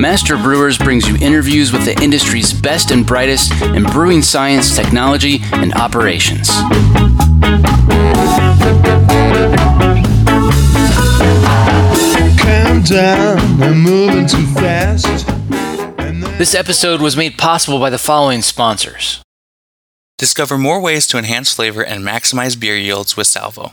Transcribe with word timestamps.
Master 0.00 0.36
Brewers 0.36 0.78
brings 0.78 1.08
you 1.08 1.16
interviews 1.16 1.72
with 1.72 1.84
the 1.84 2.00
industry's 2.00 2.52
best 2.52 2.92
and 2.92 3.04
brightest 3.04 3.50
in 3.62 3.82
brewing 3.82 4.22
science, 4.22 4.76
technology, 4.76 5.40
and 5.52 5.74
operations. 5.74 6.48
Calm 12.38 12.82
down, 12.82 13.38
I'm 13.60 13.80
moving 13.80 14.28
too 14.28 14.46
fast. 14.54 15.26
This 16.38 16.54
episode 16.54 17.00
was 17.00 17.16
made 17.16 17.36
possible 17.36 17.80
by 17.80 17.90
the 17.90 17.98
following 17.98 18.42
sponsors. 18.42 19.20
Discover 20.16 20.58
more 20.58 20.80
ways 20.80 21.08
to 21.08 21.18
enhance 21.18 21.52
flavor 21.52 21.84
and 21.84 22.04
maximize 22.04 22.58
beer 22.58 22.76
yields 22.76 23.16
with 23.16 23.26
Salvo. 23.26 23.72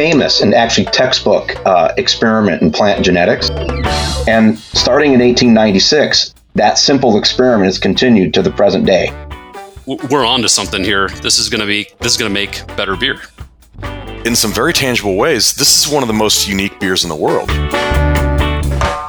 Famous 0.00 0.40
and 0.40 0.54
actually 0.54 0.86
textbook 0.86 1.54
uh, 1.66 1.92
experiment 1.98 2.62
in 2.62 2.72
plant 2.72 3.04
genetics. 3.04 3.50
And 4.26 4.58
starting 4.58 5.12
in 5.12 5.20
1896, 5.20 6.34
that 6.54 6.78
simple 6.78 7.18
experiment 7.18 7.66
has 7.66 7.78
continued 7.78 8.32
to 8.32 8.40
the 8.40 8.50
present 8.50 8.86
day 8.86 9.14
we're 10.08 10.24
on 10.24 10.40
to 10.42 10.48
something 10.48 10.84
here. 10.84 11.08
This 11.08 11.38
is 11.38 11.48
going 11.48 11.60
to 11.60 11.66
be 11.66 11.88
this 11.98 12.12
is 12.12 12.16
going 12.16 12.32
to 12.32 12.34
make 12.34 12.64
better 12.76 12.96
beer. 12.96 13.20
In 14.24 14.36
some 14.36 14.52
very 14.52 14.72
tangible 14.72 15.16
ways, 15.16 15.54
this 15.54 15.76
is 15.76 15.92
one 15.92 16.02
of 16.02 16.06
the 16.06 16.14
most 16.14 16.46
unique 16.46 16.78
beers 16.78 17.02
in 17.02 17.08
the 17.08 17.16
world. 17.16 17.48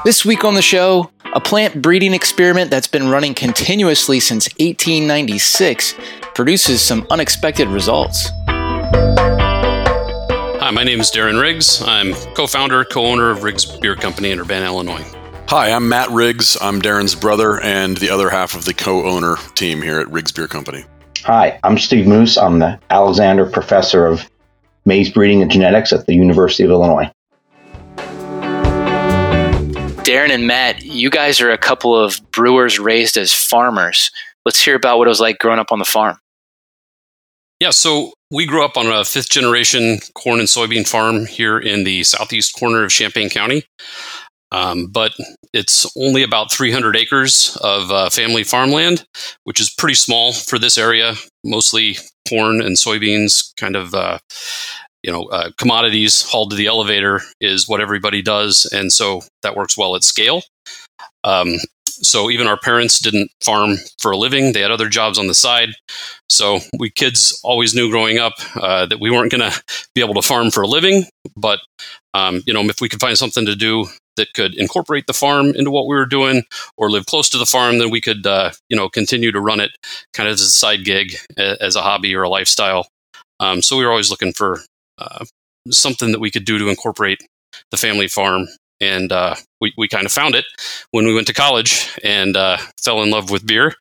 This 0.03 0.25
week 0.25 0.43
on 0.43 0.55
the 0.55 0.61
show, 0.61 1.11
a 1.33 1.39
plant 1.39 1.81
breeding 1.81 2.13
experiment 2.13 2.71
that's 2.71 2.87
been 2.87 3.09
running 3.09 3.35
continuously 3.35 4.19
since 4.19 4.47
1896 4.59 5.95
produces 6.33 6.81
some 6.81 7.05
unexpected 7.11 7.67
results. 7.67 8.29
Hi, 10.61 10.69
my 10.69 10.83
name 10.83 10.99
is 10.99 11.09
Darren 11.09 11.41
Riggs. 11.41 11.81
I'm 11.81 12.13
co 12.35 12.45
founder, 12.45 12.85
co 12.85 13.07
owner 13.07 13.31
of 13.31 13.41
Riggs 13.41 13.65
Beer 13.65 13.95
Company 13.95 14.29
in 14.29 14.39
Urbana, 14.39 14.67
Illinois. 14.67 15.03
Hi, 15.47 15.71
I'm 15.71 15.89
Matt 15.89 16.11
Riggs. 16.11 16.55
I'm 16.61 16.79
Darren's 16.79 17.15
brother 17.15 17.59
and 17.61 17.97
the 17.97 18.11
other 18.11 18.29
half 18.29 18.53
of 18.53 18.65
the 18.65 18.73
co 18.75 19.03
owner 19.07 19.37
team 19.55 19.81
here 19.81 19.99
at 19.99 20.07
Riggs 20.11 20.31
Beer 20.31 20.47
Company. 20.47 20.85
Hi, 21.23 21.59
I'm 21.63 21.79
Steve 21.79 22.05
Moose. 22.05 22.37
I'm 22.37 22.59
the 22.59 22.79
Alexander 22.91 23.47
Professor 23.47 24.05
of 24.05 24.29
Maize 24.85 25.09
Breeding 25.09 25.41
and 25.41 25.49
Genetics 25.49 25.91
at 25.91 26.05
the 26.05 26.13
University 26.13 26.63
of 26.63 26.69
Illinois. 26.69 27.09
Darren 30.05 30.29
and 30.29 30.45
Matt, 30.45 30.83
you 30.83 31.09
guys 31.09 31.41
are 31.41 31.49
a 31.49 31.57
couple 31.57 31.97
of 31.97 32.21
brewers 32.29 32.77
raised 32.77 33.17
as 33.17 33.33
farmers. 33.33 34.11
Let's 34.45 34.63
hear 34.63 34.75
about 34.75 34.99
what 34.99 35.07
it 35.07 35.09
was 35.09 35.19
like 35.19 35.39
growing 35.39 35.57
up 35.57 35.71
on 35.71 35.79
the 35.79 35.85
farm. 35.85 36.19
Yeah, 37.59 37.71
so 37.71 38.13
we 38.31 38.45
grew 38.45 38.63
up 38.63 38.77
on 38.77 38.87
a 38.87 39.03
fifth 39.03 39.29
generation 39.29 39.99
corn 40.15 40.39
and 40.39 40.47
soybean 40.47 40.87
farm 40.87 41.25
here 41.25 41.59
in 41.59 41.83
the 41.83 42.03
southeast 42.03 42.57
corner 42.57 42.83
of 42.83 42.91
Champaign 42.91 43.29
County. 43.29 43.63
Um, 44.53 44.87
but 44.87 45.13
it's 45.53 45.89
only 45.97 46.23
about 46.23 46.51
300 46.51 46.95
acres 46.95 47.57
of 47.61 47.91
uh, 47.91 48.09
family 48.09 48.43
farmland, 48.43 49.05
which 49.43 49.61
is 49.61 49.73
pretty 49.73 49.95
small 49.95 50.33
for 50.33 50.57
this 50.57 50.77
area. 50.77 51.15
Mostly 51.43 51.97
corn 52.27 52.61
and 52.61 52.75
soybeans, 52.75 53.53
kind 53.57 53.75
of 53.75 53.93
uh, 53.93 54.19
you 55.03 55.11
know 55.11 55.23
uh, 55.25 55.51
commodities 55.57 56.21
hauled 56.21 56.51
to 56.51 56.55
the 56.55 56.67
elevator 56.67 57.21
is 57.39 57.67
what 57.67 57.81
everybody 57.81 58.21
does, 58.21 58.69
and 58.73 58.91
so 58.91 59.21
that 59.43 59.55
works 59.55 59.77
well 59.77 59.95
at 59.95 60.03
scale. 60.03 60.41
Um, 61.23 61.55
so 62.01 62.29
even 62.29 62.47
our 62.47 62.57
parents 62.57 62.99
didn't 62.99 63.31
farm 63.43 63.77
for 63.99 64.11
a 64.11 64.17
living; 64.17 64.53
they 64.53 64.61
had 64.61 64.71
other 64.71 64.89
jobs 64.89 65.17
on 65.17 65.27
the 65.27 65.33
side. 65.33 65.69
So 66.29 66.59
we 66.77 66.89
kids 66.89 67.39
always 67.43 67.73
knew 67.75 67.89
growing 67.89 68.17
up 68.17 68.33
uh, 68.55 68.85
that 68.87 68.99
we 68.99 69.11
weren't 69.11 69.31
going 69.31 69.49
to 69.49 69.63
be 69.93 70.01
able 70.01 70.15
to 70.15 70.21
farm 70.21 70.51
for 70.51 70.61
a 70.63 70.67
living, 70.67 71.05
but 71.35 71.59
um, 72.13 72.41
you 72.45 72.53
know 72.53 72.61
if 72.61 72.81
we 72.81 72.89
could 72.89 73.01
find 73.01 73.17
something 73.17 73.45
to 73.45 73.55
do 73.55 73.87
that 74.17 74.33
could 74.33 74.55
incorporate 74.55 75.07
the 75.07 75.13
farm 75.13 75.47
into 75.47 75.71
what 75.71 75.87
we 75.87 75.95
were 75.95 76.05
doing 76.05 76.43
or 76.77 76.91
live 76.91 77.05
close 77.05 77.29
to 77.29 77.37
the 77.37 77.45
farm, 77.45 77.79
then 77.79 77.89
we 77.89 78.01
could, 78.01 78.25
uh, 78.27 78.51
you 78.69 78.75
know, 78.75 78.89
continue 78.89 79.31
to 79.31 79.39
run 79.39 79.59
it 79.59 79.71
kind 80.13 80.27
of 80.27 80.33
as 80.33 80.41
a 80.41 80.49
side 80.49 80.83
gig, 80.83 81.15
as 81.37 81.75
a 81.75 81.81
hobby 81.81 82.13
or 82.13 82.23
a 82.23 82.29
lifestyle. 82.29 82.87
Um, 83.39 83.61
so 83.61 83.77
we 83.77 83.85
were 83.85 83.91
always 83.91 84.11
looking 84.11 84.33
for 84.33 84.59
uh, 84.97 85.25
something 85.69 86.11
that 86.11 86.19
we 86.19 86.31
could 86.31 86.45
do 86.45 86.57
to 86.59 86.69
incorporate 86.69 87.25
the 87.71 87.77
family 87.77 88.07
farm. 88.07 88.47
And 88.81 89.11
uh, 89.11 89.35
we, 89.61 89.73
we 89.77 89.87
kind 89.87 90.05
of 90.05 90.11
found 90.11 90.35
it 90.35 90.45
when 90.91 91.05
we 91.05 91.13
went 91.13 91.27
to 91.27 91.33
college 91.33 91.89
and 92.03 92.35
uh, 92.35 92.57
fell 92.83 93.03
in 93.03 93.11
love 93.11 93.29
with 93.29 93.45
beer 93.45 93.75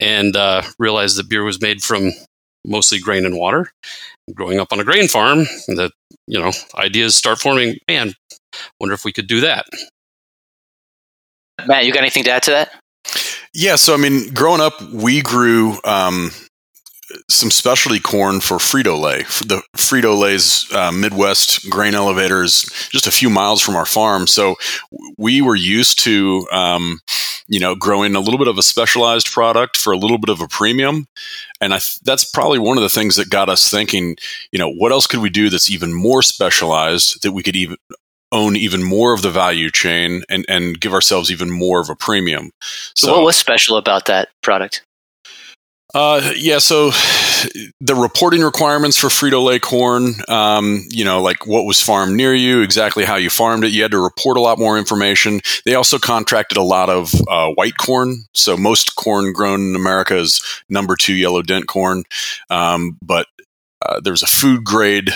and 0.00 0.36
uh, 0.36 0.62
realized 0.78 1.16
that 1.16 1.28
beer 1.28 1.44
was 1.44 1.62
made 1.62 1.82
from 1.82 2.10
mostly 2.66 2.98
grain 2.98 3.24
and 3.24 3.38
water. 3.38 3.70
Growing 4.34 4.60
up 4.60 4.72
on 4.72 4.80
a 4.80 4.84
grain 4.84 5.08
farm, 5.08 5.38
the 5.66 5.90
you 6.26 6.38
know 6.38 6.52
ideas 6.76 7.16
start 7.16 7.40
forming. 7.40 7.76
Man, 7.88 8.12
wonder 8.78 8.94
if 8.94 9.04
we 9.04 9.12
could 9.12 9.26
do 9.26 9.40
that. 9.40 9.66
Matt, 11.66 11.84
you 11.84 11.92
got 11.92 12.00
anything 12.00 12.24
to 12.24 12.30
add 12.30 12.42
to 12.44 12.50
that? 12.50 12.72
Yeah, 13.52 13.76
so 13.76 13.94
I 13.94 13.96
mean, 13.96 14.32
growing 14.32 14.60
up, 14.60 14.80
we 14.82 15.22
grew 15.22 15.78
um, 15.84 16.30
some 17.28 17.50
specialty 17.50 18.00
corn 18.00 18.40
for 18.40 18.58
Frito 18.58 18.98
Lay. 19.00 19.22
The 19.22 19.62
Frito 19.76 20.18
Lay's 20.18 20.70
uh, 20.72 20.92
Midwest 20.92 21.68
grain 21.70 21.94
elevator 21.94 22.42
is 22.42 22.62
just 22.90 23.06
a 23.06 23.12
few 23.12 23.30
miles 23.30 23.60
from 23.60 23.76
our 23.76 23.86
farm, 23.86 24.26
so 24.26 24.56
we 25.16 25.42
were 25.42 25.56
used 25.56 26.00
to, 26.00 26.46
um, 26.52 27.00
you 27.48 27.60
know, 27.60 27.74
growing 27.74 28.14
a 28.14 28.20
little 28.20 28.38
bit 28.38 28.48
of 28.48 28.58
a 28.58 28.62
specialized 28.62 29.32
product 29.32 29.76
for 29.76 29.92
a 29.92 29.98
little 29.98 30.18
bit 30.18 30.30
of 30.30 30.40
a 30.40 30.48
premium. 30.48 31.06
And 31.60 31.72
th- 31.72 32.00
that's 32.00 32.24
probably 32.24 32.58
one 32.58 32.76
of 32.76 32.82
the 32.82 32.88
things 32.88 33.16
that 33.16 33.30
got 33.30 33.48
us 33.48 33.70
thinking, 33.70 34.16
you 34.52 34.58
know, 34.58 34.70
what 34.70 34.92
else 34.92 35.06
could 35.06 35.20
we 35.20 35.30
do 35.30 35.50
that's 35.50 35.70
even 35.70 35.92
more 35.92 36.22
specialized 36.22 37.22
that 37.22 37.32
we 37.32 37.42
could 37.42 37.56
even 37.56 37.76
own 38.32 38.56
even 38.56 38.82
more 38.82 39.12
of 39.12 39.22
the 39.22 39.30
value 39.30 39.70
chain 39.70 40.22
and, 40.28 40.44
and 40.48 40.80
give 40.80 40.92
ourselves 40.92 41.30
even 41.30 41.50
more 41.50 41.80
of 41.80 41.90
a 41.90 41.96
premium. 41.96 42.52
So, 42.94 43.08
so 43.08 43.12
what 43.14 43.24
was 43.24 43.36
special 43.36 43.76
about 43.76 44.06
that 44.06 44.28
product? 44.42 44.84
Uh, 45.92 46.32
yeah, 46.36 46.58
so 46.58 46.90
the 47.80 47.94
reporting 47.94 48.42
requirements 48.42 48.96
for 48.96 49.08
Frito 49.08 49.44
Lay 49.44 49.58
corn, 49.58 50.14
um, 50.28 50.84
you 50.88 51.04
know, 51.04 51.20
like 51.20 51.46
what 51.46 51.64
was 51.64 51.80
farmed 51.80 52.16
near 52.16 52.34
you, 52.34 52.60
exactly 52.60 53.04
how 53.04 53.16
you 53.16 53.30
farmed 53.30 53.64
it, 53.64 53.72
you 53.72 53.82
had 53.82 53.90
to 53.90 54.02
report 54.02 54.36
a 54.36 54.40
lot 54.40 54.58
more 54.58 54.78
information. 54.78 55.40
They 55.64 55.74
also 55.74 55.98
contracted 55.98 56.58
a 56.58 56.62
lot 56.62 56.90
of 56.90 57.12
uh, 57.28 57.50
white 57.54 57.76
corn. 57.78 58.24
So 58.34 58.56
most 58.56 58.94
corn 58.96 59.32
grown 59.32 59.70
in 59.70 59.76
America 59.76 60.16
is 60.16 60.42
number 60.68 60.96
two 60.96 61.14
yellow 61.14 61.42
dent 61.42 61.66
corn. 61.66 62.04
Um, 62.50 62.98
but 63.02 63.26
uh, 63.82 64.00
there 64.00 64.12
was 64.12 64.22
a 64.22 64.28
food 64.28 64.64
grade 64.64 65.10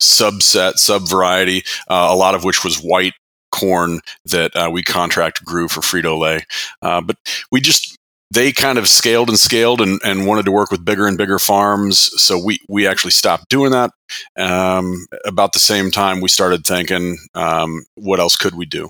subset, 0.00 0.74
sub 0.74 1.08
variety, 1.08 1.62
uh, 1.88 2.08
a 2.10 2.16
lot 2.16 2.34
of 2.34 2.44
which 2.44 2.64
was 2.64 2.78
white 2.78 3.14
corn 3.52 4.00
that 4.24 4.56
uh, 4.56 4.70
we 4.72 4.82
contract 4.82 5.44
grew 5.44 5.68
for 5.68 5.80
Frito 5.80 6.18
Lay. 6.18 6.44
Uh, 6.80 7.00
but 7.00 7.16
we 7.52 7.60
just 7.60 7.96
they 8.32 8.50
kind 8.50 8.78
of 8.78 8.88
scaled 8.88 9.28
and 9.28 9.38
scaled 9.38 9.80
and, 9.80 10.00
and 10.04 10.26
wanted 10.26 10.46
to 10.46 10.52
work 10.52 10.70
with 10.70 10.84
bigger 10.84 11.06
and 11.06 11.18
bigger 11.18 11.38
farms. 11.38 11.98
So 12.20 12.42
we, 12.42 12.58
we 12.68 12.86
actually 12.86 13.10
stopped 13.10 13.48
doing 13.50 13.72
that. 13.72 13.90
Um, 14.38 15.06
about 15.26 15.52
the 15.52 15.58
same 15.58 15.90
time, 15.90 16.20
we 16.20 16.28
started 16.28 16.66
thinking, 16.66 17.18
um, 17.34 17.84
what 17.94 18.20
else 18.20 18.36
could 18.36 18.54
we 18.54 18.64
do? 18.64 18.88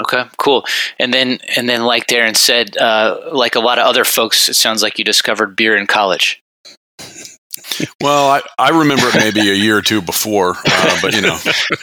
Okay, 0.00 0.24
cool. 0.38 0.64
And 0.98 1.14
then, 1.14 1.38
and 1.56 1.68
then, 1.68 1.84
like 1.84 2.06
Darren 2.06 2.36
said, 2.36 2.76
uh, 2.76 3.30
like 3.32 3.54
a 3.54 3.60
lot 3.60 3.78
of 3.78 3.86
other 3.86 4.04
folks, 4.04 4.48
it 4.48 4.54
sounds 4.54 4.82
like 4.82 4.98
you 4.98 5.04
discovered 5.04 5.56
beer 5.56 5.76
in 5.76 5.86
college. 5.86 6.42
Well, 8.00 8.28
I, 8.28 8.42
I 8.58 8.70
remember 8.70 9.06
it 9.06 9.14
maybe 9.14 9.48
a 9.48 9.54
year 9.54 9.78
or 9.78 9.82
two 9.82 10.02
before, 10.02 10.54
uh, 10.66 10.98
but 11.00 11.14
you 11.14 11.22
know, 11.22 11.38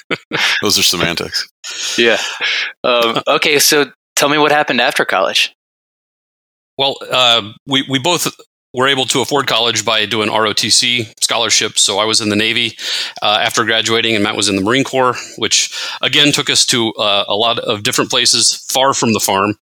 those 0.61 0.77
are 0.77 0.83
semantics. 0.83 1.49
Yeah. 1.97 2.17
Um, 2.83 3.21
okay, 3.27 3.59
so 3.59 3.91
tell 4.15 4.27
me 4.27 4.37
what 4.37 4.51
happened 4.51 4.81
after 4.81 5.05
college. 5.05 5.55
Well, 6.81 6.95
uh, 7.11 7.53
we 7.67 7.85
we 7.87 7.99
both 7.99 8.35
were 8.73 8.87
able 8.87 9.05
to 9.05 9.21
afford 9.21 9.45
college 9.45 9.85
by 9.85 10.07
doing 10.07 10.29
ROTC 10.29 11.13
scholarships. 11.21 11.79
So 11.83 11.99
I 11.99 12.05
was 12.05 12.21
in 12.21 12.29
the 12.29 12.35
Navy 12.35 12.75
uh, 13.21 13.37
after 13.39 13.63
graduating, 13.65 14.15
and 14.15 14.23
Matt 14.23 14.35
was 14.35 14.49
in 14.49 14.55
the 14.55 14.63
Marine 14.63 14.83
Corps, 14.83 15.15
which 15.37 15.71
again 16.01 16.31
took 16.31 16.49
us 16.49 16.65
to 16.65 16.91
uh, 16.93 17.25
a 17.27 17.35
lot 17.35 17.59
of 17.59 17.83
different 17.83 18.09
places 18.09 18.65
far 18.67 18.95
from 18.95 19.13
the 19.13 19.19
farm. 19.19 19.57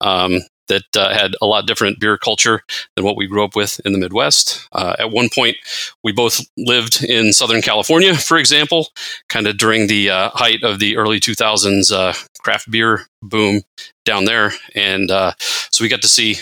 Um, 0.00 0.40
that 0.66 0.96
uh, 0.96 1.12
had 1.12 1.34
a 1.42 1.46
lot 1.46 1.66
different 1.66 2.00
beer 2.00 2.16
culture 2.16 2.62
than 2.96 3.04
what 3.04 3.18
we 3.18 3.26
grew 3.26 3.44
up 3.44 3.54
with 3.54 3.80
in 3.84 3.92
the 3.92 3.98
Midwest. 3.98 4.66
Uh, 4.72 4.96
at 4.98 5.10
one 5.10 5.28
point, 5.28 5.58
we 6.02 6.10
both 6.10 6.40
lived 6.56 7.04
in 7.04 7.34
Southern 7.34 7.60
California, 7.60 8.16
for 8.16 8.38
example, 8.38 8.88
kind 9.28 9.46
of 9.46 9.58
during 9.58 9.88
the 9.88 10.08
uh, 10.08 10.30
height 10.30 10.62
of 10.62 10.78
the 10.78 10.96
early 10.96 11.20
2000s 11.20 11.92
uh, 11.92 12.14
craft 12.40 12.70
beer 12.70 13.02
boom 13.20 13.60
down 14.06 14.24
there. 14.24 14.52
And 14.74 15.10
so 15.10 15.84
we 15.84 15.88
got 15.88 16.00
to 16.00 16.08
see 16.08 16.36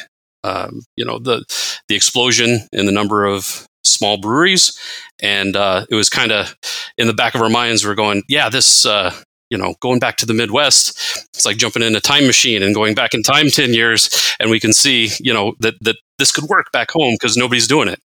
um, 0.45 0.83
you 0.97 1.05
know 1.05 1.19
the 1.19 1.45
the 1.89 1.95
explosion 1.95 2.61
in 2.73 2.87
the 2.87 2.93
number 2.93 3.25
of 3.25 3.67
small 3.85 4.19
breweries, 4.19 4.77
and 5.21 5.57
uh, 5.57 5.87
it 5.91 5.95
was 5.95 6.09
kind 6.09 6.33
of 6.33 6.55
in 6.99 7.07
the 7.07 7.15
back 7.15 7.35
of 7.35 7.43
our 7.43 7.51
minds. 7.51 7.87
We're 7.87 7.95
going, 7.95 8.23
yeah, 8.29 8.49
this. 8.49 8.87
Uh, 8.87 9.15
you 9.51 9.59
know, 9.59 9.75
going 9.81 9.99
back 9.99 10.17
to 10.17 10.25
the 10.25 10.33
Midwest, 10.33 10.99
it's 11.35 11.45
like 11.45 11.59
jumping 11.59 11.83
in 11.83 11.95
a 11.95 12.01
time 12.01 12.27
machine 12.27 12.63
and 12.63 12.75
going 12.75 12.95
back 12.95 13.13
in 13.13 13.23
time 13.23 13.49
ten 13.51 13.75
years, 13.75 14.35
and 14.41 14.51
we 14.51 14.59
can 14.59 14.73
see, 14.73 15.11
you 15.21 15.35
know, 15.35 15.53
that 15.61 15.75
that 15.83 15.97
this 16.19 16.33
could 16.33 16.45
work 16.45 16.73
back 16.73 16.91
home 16.91 17.15
because 17.21 17.37
nobody's 17.37 17.67
doing 17.67 17.89
it. 17.89 18.01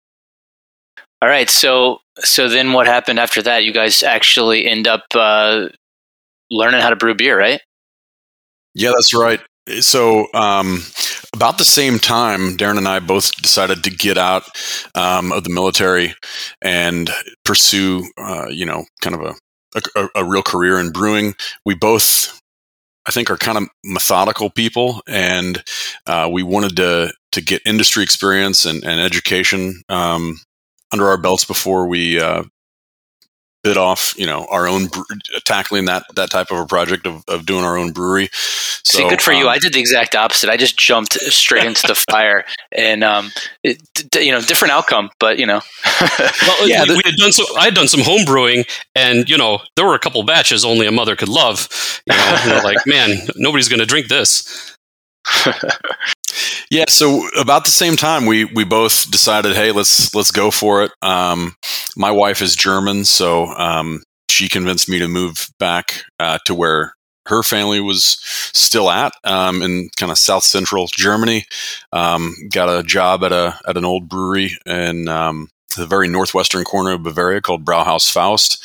All 1.21 1.29
right, 1.29 1.51
so 1.51 1.99
so 2.21 2.49
then 2.49 2.73
what 2.73 2.87
happened 2.87 3.19
after 3.19 3.43
that? 3.43 3.65
You 3.65 3.75
guys 3.75 4.03
actually 4.03 4.67
end 4.67 4.87
up 4.87 5.03
uh, 5.15 5.69
learning 6.51 6.81
how 6.81 6.91
to 6.91 6.97
brew 6.97 7.15
beer, 7.15 7.39
right? 7.39 7.61
Yeah, 8.75 8.93
that's 8.95 9.15
right. 9.15 9.41
So, 9.81 10.27
um, 10.35 10.83
about 11.45 11.59
the 11.59 11.65
same 11.67 11.99
time, 11.99 12.57
Darren 12.57 12.79
and 12.79 12.89
I 12.89 13.01
both 13.01 13.37
decided 13.43 13.85
to 13.85 13.91
get 13.91 14.17
out 14.17 14.45
um, 14.95 15.31
of 15.31 15.45
the 15.45 15.53
military 15.53 16.15
and 16.63 17.11
pursue, 17.45 18.03
uh, 18.17 18.47
you 18.49 18.65
know, 18.65 18.87
kind 19.03 19.15
of 19.15 19.37
a, 19.75 19.83
a, 19.95 20.09
a 20.15 20.25
real 20.25 20.43
career 20.43 20.79
in 20.79 20.91
brewing. 20.91 21.35
We 21.67 21.75
both, 21.75 22.41
I 23.07 23.11
think, 23.11 23.29
are 23.29 23.37
kind 23.37 23.59
of 23.59 23.65
methodical 23.85 24.49
people, 24.49 25.03
and 25.07 25.63
uh, 26.07 26.31
we 26.33 26.43
wanted 26.43 26.77
to 26.77 27.13
to 27.33 27.43
get 27.43 27.61
industry 27.67 28.03
experience 28.03 28.65
and, 28.65 28.83
and 28.83 28.99
education 28.99 29.83
um, 29.91 30.41
under 30.95 31.09
our 31.09 31.19
belts 31.19 31.45
before 31.45 31.87
we 31.87 32.19
uh, 32.19 32.45
bit 33.65 33.77
off, 33.79 34.15
you 34.17 34.27
know, 34.27 34.47
our 34.51 34.69
own 34.69 34.89
tackling 35.45 35.87
that 35.87 36.05
that 36.15 36.31
type 36.31 36.53
of 36.53 36.59
a 36.59 36.67
project 36.67 37.07
of, 37.07 37.25
of 37.27 37.47
doing 37.47 37.65
our 37.65 37.77
own 37.77 37.91
brewery. 37.91 38.29
So 38.33 38.99
See, 38.99 39.09
good 39.09 39.23
for 39.23 39.33
um, 39.33 39.41
you. 39.41 39.49
I 39.49 39.59
did 39.59 39.73
the 39.73 39.81
exact 39.81 40.15
opposite. 40.15 40.51
I 40.51 40.57
just 40.57 40.79
jumped 40.79 41.15
straight 41.15 41.65
into 41.65 41.87
the 41.87 41.95
fire, 42.11 42.45
and 42.71 43.03
um, 43.03 43.33
it, 43.65 43.81
you 44.15 44.31
know, 44.31 44.41
different 44.41 44.73
outcome, 44.73 45.11
but 45.19 45.39
you 45.39 45.47
know, 45.47 45.63
well, 46.01 46.69
yeah, 46.69 46.85
we, 46.85 46.95
we, 46.95 47.03
had 47.05 47.17
done 47.17 47.33
so. 47.33 47.45
I 47.57 47.65
had 47.65 47.75
done 47.75 47.89
some 47.89 48.03
home 48.03 48.25
brewing, 48.25 48.65
and 48.95 49.29
you 49.29 49.39
know, 49.39 49.61
there 49.77 49.87
were 49.87 49.95
a 49.95 49.99
couple 49.99 50.23
batches 50.23 50.65
only 50.65 50.87
a 50.87 50.93
mother 50.93 51.17
could 51.17 51.31
love. 51.31 51.69
You 52.07 52.15
know, 52.15 52.61
like, 52.63 52.79
man, 52.87 53.17
nobody's 53.35 53.69
going 53.69 53.81
to 53.81 53.87
drink 53.87 54.09
this. 54.09 54.77
Yeah, 56.71 56.85
so 56.89 57.29
about 57.39 57.65
the 57.65 57.71
same 57.71 57.97
time, 57.97 58.27
we 58.27 58.45
we 58.45 58.65
both 58.65 59.11
decided, 59.11 59.55
hey, 59.55 59.73
let's 59.73 60.15
let's 60.15 60.31
go 60.31 60.51
for 60.51 60.83
it. 60.83 60.93
Um, 61.03 61.55
my 61.97 62.11
wife 62.11 62.43
is 62.43 62.57
German, 62.57 63.05
so 63.05 63.47
um, 63.47 64.03
she 64.29 64.49
convinced 64.49 64.89
me 64.89 64.99
to 64.99 65.09
move 65.09 65.49
back 65.59 66.03
uh, 66.19 66.39
to 66.47 66.55
where 66.55 66.95
her 67.27 67.43
family 67.43 67.81
was 67.81 68.19
still 68.53 68.91
at 68.91 69.13
um, 69.25 69.63
in 69.63 69.89
kind 69.97 70.13
of 70.13 70.19
south 70.19 70.45
central 70.45 70.87
Germany. 70.95 71.47
Um, 71.93 72.35
got 72.53 72.69
a 72.69 72.83
job 72.83 73.25
at 73.25 73.33
a 73.33 73.59
at 73.67 73.77
an 73.77 73.85
old 73.85 74.09
brewery 74.09 74.57
in 74.67 75.09
um, 75.09 75.49
the 75.77 75.87
very 75.87 76.09
northwestern 76.09 76.65
corner 76.65 76.93
of 76.93 77.03
Bavaria 77.03 77.41
called 77.41 77.65
Brauhaus 77.65 78.11
Faust. 78.11 78.63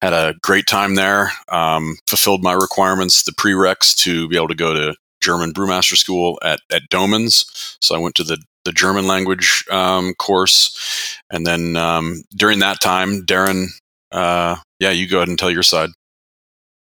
Had 0.00 0.12
a 0.12 0.34
great 0.42 0.66
time 0.66 0.94
there. 0.94 1.32
Um, 1.48 1.96
fulfilled 2.06 2.42
my 2.42 2.52
requirements, 2.52 3.22
the 3.22 3.32
prereqs 3.32 3.96
to 4.04 4.28
be 4.28 4.36
able 4.36 4.48
to 4.48 4.54
go 4.54 4.74
to 4.74 4.94
German 5.20 5.52
brewmaster 5.52 5.96
school 5.96 6.38
at 6.42 6.60
at 6.72 6.82
Doemens. 6.90 7.76
So 7.80 7.94
I 7.94 7.98
went 7.98 8.14
to 8.16 8.24
the 8.24 8.38
the 8.64 8.72
German 8.72 9.06
language 9.06 9.64
um, 9.70 10.14
course, 10.14 11.16
and 11.30 11.46
then 11.46 11.76
um, 11.76 12.22
during 12.36 12.58
that 12.58 12.80
time, 12.80 13.22
Darren, 13.22 13.68
uh, 14.12 14.56
yeah, 14.78 14.90
you 14.90 15.08
go 15.08 15.18
ahead 15.18 15.28
and 15.28 15.38
tell 15.38 15.50
your 15.50 15.62
side. 15.62 15.90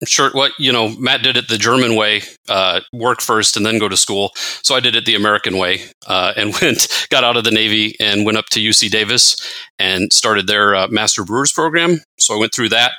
Sure. 0.03 0.29
What 0.31 0.51
you 0.59 0.71
know, 0.71 0.89
Matt 0.97 1.23
did 1.23 1.37
it 1.37 1.47
the 1.47 1.57
German 1.57 1.95
way: 1.95 2.21
uh, 2.49 2.81
work 2.91 3.21
first 3.21 3.55
and 3.55 3.65
then 3.65 3.79
go 3.79 3.87
to 3.87 3.95
school. 3.95 4.31
So 4.35 4.75
I 4.75 4.79
did 4.79 4.95
it 4.95 5.05
the 5.05 5.15
American 5.15 5.57
way 5.57 5.83
uh, 6.07 6.33
and 6.35 6.53
went, 6.61 7.07
got 7.09 7.23
out 7.23 7.37
of 7.37 7.43
the 7.43 7.51
Navy 7.51 7.95
and 7.99 8.25
went 8.25 8.37
up 8.37 8.47
to 8.51 8.59
UC 8.59 8.91
Davis 8.91 9.37
and 9.79 10.11
started 10.11 10.47
their 10.47 10.75
uh, 10.75 10.87
Master 10.89 11.23
Brewers 11.23 11.51
program. 11.51 11.99
So 12.19 12.35
I 12.35 12.39
went 12.39 12.53
through 12.53 12.69
that, 12.69 12.91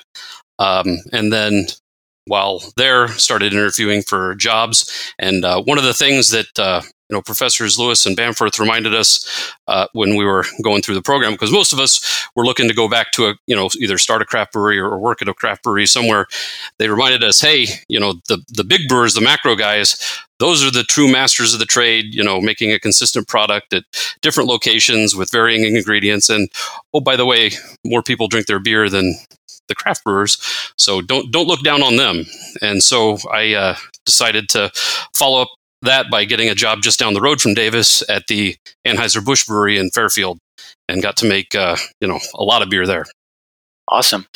um, 0.59 0.99
and 1.13 1.33
then 1.33 1.67
while 2.27 2.63
there, 2.77 3.09
started 3.09 3.53
interviewing 3.53 4.03
for 4.03 4.35
jobs. 4.35 5.13
And 5.19 5.45
uh, 5.45 5.63
one 5.63 5.79
of 5.79 5.85
the 5.85 5.95
things 5.95 6.31
that 6.31 6.59
uh, 6.59 6.83
you 7.09 7.15
know 7.17 7.23
professors 7.23 7.79
Lewis 7.79 8.05
and 8.05 8.17
Bamforth 8.17 8.59
reminded 8.59 8.95
us 8.95 9.55
uh, 9.69 9.87
when 9.93 10.17
we 10.17 10.25
were 10.25 10.45
going 10.63 10.83
through 10.83 10.97
the 10.97 11.03
program, 11.03 11.33
because 11.33 11.53
most 11.53 11.73
of 11.73 11.79
us 11.79 12.29
were 12.35 12.45
looking 12.45 12.69
to 12.69 12.75
go 12.75 12.89
back 12.89 13.13
to 13.13 13.27
a 13.27 13.35
you 13.47 13.55
know 13.55 13.69
either 13.81 13.99
start 13.99 14.23
a 14.23 14.25
craft 14.25 14.53
brewery 14.53 14.79
or, 14.79 14.99
work 14.99 15.23
at 15.23 15.29
a 15.29 15.35
craft 15.35 15.63
brewery 15.63 15.87
somewhere. 15.87 16.27
They 16.79 16.89
reminded 16.89 17.23
us, 17.23 17.41
hey, 17.41 17.67
you 17.89 18.01
know 18.01 18.15
the 18.29 18.43
the 18.49 18.65
big 18.65 18.89
brewers, 18.89 19.15
the 19.15 19.21
macro 19.21 19.55
guys, 19.55 19.97
those 20.39 20.65
are 20.65 20.71
the 20.71 20.83
true 20.83 21.11
masters 21.11 21.55
of 21.55 21.61
the 21.61 21.67
trade, 21.67 22.15
you 22.15 22.23
know, 22.23 22.41
making 22.41 22.73
a 22.73 22.79
consistent 22.79 23.29
product 23.29 23.73
at 23.73 23.85
different 24.21 24.49
locations 24.49 25.15
with 25.15 25.31
varying 25.31 25.65
ingredients. 25.65 26.29
And 26.29 26.49
oh, 26.93 27.01
by 27.01 27.17
the 27.17 27.27
way, 27.27 27.53
more 27.85 28.03
people 28.03 28.29
drink 28.29 28.47
their 28.47 28.59
beer 28.59 28.89
than 28.91 29.15
the 29.69 29.75
craft 29.75 30.05
brewers. 30.05 30.39
So 30.77 31.01
don't 31.01 31.31
don't 31.31 31.49
look 31.49 31.63
down 31.63 31.83
on 31.83 31.97
them. 31.97 32.25
And 32.63 32.83
so 32.83 33.19
I 33.33 33.55
uh, 33.55 33.77
decided 34.05 34.49
to 34.51 34.71
follow 35.15 35.43
up 35.43 35.49
that 35.83 36.11
by 36.11 36.25
getting 36.25 36.49
a 36.49 36.55
job 36.55 36.81
just 36.83 36.99
down 36.99 37.15
the 37.15 37.21
road 37.21 37.41
from 37.41 37.55
Davis 37.55 38.03
at 38.09 38.27
the 38.29 38.57
Anheuser 38.87 39.25
Busch 39.25 39.47
Brewery 39.47 39.79
in 39.79 39.91
Fairfield, 39.91 40.39
and 40.89 41.03
got 41.03 41.17
to 41.19 41.29
make 41.29 41.55
uh, 41.55 41.77
you 42.01 42.09
know 42.09 42.19
a 42.35 42.45
lot 42.45 42.63
of 42.63 42.71
beer 42.71 42.87
there. 42.87 43.05
Awesome. 43.89 44.27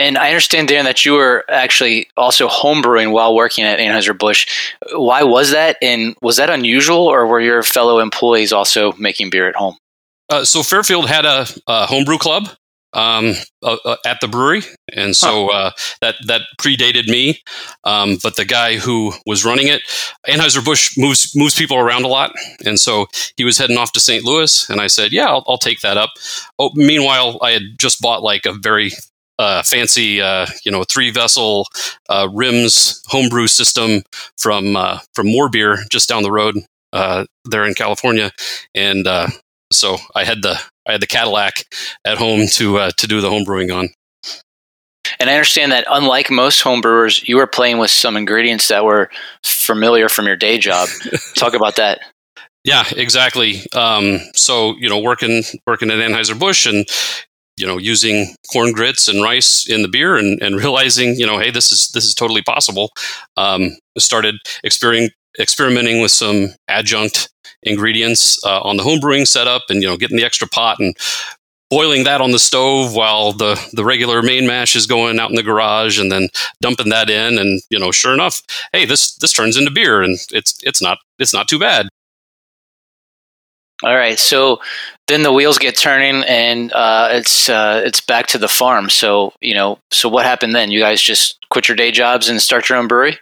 And 0.00 0.18
I 0.18 0.30
understand, 0.30 0.66
Dan, 0.66 0.84
that 0.84 1.04
you 1.04 1.12
were 1.12 1.44
actually 1.48 2.08
also 2.16 2.48
homebrewing 2.48 3.12
while 3.12 3.36
working 3.36 3.62
at 3.62 3.78
Anheuser-Busch. 3.78 4.72
Why 4.92 5.22
was 5.22 5.52
that? 5.52 5.76
And 5.80 6.16
was 6.22 6.38
that 6.38 6.50
unusual, 6.50 7.06
or 7.06 7.24
were 7.24 7.40
your 7.40 7.62
fellow 7.62 8.00
employees 8.00 8.52
also 8.52 8.90
making 8.94 9.30
beer 9.30 9.48
at 9.48 9.54
home? 9.54 9.76
Uh, 10.28 10.44
so 10.44 10.64
Fairfield 10.64 11.08
had 11.08 11.24
a, 11.24 11.46
a 11.68 11.86
homebrew 11.86 12.18
club 12.18 12.48
um, 12.92 13.34
uh, 13.62 13.76
uh, 13.84 13.96
at 14.04 14.20
the 14.20 14.28
brewery, 14.28 14.62
and 14.92 15.16
so 15.16 15.48
huh. 15.50 15.58
uh, 15.58 15.70
that 16.00 16.16
that 16.26 16.42
predated 16.60 17.06
me. 17.08 17.40
Um, 17.84 18.18
but 18.22 18.36
the 18.36 18.44
guy 18.44 18.76
who 18.76 19.12
was 19.26 19.44
running 19.44 19.68
it, 19.68 19.82
Anheuser 20.26 20.64
Busch 20.64 20.96
moves 20.98 21.34
moves 21.36 21.54
people 21.54 21.78
around 21.78 22.04
a 22.04 22.08
lot, 22.08 22.32
and 22.64 22.78
so 22.78 23.06
he 23.36 23.44
was 23.44 23.58
heading 23.58 23.76
off 23.76 23.92
to 23.92 24.00
St. 24.00 24.24
Louis, 24.24 24.68
and 24.68 24.80
I 24.80 24.86
said, 24.86 25.12
"Yeah, 25.12 25.28
I'll, 25.28 25.44
I'll 25.46 25.58
take 25.58 25.80
that 25.80 25.96
up." 25.96 26.10
Oh, 26.58 26.70
meanwhile, 26.74 27.38
I 27.42 27.52
had 27.52 27.62
just 27.78 28.00
bought 28.00 28.22
like 28.22 28.46
a 28.46 28.52
very 28.52 28.92
uh, 29.40 29.62
fancy, 29.62 30.20
uh, 30.20 30.46
you 30.64 30.70
know, 30.70 30.84
three 30.84 31.10
vessel 31.10 31.66
uh, 32.10 32.28
rims 32.32 33.02
homebrew 33.06 33.46
system 33.46 34.02
from 34.36 34.76
uh, 34.76 34.98
from 35.14 35.28
More 35.28 35.48
Beer 35.48 35.78
just 35.90 36.08
down 36.08 36.22
the 36.22 36.32
road 36.32 36.56
uh, 36.92 37.24
there 37.46 37.64
in 37.64 37.74
California, 37.74 38.32
and 38.74 39.06
uh, 39.06 39.28
so 39.72 39.96
I 40.14 40.24
had 40.24 40.42
the 40.42 40.60
I 40.88 40.92
had 40.92 41.02
the 41.02 41.06
Cadillac 41.06 41.64
at 42.04 42.18
home 42.18 42.46
to 42.52 42.78
uh, 42.78 42.90
to 42.96 43.06
do 43.06 43.20
the 43.20 43.30
home 43.30 43.44
brewing 43.44 43.70
on. 43.70 43.88
And 45.18 45.28
I 45.28 45.34
understand 45.34 45.72
that 45.72 45.86
unlike 45.90 46.30
most 46.30 46.62
homebrewers, 46.62 47.26
you 47.26 47.36
were 47.36 47.46
playing 47.46 47.78
with 47.78 47.90
some 47.90 48.16
ingredients 48.16 48.68
that 48.68 48.84
were 48.84 49.10
familiar 49.44 50.08
from 50.08 50.26
your 50.26 50.36
day 50.36 50.58
job. 50.58 50.88
Talk 51.34 51.54
about 51.54 51.76
that. 51.76 52.00
Yeah, 52.64 52.84
exactly. 52.94 53.62
Um, 53.74 54.20
so 54.34 54.76
you 54.78 54.88
know, 54.88 55.00
working 55.00 55.42
working 55.66 55.90
at 55.90 55.98
Anheuser 55.98 56.38
Busch 56.38 56.66
and 56.66 56.86
you 57.56 57.66
know 57.66 57.78
using 57.78 58.34
corn 58.52 58.72
grits 58.72 59.08
and 59.08 59.22
rice 59.22 59.68
in 59.68 59.82
the 59.82 59.88
beer 59.88 60.16
and, 60.16 60.40
and 60.42 60.56
realizing 60.64 61.14
you 61.16 61.26
know 61.26 61.38
hey 61.38 61.50
this 61.50 61.70
is 61.70 61.90
this 61.92 62.04
is 62.04 62.14
totally 62.14 62.42
possible 62.42 62.90
um, 63.36 63.76
started 63.98 64.36
experiencing 64.64 65.14
experimenting 65.38 66.00
with 66.00 66.10
some 66.10 66.48
adjunct 66.66 67.30
ingredients 67.62 68.42
uh, 68.44 68.60
on 68.60 68.76
the 68.76 68.82
home 68.82 69.00
brewing 69.00 69.24
setup 69.24 69.62
and 69.68 69.82
you 69.82 69.88
know 69.88 69.96
getting 69.96 70.16
the 70.16 70.24
extra 70.24 70.48
pot 70.48 70.78
and 70.78 70.96
boiling 71.70 72.04
that 72.04 72.20
on 72.20 72.32
the 72.32 72.38
stove 72.38 72.94
while 72.94 73.32
the 73.32 73.58
the 73.72 73.84
regular 73.84 74.22
main 74.22 74.46
mash 74.46 74.74
is 74.74 74.86
going 74.86 75.18
out 75.18 75.30
in 75.30 75.36
the 75.36 75.42
garage 75.42 75.98
and 75.98 76.10
then 76.10 76.28
dumping 76.60 76.88
that 76.88 77.08
in 77.08 77.38
and 77.38 77.62
you 77.70 77.78
know 77.78 77.92
sure 77.92 78.12
enough 78.12 78.42
hey 78.72 78.84
this 78.84 79.14
this 79.16 79.32
turns 79.32 79.56
into 79.56 79.70
beer 79.70 80.02
and 80.02 80.18
it's 80.32 80.58
it's 80.62 80.82
not 80.82 80.98
it's 81.18 81.32
not 81.32 81.48
too 81.48 81.58
bad. 81.58 81.88
All 83.82 83.94
right. 83.94 84.18
So 84.18 84.60
then 85.06 85.22
the 85.22 85.32
wheels 85.32 85.56
get 85.56 85.74
turning 85.74 86.22
and 86.24 86.70
uh, 86.72 87.08
it's 87.12 87.48
uh, 87.48 87.80
it's 87.82 88.02
back 88.02 88.26
to 88.26 88.38
the 88.38 88.48
farm. 88.48 88.90
So 88.90 89.32
you 89.40 89.54
know 89.54 89.78
so 89.90 90.08
what 90.08 90.26
happened 90.26 90.54
then? 90.54 90.70
You 90.70 90.80
guys 90.80 91.00
just 91.00 91.38
quit 91.48 91.68
your 91.68 91.76
day 91.76 91.90
jobs 91.90 92.28
and 92.28 92.42
start 92.42 92.68
your 92.68 92.76
own 92.76 92.88
brewery 92.88 93.18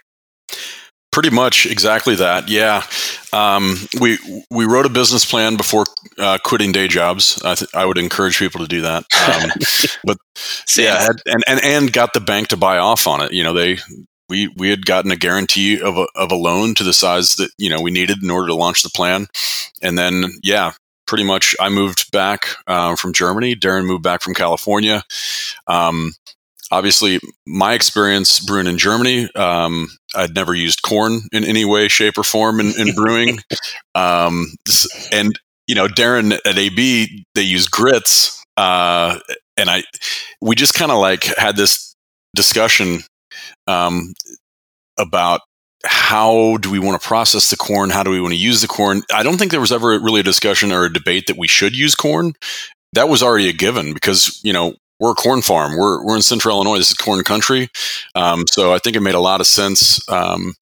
Pretty 1.11 1.31
much 1.31 1.65
exactly 1.65 2.15
that. 2.15 2.49
Yeah, 2.49 2.83
um, 3.33 3.75
we 3.99 4.19
we 4.51 4.65
wrote 4.65 4.85
a 4.85 4.89
business 4.89 5.25
plan 5.25 5.57
before 5.57 5.85
uh, 6.19 6.37
quitting 6.43 6.71
day 6.71 6.87
jobs. 6.87 7.41
I, 7.43 7.55
th- 7.55 7.71
I, 7.73 7.85
would 7.85 7.97
encourage 7.97 8.37
people 8.37 8.61
to 8.61 8.67
do 8.67 8.81
that. 8.81 9.05
Um, 9.27 9.51
but 10.03 10.17
yeah, 10.77 11.01
had, 11.01 11.21
and, 11.25 11.43
and 11.47 11.63
and 11.63 11.93
got 11.93 12.13
the 12.13 12.19
bank 12.19 12.49
to 12.49 12.57
buy 12.57 12.77
off 12.77 13.07
on 13.07 13.21
it. 13.21 13.33
You 13.33 13.43
know, 13.43 13.53
they 13.53 13.79
we 14.29 14.53
we 14.55 14.69
had 14.69 14.85
gotten 14.85 15.09
a 15.09 15.15
guarantee 15.15 15.81
of 15.81 15.97
a 15.97 16.05
of 16.13 16.31
a 16.31 16.35
loan 16.35 16.75
to 16.75 16.83
the 16.83 16.93
size 16.93 17.35
that 17.35 17.49
you 17.57 17.71
know 17.71 17.81
we 17.81 17.89
needed 17.89 18.21
in 18.21 18.29
order 18.29 18.47
to 18.47 18.55
launch 18.55 18.83
the 18.83 18.91
plan, 18.91 19.25
and 19.81 19.97
then 19.97 20.25
yeah, 20.43 20.73
pretty 21.07 21.23
much 21.23 21.55
I 21.59 21.69
moved 21.69 22.11
back 22.11 22.49
uh, 22.67 22.95
from 22.95 23.13
Germany. 23.13 23.55
Darren 23.55 23.87
moved 23.87 24.03
back 24.03 24.21
from 24.21 24.35
California. 24.35 25.03
Um, 25.65 26.13
obviously 26.71 27.19
my 27.45 27.73
experience 27.73 28.39
brewing 28.39 28.67
in 28.67 28.77
Germany, 28.77 29.29
um, 29.35 29.89
I'd 30.15 30.35
never 30.35 30.53
used 30.53 30.81
corn 30.81 31.21
in 31.31 31.43
any 31.43 31.65
way, 31.65 31.87
shape, 31.87 32.17
or 32.17 32.23
form 32.23 32.59
in, 32.59 32.79
in 32.79 32.93
brewing. 32.95 33.39
Um, 33.95 34.47
and 35.11 35.39
you 35.67 35.75
know, 35.75 35.87
Darren 35.87 36.33
at 36.45 36.57
AB, 36.57 37.25
they 37.35 37.41
use 37.41 37.67
grits, 37.67 38.43
uh, 38.57 39.19
and 39.55 39.69
I, 39.69 39.83
we 40.41 40.55
just 40.55 40.73
kind 40.73 40.91
of 40.91 40.97
like 40.97 41.23
had 41.23 41.55
this 41.55 41.95
discussion 42.35 43.01
um, 43.67 44.13
about 44.97 45.41
how 45.85 46.57
do 46.57 46.69
we 46.69 46.79
want 46.79 47.01
to 47.01 47.07
process 47.07 47.49
the 47.49 47.55
corn? 47.55 47.89
How 47.89 48.03
do 48.03 48.09
we 48.11 48.19
want 48.19 48.33
to 48.33 48.39
use 48.39 48.61
the 48.61 48.67
corn? 48.67 49.03
I 49.13 49.23
don't 49.23 49.37
think 49.37 49.51
there 49.51 49.61
was 49.61 49.71
ever 49.71 49.99
really 49.99 50.21
a 50.21 50.23
discussion 50.23 50.71
or 50.71 50.85
a 50.85 50.93
debate 50.93 51.27
that 51.27 51.37
we 51.37 51.47
should 51.47 51.75
use 51.75 51.95
corn. 51.95 52.33
That 52.93 53.07
was 53.07 53.23
already 53.23 53.47
a 53.47 53.53
given 53.53 53.93
because 53.93 54.41
you 54.43 54.51
know 54.51 54.75
we're 54.99 55.11
a 55.11 55.15
corn 55.15 55.41
farm. 55.41 55.77
We're 55.77 56.03
we're 56.03 56.15
in 56.15 56.21
central 56.21 56.55
Illinois. 56.55 56.77
This 56.77 56.91
is 56.91 56.97
corn 56.97 57.23
country. 57.23 57.69
Um, 58.15 58.45
so 58.47 58.73
I 58.73 58.79
think 58.79 58.95
it 58.95 59.01
made 59.01 59.15
a 59.15 59.19
lot 59.19 59.41
of 59.41 59.47
sense. 59.47 60.07
Um, 60.09 60.55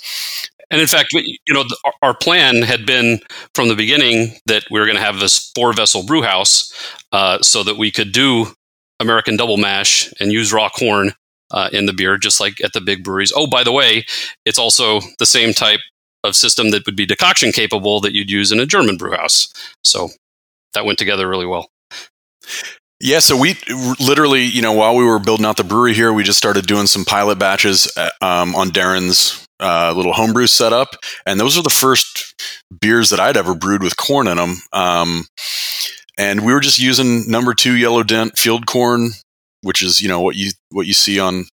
and 0.70 0.82
in 0.82 0.88
fact, 0.88 1.14
you 1.14 1.54
know, 1.54 1.64
our 2.02 2.14
plan 2.14 2.62
had 2.62 2.86
been 2.86 3.20
from 3.56 3.70
the 3.70 3.76
beginning 3.76 4.34
that 4.48 4.66
we 4.70 4.80
were 4.80 4.86
going 4.86 4.98
to 4.98 5.04
have 5.04 5.20
this 5.20 5.52
four 5.56 5.72
vessel 5.74 6.06
brew 6.06 6.22
house 6.22 6.74
uh, 7.14 7.42
so 7.42 7.64
that 7.64 7.78
we 7.78 7.90
could 7.90 8.12
do 8.12 8.48
American 9.00 9.38
double 9.38 9.58
mash 9.58 10.12
and 10.20 10.32
use 10.32 10.52
raw 10.52 10.70
corn 10.70 11.14
uh, 11.52 11.70
in 11.72 11.86
the 11.86 11.94
beer, 11.94 12.18
just 12.18 12.42
like 12.42 12.62
at 12.64 12.74
the 12.74 12.82
big 12.82 13.04
breweries. 13.04 13.32
Oh, 13.36 13.48
by 13.48 13.64
the 13.64 13.72
way, 13.72 14.06
it's 14.46 14.60
also 14.60 15.00
the 15.20 15.26
same 15.26 15.54
type 15.54 15.80
of 16.24 16.36
system 16.36 16.72
that 16.72 16.86
would 16.86 16.96
be 16.96 17.06
decoction 17.06 17.52
capable 17.54 18.02
that 18.02 18.14
you'd 18.14 18.32
use 18.32 18.52
in 18.52 18.60
a 18.60 18.66
German 18.66 18.98
brew 18.98 19.12
house. 19.12 19.48
So 19.84 20.10
that 20.74 20.86
went 20.86 21.00
together 21.00 21.30
really 21.30 21.46
well. 21.46 21.70
Yeah, 23.00 23.20
so 23.20 23.38
we 23.38 23.56
literally, 24.00 24.44
you 24.44 24.62
know, 24.62 24.74
while 24.74 24.96
we 24.96 25.06
were 25.06 25.20
building 25.20 25.46
out 25.46 25.58
the 25.58 25.64
brewery 25.64 25.94
here, 25.94 26.12
we 26.12 26.24
just 26.24 26.40
started 26.40 26.66
doing 26.66 26.88
some 26.88 27.06
pilot 27.06 27.38
batches 27.38 27.92
uh, 27.96 28.10
um, 28.22 28.56
on 28.56 28.72
Darren's 28.72 29.46
uh, 29.60 29.94
little 29.96 30.14
homebrew 30.14 30.48
setup, 30.48 30.90
and 31.26 31.40
those 31.40 31.58
are 31.58 31.62
the 31.64 31.70
first 31.70 32.34
beers 32.82 33.12
that 33.12 33.20
I'd 33.20 33.38
ever 33.38 33.54
brewed 33.54 33.84
with 33.84 33.98
corn 33.98 34.28
in 34.28 34.38
them. 34.38 34.58
Um, 34.74 35.26
and 36.18 36.44
we 36.44 36.54
were 36.54 36.60
just 36.60 36.80
using 36.80 37.30
number 37.30 37.54
two 37.54 37.76
yellow 37.76 38.02
dent 38.02 38.36
field 38.36 38.66
corn, 38.66 39.12
which 39.62 39.84
is 39.84 40.02
you 40.02 40.08
know 40.08 40.22
what 40.22 40.36
you 40.36 40.52
what 40.72 40.88
you 40.88 40.94
see 40.94 41.20
on 41.20 41.46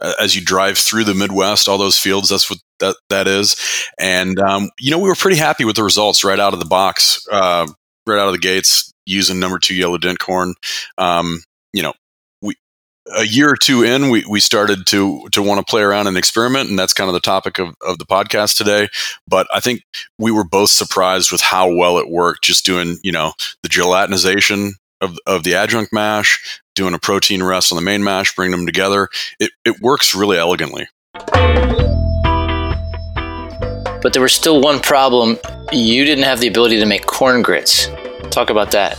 uh, 0.00 0.14
as 0.20 0.34
you 0.34 0.42
drive 0.42 0.78
through 0.78 1.04
the 1.04 1.14
Midwest, 1.14 1.68
all 1.68 1.78
those 1.78 1.98
fields. 1.98 2.30
That's 2.30 2.48
what 2.50 2.60
that 2.80 2.96
that 3.10 3.28
is. 3.28 3.56
And 3.98 4.38
um, 4.40 4.70
you 4.80 4.90
know, 4.90 4.98
we 4.98 5.08
were 5.08 5.14
pretty 5.14 5.38
happy 5.38 5.64
with 5.66 5.76
the 5.76 5.84
results 5.84 6.24
right 6.24 6.40
out 6.40 6.54
of 6.54 6.60
the 6.60 6.66
box, 6.66 7.26
uh, 7.30 7.66
right 8.06 8.18
out 8.18 8.28
of 8.28 8.32
the 8.34 8.38
gates 8.40 8.91
using 9.06 9.38
number 9.38 9.58
two 9.58 9.74
yellow 9.74 9.98
dent 9.98 10.18
corn. 10.18 10.54
Um, 10.98 11.42
you 11.72 11.82
know, 11.82 11.92
we 12.40 12.56
a 13.16 13.24
year 13.24 13.50
or 13.50 13.56
two 13.56 13.82
in, 13.82 14.10
we, 14.10 14.24
we 14.28 14.40
started 14.40 14.86
to 14.88 15.28
to 15.32 15.42
want 15.42 15.64
to 15.64 15.70
play 15.70 15.82
around 15.82 16.06
and 16.06 16.16
experiment, 16.16 16.70
and 16.70 16.78
that's 16.78 16.92
kind 16.92 17.08
of 17.08 17.14
the 17.14 17.20
topic 17.20 17.58
of, 17.58 17.74
of 17.86 17.98
the 17.98 18.06
podcast 18.06 18.56
today. 18.56 18.88
But 19.26 19.46
I 19.52 19.60
think 19.60 19.82
we 20.18 20.30
were 20.30 20.44
both 20.44 20.70
surprised 20.70 21.32
with 21.32 21.40
how 21.40 21.74
well 21.74 21.98
it 21.98 22.08
worked, 22.08 22.44
just 22.44 22.64
doing 22.64 22.98
you 23.02 23.12
know 23.12 23.32
the 23.62 23.68
gelatinization 23.68 24.72
of 25.00 25.18
of 25.26 25.42
the 25.44 25.54
adjunct 25.54 25.92
mash, 25.92 26.60
doing 26.74 26.94
a 26.94 26.98
protein 26.98 27.42
rest 27.42 27.72
on 27.72 27.76
the 27.76 27.82
main 27.82 28.04
mash, 28.04 28.34
bringing 28.34 28.56
them 28.56 28.66
together. 28.66 29.08
It 29.38 29.50
it 29.64 29.80
works 29.80 30.14
really 30.14 30.38
elegantly. 30.38 30.88
But 34.02 34.12
there 34.12 34.22
was 34.22 34.32
still 34.32 34.60
one 34.60 34.80
problem. 34.80 35.38
You 35.72 36.04
didn't 36.04 36.24
have 36.24 36.40
the 36.40 36.48
ability 36.48 36.80
to 36.80 36.86
make 36.86 37.06
corn 37.06 37.40
grits. 37.40 37.86
Talk 38.32 38.48
about 38.48 38.70
that. 38.70 38.98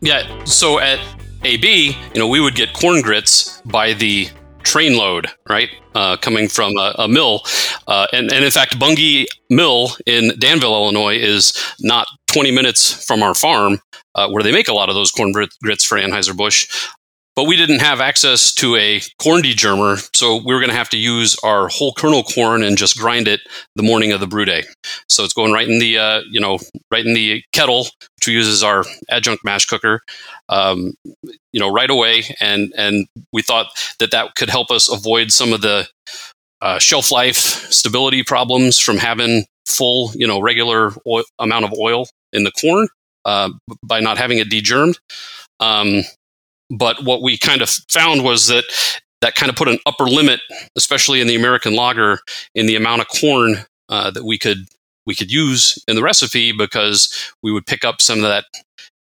Yeah. 0.00 0.44
So 0.44 0.80
at 0.80 0.98
AB, 1.44 1.96
you 2.12 2.18
know, 2.18 2.26
we 2.26 2.40
would 2.40 2.56
get 2.56 2.72
corn 2.72 3.02
grits 3.02 3.62
by 3.64 3.92
the 3.92 4.28
train 4.64 4.96
load, 4.96 5.28
right? 5.48 5.70
Uh, 5.94 6.16
coming 6.16 6.48
from 6.48 6.76
a, 6.76 6.94
a 6.98 7.08
mill. 7.08 7.42
Uh, 7.86 8.06
and, 8.12 8.32
and 8.32 8.44
in 8.44 8.50
fact, 8.50 8.78
Bunge 8.78 9.26
Mill 9.48 9.90
in 10.06 10.32
Danville, 10.38 10.74
Illinois 10.74 11.16
is 11.16 11.56
not 11.80 12.08
20 12.32 12.50
minutes 12.50 13.04
from 13.06 13.22
our 13.22 13.34
farm 13.34 13.78
uh, 14.16 14.28
where 14.28 14.42
they 14.42 14.52
make 14.52 14.68
a 14.68 14.74
lot 14.74 14.88
of 14.88 14.96
those 14.96 15.12
corn 15.12 15.32
grits 15.32 15.84
for 15.84 15.98
Anheuser-Busch 15.98 16.88
but 17.38 17.44
we 17.44 17.54
didn't 17.54 17.78
have 17.78 18.00
access 18.00 18.52
to 18.52 18.74
a 18.74 19.00
corn 19.22 19.42
degermer, 19.42 20.04
so 20.12 20.42
we 20.44 20.52
were 20.52 20.58
going 20.58 20.72
to 20.72 20.76
have 20.76 20.88
to 20.88 20.96
use 20.96 21.38
our 21.44 21.68
whole 21.68 21.92
kernel 21.92 22.24
corn 22.24 22.64
and 22.64 22.76
just 22.76 22.98
grind 22.98 23.28
it 23.28 23.40
the 23.76 23.82
morning 23.84 24.10
of 24.10 24.18
the 24.18 24.26
brew 24.26 24.44
day. 24.44 24.64
So 25.08 25.22
it's 25.22 25.34
going 25.34 25.52
right 25.52 25.68
in 25.68 25.78
the 25.78 25.98
uh, 25.98 26.22
you 26.28 26.40
know 26.40 26.58
right 26.90 27.06
in 27.06 27.14
the 27.14 27.44
kettle, 27.52 27.84
which 28.16 28.26
we 28.26 28.32
use 28.32 28.48
as 28.48 28.64
our 28.64 28.84
adjunct 29.08 29.44
mash 29.44 29.66
cooker, 29.66 30.00
um, 30.48 30.94
you 31.52 31.60
know, 31.60 31.70
right 31.72 31.88
away. 31.88 32.24
And 32.40 32.72
and 32.76 33.06
we 33.32 33.42
thought 33.42 33.68
that 34.00 34.10
that 34.10 34.34
could 34.34 34.50
help 34.50 34.72
us 34.72 34.92
avoid 34.92 35.30
some 35.30 35.52
of 35.52 35.60
the 35.60 35.86
uh, 36.60 36.80
shelf 36.80 37.12
life 37.12 37.36
stability 37.36 38.24
problems 38.24 38.80
from 38.80 38.96
having 38.96 39.44
full 39.64 40.10
you 40.16 40.26
know 40.26 40.40
regular 40.40 40.92
oil, 41.06 41.22
amount 41.38 41.66
of 41.66 41.72
oil 41.78 42.08
in 42.32 42.42
the 42.42 42.50
corn 42.50 42.88
uh, 43.24 43.50
by 43.84 44.00
not 44.00 44.18
having 44.18 44.38
it 44.38 44.50
degermed. 44.50 44.98
Um, 45.60 46.02
but 46.70 47.02
what 47.04 47.22
we 47.22 47.38
kind 47.38 47.62
of 47.62 47.70
found 47.88 48.24
was 48.24 48.46
that 48.48 48.64
that 49.20 49.34
kind 49.34 49.50
of 49.50 49.56
put 49.56 49.68
an 49.68 49.78
upper 49.86 50.04
limit, 50.04 50.40
especially 50.76 51.20
in 51.20 51.26
the 51.26 51.34
American 51.34 51.74
lager, 51.74 52.20
in 52.54 52.66
the 52.66 52.76
amount 52.76 53.00
of 53.00 53.08
corn 53.08 53.56
uh, 53.88 54.10
that 54.10 54.24
we 54.24 54.38
could 54.38 54.68
we 55.06 55.14
could 55.14 55.30
use 55.30 55.82
in 55.88 55.96
the 55.96 56.02
recipe 56.02 56.52
because 56.52 57.32
we 57.42 57.50
would 57.50 57.66
pick 57.66 57.84
up 57.84 58.00
some 58.00 58.18
of 58.18 58.24
that 58.24 58.44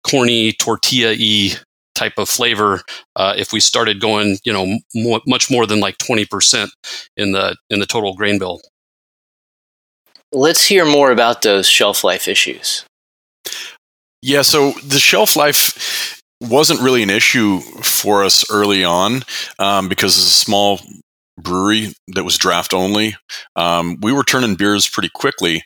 corny 0.06 0.52
tortilla-y 0.52 1.56
type 1.94 2.18
of 2.18 2.28
flavor 2.28 2.82
uh, 3.16 3.34
if 3.36 3.52
we 3.52 3.60
started 3.60 4.00
going, 4.00 4.36
you 4.44 4.52
know, 4.52 4.78
more, 4.94 5.20
much 5.26 5.50
more 5.50 5.66
than 5.66 5.80
like 5.80 5.98
twenty 5.98 6.26
percent 6.26 6.70
in 7.16 7.32
the 7.32 7.56
in 7.70 7.80
the 7.80 7.86
total 7.86 8.14
grain 8.14 8.38
bill. 8.38 8.60
Let's 10.32 10.66
hear 10.66 10.84
more 10.84 11.10
about 11.12 11.42
those 11.42 11.68
shelf 11.68 12.02
life 12.04 12.28
issues. 12.28 12.84
Yeah, 14.20 14.42
so 14.42 14.72
the 14.72 14.98
shelf 14.98 15.36
life 15.36 16.22
wasn't 16.48 16.80
really 16.80 17.02
an 17.02 17.10
issue 17.10 17.60
for 17.60 18.24
us 18.24 18.44
early 18.50 18.84
on 18.84 19.22
um, 19.58 19.88
because 19.88 20.16
it's 20.16 20.26
a 20.26 20.30
small 20.30 20.80
brewery 21.38 21.92
that 22.08 22.24
was 22.24 22.38
draft 22.38 22.72
only. 22.72 23.16
Um, 23.56 23.98
we 24.00 24.12
were 24.12 24.24
turning 24.24 24.54
beers 24.54 24.88
pretty 24.88 25.10
quickly. 25.10 25.64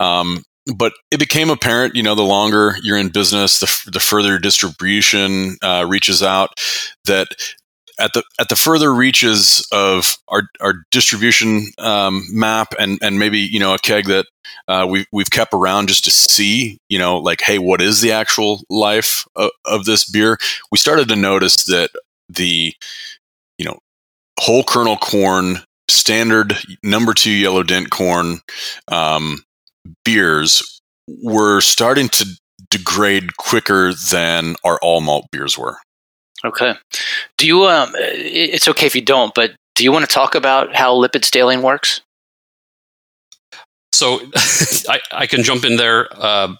Um, 0.00 0.44
but 0.76 0.92
it 1.10 1.18
became 1.18 1.50
apparent, 1.50 1.94
you 1.94 2.02
know, 2.02 2.14
the 2.14 2.22
longer 2.22 2.76
you're 2.82 2.98
in 2.98 3.08
business, 3.08 3.58
the, 3.60 3.90
the 3.90 4.00
further 4.00 4.38
distribution 4.38 5.56
uh, 5.62 5.86
reaches 5.88 6.22
out, 6.22 6.50
that 7.06 7.28
at 7.98 8.12
the 8.12 8.22
at 8.38 8.48
the 8.48 8.56
further 8.56 8.94
reaches 8.94 9.66
of 9.72 10.16
our 10.28 10.42
our 10.60 10.74
distribution 10.90 11.66
um, 11.78 12.22
map 12.30 12.74
and 12.78 12.98
and 13.02 13.18
maybe 13.18 13.38
you 13.38 13.58
know 13.58 13.74
a 13.74 13.78
keg 13.78 14.06
that 14.06 14.26
uh, 14.68 14.86
we've 14.88 15.06
we've 15.12 15.30
kept 15.30 15.52
around 15.52 15.88
just 15.88 16.04
to 16.04 16.10
see 16.10 16.78
you 16.88 16.98
know 16.98 17.18
like 17.18 17.40
hey 17.40 17.58
what 17.58 17.80
is 17.80 18.00
the 18.00 18.12
actual 18.12 18.60
life 18.70 19.24
of, 19.36 19.50
of 19.64 19.84
this 19.84 20.04
beer 20.04 20.38
we 20.70 20.78
started 20.78 21.08
to 21.08 21.16
notice 21.16 21.64
that 21.64 21.90
the 22.28 22.74
you 23.58 23.64
know 23.64 23.78
whole 24.38 24.62
kernel 24.62 24.96
corn 24.96 25.58
standard 25.88 26.56
number 26.82 27.14
two 27.14 27.30
yellow 27.30 27.62
dent 27.62 27.90
corn 27.90 28.40
um, 28.88 29.42
beers 30.04 30.80
were 31.22 31.60
starting 31.60 32.08
to 32.08 32.26
degrade 32.70 33.36
quicker 33.38 33.94
than 33.94 34.54
our 34.64 34.78
all 34.82 35.00
malt 35.00 35.26
beers 35.32 35.56
were 35.56 35.78
Okay. 36.44 36.74
Do 37.36 37.46
you? 37.46 37.66
Um, 37.66 37.92
it's 37.96 38.68
okay 38.68 38.86
if 38.86 38.94
you 38.94 39.02
don't, 39.02 39.34
but 39.34 39.52
do 39.74 39.84
you 39.84 39.92
want 39.92 40.04
to 40.04 40.12
talk 40.12 40.34
about 40.34 40.74
how 40.74 40.94
lipid 40.94 41.24
staling 41.24 41.62
works? 41.62 42.00
So 43.98 44.20
I, 44.88 45.00
I 45.12 45.26
can 45.26 45.42
jump 45.42 45.64
in 45.64 45.76
there. 45.76 46.08
Uh, 46.12 46.54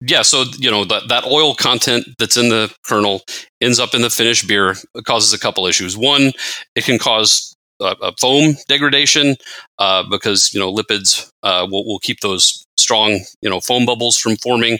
yeah, 0.00 0.22
so 0.22 0.44
you 0.58 0.70
know 0.70 0.84
that 0.84 1.08
that 1.08 1.24
oil 1.24 1.54
content 1.54 2.06
that's 2.18 2.36
in 2.36 2.48
the 2.48 2.74
kernel 2.86 3.22
ends 3.60 3.78
up 3.78 3.94
in 3.94 4.02
the 4.02 4.10
finished 4.10 4.46
beer. 4.46 4.76
It 4.94 5.04
causes 5.04 5.32
a 5.32 5.38
couple 5.38 5.66
issues. 5.66 5.96
One, 5.96 6.32
it 6.74 6.84
can 6.84 6.98
cause 6.98 7.54
a 7.80 8.12
foam 8.20 8.54
degradation 8.68 9.36
uh, 9.78 10.04
because 10.08 10.52
you 10.54 10.60
know 10.60 10.72
lipids 10.72 11.30
uh, 11.42 11.66
will, 11.70 11.84
will 11.86 11.98
keep 11.98 12.20
those 12.20 12.64
strong 12.76 13.20
you 13.40 13.50
know 13.50 13.60
foam 13.60 13.86
bubbles 13.86 14.16
from 14.16 14.36
forming. 14.36 14.78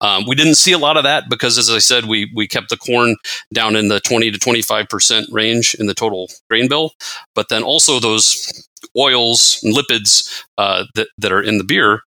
Um, 0.00 0.24
we 0.26 0.34
didn't 0.34 0.54
see 0.54 0.72
a 0.72 0.78
lot 0.78 0.96
of 0.96 1.02
that 1.02 1.28
because, 1.28 1.58
as 1.58 1.70
I 1.70 1.78
said, 1.78 2.06
we 2.06 2.30
we 2.34 2.46
kept 2.46 2.68
the 2.68 2.76
corn 2.76 3.16
down 3.52 3.76
in 3.76 3.88
the 3.88 4.00
twenty 4.00 4.30
to 4.30 4.38
twenty 4.38 4.62
five 4.62 4.88
percent 4.88 5.26
range 5.30 5.74
in 5.74 5.86
the 5.86 5.94
total 5.94 6.28
grain 6.48 6.68
bill. 6.68 6.92
But 7.34 7.48
then 7.48 7.62
also 7.62 8.00
those 8.00 8.67
oils 8.98 9.60
and 9.62 9.74
lipids 9.74 10.44
uh, 10.58 10.84
that 10.94 11.08
that 11.18 11.32
are 11.32 11.42
in 11.42 11.58
the 11.58 11.64
beer 11.64 12.02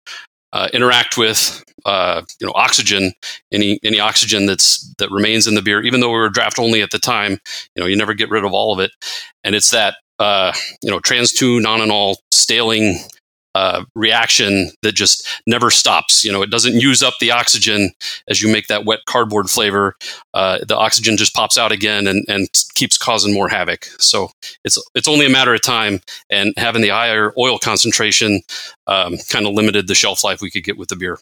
uh, 0.52 0.68
interact 0.72 1.16
with 1.16 1.64
uh, 1.84 2.22
you 2.40 2.46
know 2.46 2.52
oxygen 2.54 3.12
any 3.52 3.78
any 3.82 3.98
oxygen 3.98 4.46
that's 4.46 4.92
that 4.98 5.10
remains 5.10 5.46
in 5.46 5.54
the 5.54 5.62
beer 5.62 5.82
even 5.82 6.00
though 6.00 6.10
we 6.10 6.18
were 6.18 6.28
draft 6.28 6.58
only 6.58 6.82
at 6.82 6.90
the 6.90 6.98
time 6.98 7.32
you 7.74 7.82
know 7.82 7.86
you 7.86 7.96
never 7.96 8.14
get 8.14 8.30
rid 8.30 8.44
of 8.44 8.52
all 8.52 8.72
of 8.72 8.78
it. 8.78 8.90
And 9.44 9.54
it's 9.54 9.70
that 9.70 9.96
uh, 10.18 10.52
you 10.82 10.90
know 10.90 11.00
trans 11.00 11.32
2 11.32 11.60
nonenal 11.60 12.18
staling 12.30 12.98
uh, 13.54 13.84
reaction 13.94 14.70
that 14.82 14.92
just 14.92 15.26
never 15.46 15.70
stops. 15.70 16.24
You 16.24 16.32
know, 16.32 16.42
it 16.42 16.50
doesn't 16.50 16.74
use 16.74 17.02
up 17.02 17.14
the 17.20 17.30
oxygen 17.30 17.90
as 18.28 18.42
you 18.42 18.52
make 18.52 18.68
that 18.68 18.84
wet 18.84 19.00
cardboard 19.06 19.50
flavor. 19.50 19.94
Uh, 20.34 20.58
the 20.66 20.76
oxygen 20.76 21.16
just 21.16 21.34
pops 21.34 21.58
out 21.58 21.72
again 21.72 22.06
and, 22.06 22.24
and 22.28 22.48
keeps 22.74 22.96
causing 22.96 23.34
more 23.34 23.48
havoc. 23.48 23.84
So 23.98 24.30
it's 24.64 24.82
it's 24.94 25.08
only 25.08 25.26
a 25.26 25.30
matter 25.30 25.54
of 25.54 25.62
time. 25.62 26.00
And 26.30 26.54
having 26.56 26.82
the 26.82 26.88
higher 26.88 27.32
oil 27.38 27.58
concentration 27.58 28.42
um, 28.86 29.16
kind 29.30 29.46
of 29.46 29.54
limited 29.54 29.86
the 29.86 29.94
shelf 29.94 30.24
life 30.24 30.40
we 30.40 30.50
could 30.50 30.64
get 30.64 30.78
with 30.78 30.88
the 30.88 30.96
beer. 30.96 31.18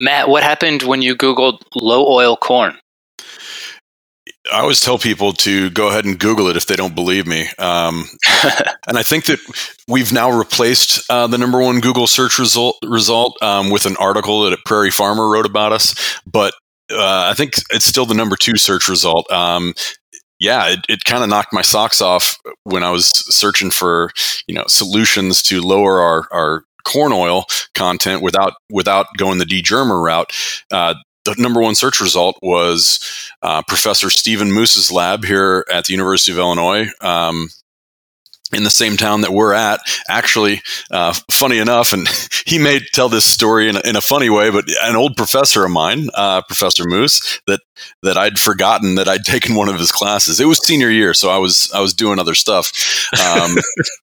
Matt, 0.00 0.28
what 0.28 0.42
happened 0.42 0.82
when 0.82 1.00
you 1.00 1.14
Googled 1.14 1.62
low 1.76 2.06
oil 2.08 2.36
corn? 2.36 2.76
I 4.50 4.60
always 4.60 4.80
tell 4.80 4.98
people 4.98 5.32
to 5.34 5.70
go 5.70 5.88
ahead 5.88 6.04
and 6.04 6.18
Google 6.18 6.48
it 6.48 6.56
if 6.56 6.66
they 6.66 6.74
don't 6.74 6.94
believe 6.94 7.26
me. 7.26 7.48
Um, 7.58 8.06
and 8.88 8.98
I 8.98 9.02
think 9.02 9.26
that 9.26 9.38
we've 9.86 10.12
now 10.12 10.30
replaced 10.30 11.08
uh, 11.08 11.26
the 11.28 11.38
number 11.38 11.60
one 11.60 11.80
Google 11.80 12.06
search 12.08 12.38
result 12.38 12.76
result 12.84 13.40
um, 13.40 13.70
with 13.70 13.86
an 13.86 13.96
article 13.98 14.42
that 14.42 14.52
a 14.52 14.58
Prairie 14.66 14.90
Farmer 14.90 15.30
wrote 15.30 15.46
about 15.46 15.72
us. 15.72 16.20
But 16.26 16.54
uh, 16.90 17.28
I 17.30 17.34
think 17.34 17.54
it's 17.70 17.84
still 17.84 18.06
the 18.06 18.14
number 18.14 18.36
two 18.36 18.56
search 18.56 18.88
result. 18.88 19.30
Um, 19.30 19.74
yeah, 20.40 20.70
it, 20.70 20.80
it 20.88 21.04
kind 21.04 21.22
of 21.22 21.30
knocked 21.30 21.52
my 21.52 21.62
socks 21.62 22.00
off 22.00 22.36
when 22.64 22.82
I 22.82 22.90
was 22.90 23.06
searching 23.32 23.70
for 23.70 24.10
you 24.48 24.54
know 24.54 24.64
solutions 24.66 25.40
to 25.44 25.60
lower 25.60 26.00
our, 26.00 26.26
our 26.32 26.64
corn 26.84 27.12
oil 27.12 27.46
content 27.74 28.22
without 28.22 28.54
without 28.68 29.06
going 29.16 29.38
the 29.38 29.44
degermer 29.44 30.04
route. 30.04 30.32
Uh, 30.72 30.94
the 31.24 31.34
number 31.38 31.60
one 31.60 31.74
search 31.74 32.00
result 32.00 32.38
was 32.42 33.00
uh, 33.42 33.62
Professor 33.62 34.10
Stephen 34.10 34.52
Moose's 34.52 34.90
lab 34.90 35.24
here 35.24 35.64
at 35.72 35.84
the 35.84 35.92
University 35.92 36.32
of 36.32 36.38
Illinois. 36.38 36.88
Um, 37.00 37.48
in 38.52 38.64
the 38.64 38.70
same 38.70 38.96
town 38.96 39.22
that 39.22 39.32
we're 39.32 39.54
at. 39.54 39.80
Actually, 40.08 40.62
uh, 40.90 41.14
funny 41.30 41.58
enough, 41.58 41.92
and 41.92 42.08
he 42.46 42.58
may 42.58 42.80
tell 42.92 43.08
this 43.08 43.24
story 43.24 43.68
in 43.68 43.76
a, 43.76 43.80
in 43.80 43.96
a 43.96 44.00
funny 44.00 44.30
way, 44.30 44.50
but 44.50 44.64
an 44.82 44.96
old 44.96 45.16
professor 45.16 45.64
of 45.64 45.70
mine, 45.70 46.08
uh, 46.14 46.42
Professor 46.42 46.84
Moose, 46.86 47.40
that 47.46 47.60
that 48.02 48.16
I'd 48.16 48.38
forgotten 48.38 48.96
that 48.96 49.08
I'd 49.08 49.24
taken 49.32 49.54
one 49.54 49.68
of 49.68 49.78
his 49.78 49.92
classes. 49.92 50.40
It 50.40 50.46
was 50.46 50.64
senior 50.64 50.90
year, 50.90 51.14
so 51.14 51.30
I 51.30 51.38
was 51.38 51.70
I 51.74 51.80
was 51.80 51.94
doing 51.94 52.18
other 52.18 52.34
stuff. 52.34 52.72
Um, 53.20 53.56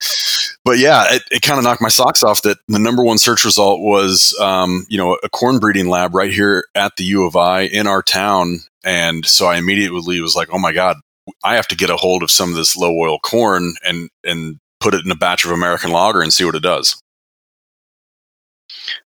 but 0.64 0.78
yeah, 0.78 1.14
it, 1.14 1.22
it 1.30 1.42
kind 1.42 1.58
of 1.58 1.64
knocked 1.64 1.82
my 1.82 1.88
socks 1.88 2.22
off 2.22 2.42
that 2.42 2.58
the 2.68 2.78
number 2.78 3.04
one 3.04 3.18
search 3.18 3.44
result 3.44 3.80
was 3.80 4.36
um, 4.40 4.86
you 4.88 4.98
know 4.98 5.16
a 5.22 5.28
corn 5.28 5.58
breeding 5.58 5.88
lab 5.88 6.14
right 6.14 6.32
here 6.32 6.64
at 6.74 6.96
the 6.96 7.04
U 7.04 7.24
of 7.24 7.36
I 7.36 7.62
in 7.62 7.86
our 7.86 8.02
town. 8.02 8.60
And 8.82 9.26
so 9.26 9.46
I 9.46 9.58
immediately 9.58 10.22
was 10.22 10.34
like, 10.34 10.48
oh 10.52 10.58
my 10.58 10.72
God, 10.72 10.96
I 11.44 11.54
have 11.54 11.68
to 11.68 11.76
get 11.76 11.90
a 11.90 11.96
hold 11.96 12.22
of 12.22 12.30
some 12.30 12.50
of 12.50 12.56
this 12.56 12.76
low 12.76 12.96
oil 12.98 13.18
corn 13.18 13.74
and 13.84 14.10
and 14.24 14.58
put 14.80 14.94
it 14.94 15.04
in 15.04 15.10
a 15.10 15.16
batch 15.16 15.44
of 15.44 15.50
American 15.50 15.90
lager 15.90 16.22
and 16.22 16.32
see 16.32 16.44
what 16.44 16.54
it 16.54 16.62
does. 16.62 17.00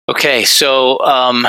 Okay, 0.09 0.43
so 0.43 0.99
um, 1.01 1.47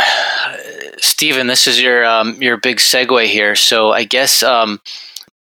Stephen, 0.99 1.47
this 1.47 1.67
is 1.67 1.81
your 1.81 2.05
um, 2.05 2.41
your 2.43 2.59
big 2.59 2.77
segue 2.77 3.27
here. 3.27 3.57
So 3.57 3.93
I 3.93 4.05
guess 4.05 4.43
um, 4.43 4.81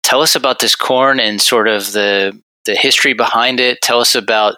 tell 0.01 0.21
us 0.21 0.35
about 0.35 0.59
this 0.59 0.75
corn 0.75 1.19
and 1.19 1.39
sort 1.41 1.67
of 1.67 1.91
the 1.91 2.39
the 2.65 2.75
history 2.75 3.13
behind 3.13 3.59
it. 3.59 3.81
Tell 3.81 3.99
us 3.99 4.15
about 4.15 4.55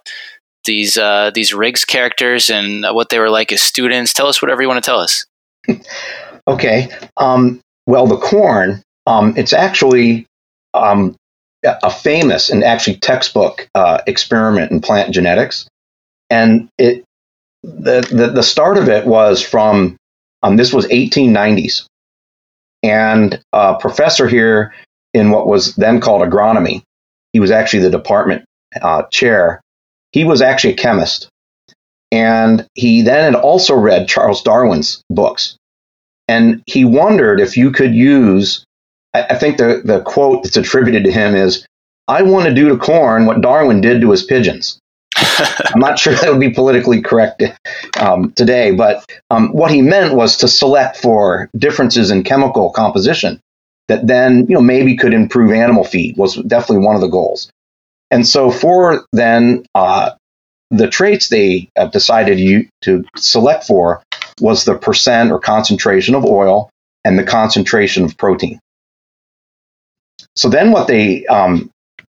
these 0.64 0.98
uh, 0.98 1.32
these 1.34 1.54
Riggs 1.54 1.84
characters 1.84 2.50
and 2.50 2.86
what 2.94 3.10
they 3.10 3.20
were 3.20 3.30
like 3.30 3.52
as 3.52 3.62
students. 3.62 4.14
Tell 4.14 4.28
us 4.28 4.42
whatever 4.42 4.62
you 4.62 4.68
want 4.70 4.82
to 4.84 4.90
tell 4.90 5.00
us. 5.00 5.26
okay. 6.48 6.88
Um, 7.18 7.60
well, 7.86 8.08
the 8.08 8.18
corn. 8.18 8.82
Um, 9.08 9.34
it's 9.38 9.54
actually 9.54 10.26
um, 10.84 11.16
a 11.64 11.90
famous 11.90 12.50
and 12.50 12.64
actually 12.64 12.98
textbook 12.98 13.68
uh, 13.76 14.02
experiment 14.08 14.72
in 14.72 14.82
plant 14.82 15.14
genetics, 15.14 15.68
and 16.30 16.70
it 16.78 17.04
the, 17.64 18.08
the 18.12 18.32
the 18.34 18.44
start 18.44 18.78
of 18.78 18.88
it 18.90 19.06
was 19.06 19.42
from 19.42 19.98
um, 20.44 20.56
this 20.56 20.74
was 20.74 20.86
1890s, 20.88 21.86
and 22.84 23.42
a 23.54 23.76
professor 23.76 24.28
here 24.28 24.74
in 25.14 25.32
what 25.32 25.48
was 25.48 25.76
then 25.76 26.00
called 26.00 26.22
agronomy, 26.22 26.84
he 27.34 27.40
was 27.40 27.52
actually 27.52 27.84
the 27.84 27.90
department 27.90 28.46
uh, 28.82 29.04
chair. 29.04 29.62
He 30.12 30.24
was 30.24 30.42
actually 30.42 30.74
a 30.74 30.78
chemist, 30.78 31.28
and 32.12 32.68
he 32.76 33.02
then 33.02 33.34
had 33.34 33.42
also 33.42 33.76
read 33.76 34.08
Charles 34.08 34.44
Darwin's 34.44 35.02
books, 35.10 35.58
and 36.28 36.62
he 36.68 36.86
wondered 36.86 37.40
if 37.40 37.58
you 37.58 37.72
could 37.72 37.94
use 37.94 38.64
I, 39.26 39.36
think 39.36 39.58
the, 39.58 39.82
the 39.84 40.02
quote 40.02 40.44
that's 40.44 40.58
attributed 40.58 41.04
to 41.06 41.12
him 41.12 41.36
is, 41.36 41.66
I 42.08 42.22
want 42.22 42.48
to 42.48 42.54
do 42.54 42.70
to 42.70 42.78
corn 42.78 43.26
what 43.26 43.42
Darwin 43.42 43.82
did 43.82 44.02
to 44.02 44.12
his 44.12 44.24
pigeons. 44.24 44.80
I'm 45.18 45.80
not 45.80 46.00
sure 46.00 46.14
that 46.14 46.30
would 46.30 46.40
be 46.40 46.52
politically 46.52 47.02
correct 47.02 47.44
um, 48.00 48.32
today, 48.34 48.72
but 48.72 49.06
um, 49.30 49.50
what 49.50 49.72
he 49.72 49.82
meant 49.82 50.14
was 50.14 50.38
to 50.38 50.48
select 50.48 50.98
for 50.98 51.50
differences 51.58 52.12
in 52.12 52.24
chemical 52.24 52.72
composition 52.72 53.42
that 53.88 54.06
then, 54.06 54.46
you 54.48 54.56
know, 54.56 54.62
maybe 54.62 54.96
could 54.96 55.14
improve 55.14 55.52
animal 55.52 55.84
feed 55.84 56.18
was 56.18 56.36
definitely 56.36 56.86
one 56.86 56.96
of 56.96 57.02
the 57.02 57.08
goals. 57.08 57.50
And 58.12 58.28
so 58.28 58.52
for 58.52 59.06
then 59.12 59.66
uh, 59.76 60.12
the 60.72 60.88
traits 60.88 61.30
they 61.30 61.70
uh, 61.76 61.88
decided 61.88 62.40
you, 62.40 62.68
to 62.82 63.04
select 63.16 63.66
for 63.66 64.04
was 64.40 64.66
the 64.66 64.76
percent 64.78 65.32
or 65.32 65.40
concentration 65.40 66.16
of 66.16 66.26
oil 66.26 66.70
and 67.04 67.18
the 67.18 67.24
concentration 67.24 68.04
of 68.04 68.18
protein. 68.18 68.60
So 70.38 70.50
then 70.50 70.72
what 70.72 70.88
they 70.88 71.26
um, 71.26 71.72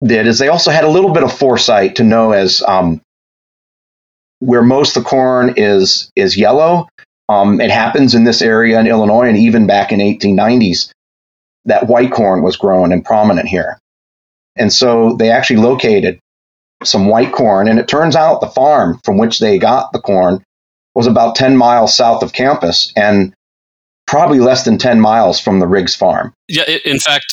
did 0.05 0.27
is 0.27 0.39
they 0.39 0.49
also 0.49 0.71
had 0.71 0.83
a 0.83 0.89
little 0.89 1.13
bit 1.13 1.23
of 1.23 1.35
foresight 1.35 1.95
to 1.95 2.03
know 2.03 2.33
as 2.33 2.61
um, 2.61 3.01
where 4.39 4.61
most 4.61 4.97
of 4.97 5.03
the 5.03 5.09
corn 5.09 5.53
is 5.55 6.11
is 6.15 6.37
yellow. 6.37 6.87
Um, 7.29 7.61
it 7.61 7.71
happens 7.71 8.15
in 8.15 8.23
this 8.25 8.41
area 8.41 8.79
in 8.79 8.87
Illinois, 8.87 9.27
and 9.27 9.37
even 9.37 9.67
back 9.67 9.91
in 9.91 9.99
1890s, 9.99 10.91
that 11.65 11.87
white 11.87 12.11
corn 12.11 12.41
was 12.41 12.57
grown 12.57 12.91
and 12.91 13.05
prominent 13.05 13.47
here. 13.47 13.79
And 14.55 14.73
so 14.73 15.15
they 15.15 15.29
actually 15.29 15.57
located 15.61 16.19
some 16.83 17.07
white 17.07 17.31
corn, 17.31 17.67
and 17.67 17.79
it 17.79 17.87
turns 17.87 18.15
out 18.15 18.41
the 18.41 18.47
farm 18.47 18.99
from 19.05 19.17
which 19.17 19.39
they 19.39 19.59
got 19.59 19.93
the 19.93 20.01
corn 20.01 20.43
was 20.95 21.07
about 21.07 21.35
10 21.35 21.55
miles 21.55 21.95
south 21.95 22.23
of 22.23 22.33
campus 22.33 22.91
and 22.95 23.33
probably 24.07 24.39
less 24.39 24.65
than 24.65 24.77
10 24.77 24.99
miles 24.99 25.39
from 25.39 25.59
the 25.59 25.67
Riggs 25.67 25.95
farm. 25.95 26.33
Yeah, 26.47 26.63
in 26.83 26.97
fact, 26.97 27.25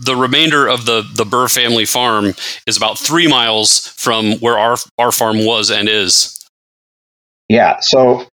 the 0.00 0.16
remainder 0.16 0.66
of 0.66 0.86
the 0.86 1.08
the 1.14 1.24
Burr 1.24 1.48
family 1.48 1.84
farm 1.84 2.34
is 2.66 2.76
about 2.76 2.98
three 2.98 3.26
miles 3.26 3.88
from 3.88 4.34
where 4.38 4.58
our 4.58 4.76
our 4.98 5.12
farm 5.12 5.44
was 5.44 5.70
and 5.70 5.88
is. 5.88 6.38
Yeah, 7.48 7.80
so 7.80 8.26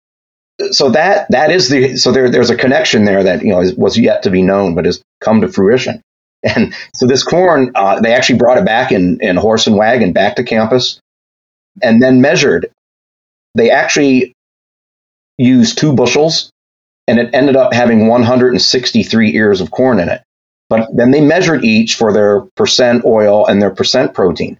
so 0.70 0.90
that 0.90 1.27
that 1.31 1.51
is 1.51 1.68
the 1.68 1.96
so 1.96 2.12
there 2.12 2.31
there's 2.31 2.51
a 2.51 2.57
connection 2.57 3.05
there 3.05 3.23
that 3.23 3.42
you 3.42 3.51
know 3.53 3.61
is, 3.61 3.75
was 3.75 3.99
yet 3.99 4.23
to 4.25 4.31
be 4.31 4.42
known 4.42 4.75
but 4.75 4.85
has 4.85 5.03
come 5.20 5.40
to 5.40 5.49
fruition. 5.49 6.03
And 6.42 6.75
so 6.94 7.07
this 7.07 7.23
corn, 7.23 7.70
uh, 7.75 8.01
they 8.01 8.14
actually 8.14 8.38
brought 8.38 8.57
it 8.57 8.64
back 8.64 8.92
in 8.92 9.18
in 9.20 9.37
horse 9.37 9.66
and 9.66 9.77
wagon 9.77 10.14
back 10.14 10.37
to 10.37 10.42
campus, 10.42 10.99
and 11.83 12.03
then 12.03 12.23
measured. 12.23 12.70
They 13.55 13.70
actually 13.70 14.33
used 15.37 15.77
two 15.77 15.92
bushels, 15.92 16.51
and 17.07 17.18
it 17.18 17.35
ended 17.35 17.57
up 17.57 17.75
having 17.75 18.09
163 18.09 19.35
ears 19.35 19.61
of 19.61 19.70
corn 19.70 20.01
in 20.01 20.09
it. 20.09 20.23
But 20.70 20.88
then 20.94 21.11
they 21.11 21.20
measured 21.20 21.64
each 21.64 21.96
for 21.96 22.12
their 22.12 22.42
percent 22.56 23.04
oil 23.04 23.44
and 23.44 23.61
their 23.61 23.74
percent 23.74 24.14
protein. 24.14 24.56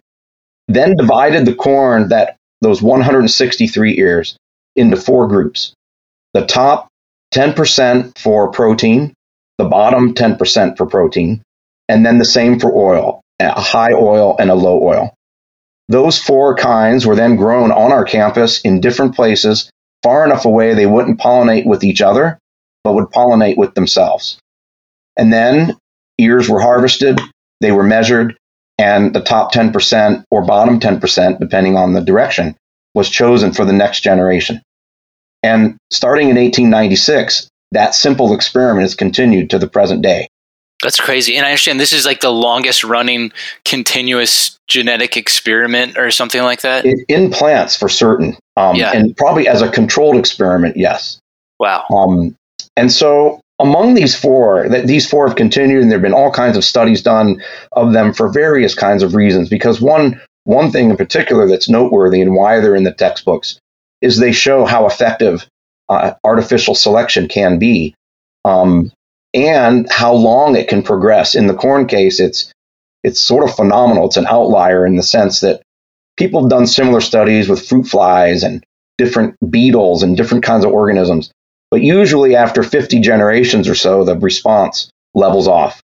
Then 0.67 0.95
divided 0.95 1.45
the 1.45 1.55
corn 1.55 2.09
that 2.09 2.35
those 2.59 2.81
163 2.81 3.97
ears 3.97 4.37
into 4.75 4.97
four 4.97 5.27
groups. 5.27 5.73
The 6.33 6.45
top 6.45 6.89
10% 7.33 8.17
for 8.19 8.51
protein, 8.51 9.13
the 9.57 9.65
bottom 9.65 10.13
10% 10.13 10.77
for 10.77 10.85
protein, 10.85 11.41
and 11.87 12.05
then 12.05 12.17
the 12.17 12.25
same 12.25 12.59
for 12.59 12.75
oil, 12.75 13.21
a 13.39 13.59
high 13.59 13.93
oil 13.93 14.35
and 14.37 14.49
a 14.49 14.55
low 14.55 14.83
oil. 14.83 15.13
those 15.87 16.17
four 16.17 16.55
kinds 16.55 17.05
were 17.05 17.15
then 17.15 17.35
grown 17.35 17.71
on 17.71 17.91
our 17.91 18.05
campus 18.05 18.61
in 18.61 18.79
different 18.79 19.15
places, 19.15 19.69
far 20.03 20.25
enough 20.25 20.45
away 20.45 20.73
they 20.73 20.85
wouldn't 20.85 21.19
pollinate 21.19 21.65
with 21.65 21.83
each 21.83 22.01
other, 22.01 22.39
but 22.83 22.93
would 22.93 23.07
pollinate 23.07 23.57
with 23.57 23.73
themselves. 23.73 24.39
And 25.17 25.33
then 25.33 25.75
ears 26.21 26.49
were 26.49 26.61
harvested, 26.61 27.19
they 27.59 27.71
were 27.71 27.83
measured, 27.83 28.37
and 28.77 29.13
the 29.13 29.21
top 29.21 29.53
10% 29.53 30.23
or 30.31 30.43
bottom 30.43 30.79
10%, 30.79 31.39
depending 31.39 31.75
on 31.75 31.93
the 31.93 32.01
direction, 32.01 32.55
was 32.93 33.09
chosen 33.09 33.53
for 33.53 33.65
the 33.65 33.73
next 33.73 34.01
generation. 34.01 34.61
And 35.43 35.77
starting 35.91 36.29
in 36.29 36.35
1896, 36.35 37.49
that 37.71 37.95
simple 37.95 38.33
experiment 38.33 38.83
has 38.83 38.95
continued 38.95 39.49
to 39.51 39.59
the 39.59 39.67
present 39.67 40.01
day. 40.01 40.27
That's 40.83 40.99
crazy. 40.99 41.37
And 41.37 41.45
I 41.45 41.49
understand 41.49 41.79
this 41.79 41.93
is 41.93 42.05
like 42.05 42.21
the 42.21 42.31
longest 42.31 42.83
running 42.83 43.31
continuous 43.65 44.57
genetic 44.67 45.15
experiment 45.15 45.97
or 45.97 46.09
something 46.09 46.41
like 46.41 46.61
that? 46.61 46.85
In, 46.85 47.05
in 47.07 47.31
plants, 47.31 47.75
for 47.75 47.87
certain. 47.87 48.35
Um, 48.57 48.75
yeah. 48.75 48.91
And 48.91 49.15
probably 49.15 49.47
as 49.47 49.61
a 49.61 49.69
controlled 49.69 50.17
experiment, 50.17 50.77
yes. 50.77 51.19
Wow. 51.59 51.85
Um, 51.91 52.35
and 52.75 52.91
so 52.91 53.41
among 53.61 53.93
these 53.93 54.15
four, 54.15 54.67
that 54.69 54.87
these 54.87 55.09
four 55.09 55.27
have 55.27 55.37
continued, 55.37 55.81
and 55.81 55.91
there 55.91 55.97
have 55.97 56.03
been 56.03 56.13
all 56.13 56.31
kinds 56.31 56.57
of 56.57 56.63
studies 56.63 57.01
done 57.01 57.41
of 57.71 57.93
them 57.93 58.13
for 58.13 58.29
various 58.29 58.75
kinds 58.75 59.03
of 59.03 59.15
reasons. 59.15 59.49
Because 59.49 59.79
one 59.79 60.19
one 60.43 60.71
thing 60.71 60.89
in 60.89 60.97
particular 60.97 61.47
that's 61.47 61.69
noteworthy 61.69 62.21
and 62.21 62.35
why 62.35 62.59
they're 62.59 62.75
in 62.75 62.83
the 62.83 62.93
textbooks 62.93 63.59
is 64.01 64.17
they 64.17 64.31
show 64.31 64.65
how 64.65 64.87
effective 64.87 65.47
uh, 65.87 66.13
artificial 66.23 66.73
selection 66.73 67.27
can 67.27 67.59
be, 67.59 67.93
um, 68.43 68.91
and 69.33 69.87
how 69.91 70.13
long 70.13 70.55
it 70.55 70.67
can 70.67 70.81
progress. 70.81 71.35
In 71.35 71.47
the 71.47 71.53
corn 71.53 71.87
case, 71.87 72.19
it's 72.19 72.51
it's 73.03 73.21
sort 73.21 73.47
of 73.47 73.55
phenomenal. 73.55 74.07
It's 74.07 74.17
an 74.17 74.27
outlier 74.27 74.85
in 74.85 74.95
the 74.95 75.03
sense 75.03 75.41
that 75.41 75.61
people 76.17 76.41
have 76.41 76.49
done 76.49 76.67
similar 76.67 77.01
studies 77.01 77.47
with 77.47 77.67
fruit 77.67 77.87
flies 77.87 78.43
and 78.43 78.63
different 78.97 79.35
beetles 79.49 80.03
and 80.03 80.17
different 80.17 80.43
kinds 80.43 80.65
of 80.65 80.71
organisms 80.71 81.31
but 81.71 81.81
usually 81.81 82.35
after 82.35 82.61
50 82.61 82.99
generations 82.99 83.67
or 83.67 83.75
so, 83.75 84.03
the 84.03 84.17
response 84.17 84.89
levels 85.13 85.47
off. 85.47 85.81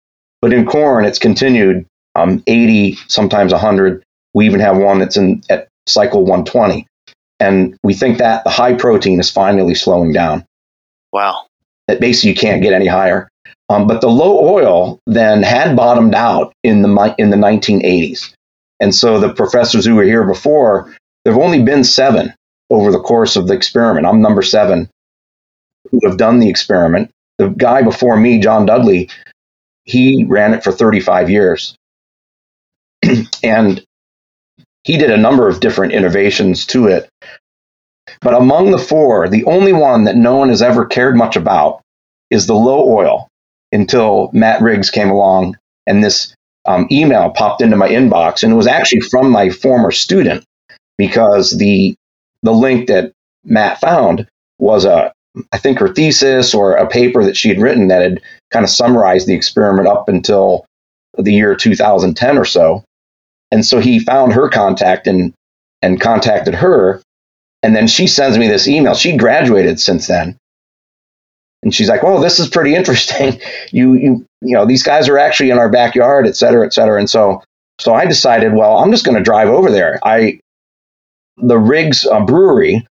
But 0.42 0.52
in 0.52 0.66
corn, 0.66 1.06
it's 1.06 1.18
continued 1.18 1.86
um, 2.14 2.42
80, 2.46 2.96
sometimes 3.08 3.52
100. 3.52 4.02
We 4.34 4.46
even 4.46 4.60
have 4.60 4.76
one 4.76 4.98
that's 4.98 5.16
in 5.16 5.42
at 5.50 5.68
cycle 5.86 6.20
120. 6.20 6.86
And 7.40 7.76
we 7.82 7.94
think 7.94 8.18
that 8.18 8.44
the 8.44 8.50
high 8.50 8.74
protein 8.74 9.18
is 9.18 9.30
finally 9.30 9.74
slowing 9.74 10.12
down. 10.12 10.44
Wow. 11.12 11.46
That 11.88 12.00
basically 12.00 12.30
you 12.30 12.36
can't 12.36 12.62
get 12.62 12.74
any 12.74 12.86
higher. 12.86 13.28
Um, 13.70 13.86
but 13.86 14.00
the 14.00 14.10
low 14.10 14.38
oil 14.46 14.98
then 15.06 15.42
had 15.42 15.76
bottomed 15.76 16.14
out 16.14 16.52
in 16.62 16.82
the 16.82 17.14
in 17.18 17.30
the 17.30 17.36
1980s. 17.36 18.34
And 18.80 18.94
so 18.94 19.18
the 19.18 19.32
professors 19.32 19.86
who 19.86 19.94
were 19.94 20.04
here 20.04 20.24
before, 20.24 20.94
there 21.24 21.32
have 21.32 21.42
only 21.42 21.62
been 21.62 21.84
seven 21.84 22.34
over 22.68 22.92
the 22.92 23.00
course 23.00 23.36
of 23.36 23.46
the 23.46 23.54
experiment. 23.54 24.06
I'm 24.06 24.20
number 24.20 24.42
seven 24.42 24.90
who 25.90 26.00
have 26.05 26.16
done 26.16 26.38
the 26.38 26.48
experiment. 26.48 27.11
The 27.38 27.48
guy 27.48 27.83
before 27.83 28.16
me, 28.16 28.38
John 28.38 28.66
Dudley, 28.66 29.09
he 29.85 30.24
ran 30.24 30.55
it 30.55 30.62
for 30.62 30.72
35 30.72 31.31
years. 31.31 31.74
and 33.42 33.85
he 34.85 34.96
did 34.96 35.11
a 35.11 35.16
number 35.16 35.48
of 35.48 35.61
different 35.61 35.92
innovations 35.92 36.66
to 36.66 36.87
it. 36.87 37.09
But 38.20 38.35
among 38.35 38.70
the 38.70 38.79
four, 38.79 39.29
the 39.29 39.44
only 39.44 39.72
one 39.72 40.05
that 40.05 40.16
no 40.16 40.37
one 40.37 40.48
has 40.48 40.62
ever 40.62 40.87
cared 40.87 41.16
much 41.16 41.37
about 41.37 41.81
is 42.31 42.46
the 42.46 42.55
low 42.55 42.88
oil 42.88 43.29
until 43.72 44.31
Matt 44.33 44.62
Riggs 44.62 44.90
came 44.90 45.11
along 45.11 45.57
and 45.87 46.03
this 46.03 46.35
um, 46.66 46.87
email 46.90 47.31
popped 47.31 47.62
into 47.62 47.76
my 47.76 47.88
inbox. 47.88 48.42
And 48.42 48.53
it 48.53 48.57
was 48.57 48.66
actually 48.66 49.00
from 49.00 49.31
my 49.31 49.50
former 49.50 49.90
student 49.90 50.44
because 50.98 51.57
the, 51.57 51.94
the 52.42 52.53
link 52.53 52.88
that 52.88 53.12
Matt 53.44 53.81
found 53.81 54.29
was 54.59 54.85
a, 54.85 55.12
I 55.52 55.58
think 55.58 55.78
her 55.78 55.92
thesis 55.92 56.54
or 56.54 56.74
a 56.74 56.88
paper 56.88 57.24
that 57.24 57.36
she 57.36 57.48
had 57.48 57.60
written 57.60 57.88
that 57.88 58.02
had 58.02 58.20
kind 58.50 58.64
of 58.64 58.70
summarized 58.70 59.26
the 59.26 59.34
experiment 59.34 59.88
up 59.88 60.08
until 60.08 60.66
the 61.16 61.32
year 61.32 61.54
2010 61.54 62.38
or 62.38 62.44
so. 62.44 62.84
And 63.52 63.64
so 63.64 63.78
he 63.78 63.98
found 63.98 64.32
her 64.32 64.48
contact 64.48 65.06
and 65.06 65.32
and 65.82 66.00
contacted 66.00 66.54
her. 66.54 67.00
And 67.62 67.74
then 67.76 67.86
she 67.86 68.06
sends 68.06 68.38
me 68.38 68.48
this 68.48 68.68
email. 68.68 68.94
She 68.94 69.16
graduated 69.16 69.80
since 69.80 70.06
then. 70.06 70.36
And 71.62 71.74
she's 71.74 71.88
like, 71.88 72.02
"Well, 72.02 72.20
this 72.20 72.38
is 72.40 72.48
pretty 72.48 72.74
interesting. 72.74 73.40
You 73.72 73.94
you 73.94 74.26
you 74.40 74.54
know, 74.54 74.66
these 74.66 74.82
guys 74.82 75.08
are 75.08 75.18
actually 75.18 75.50
in 75.50 75.58
our 75.58 75.68
backyard, 75.68 76.26
et 76.26 76.36
cetera, 76.36 76.66
et 76.66 76.72
cetera." 76.72 76.98
And 76.98 77.08
so 77.08 77.42
so 77.78 77.94
I 77.94 78.04
decided, 78.04 78.52
well, 78.52 78.78
I'm 78.78 78.90
just 78.90 79.04
going 79.04 79.16
to 79.16 79.22
drive 79.22 79.48
over 79.48 79.70
there. 79.70 80.00
I 80.02 80.40
the 81.36 81.58
Riggs 81.58 82.04
uh, 82.04 82.20
Brewery 82.20 82.86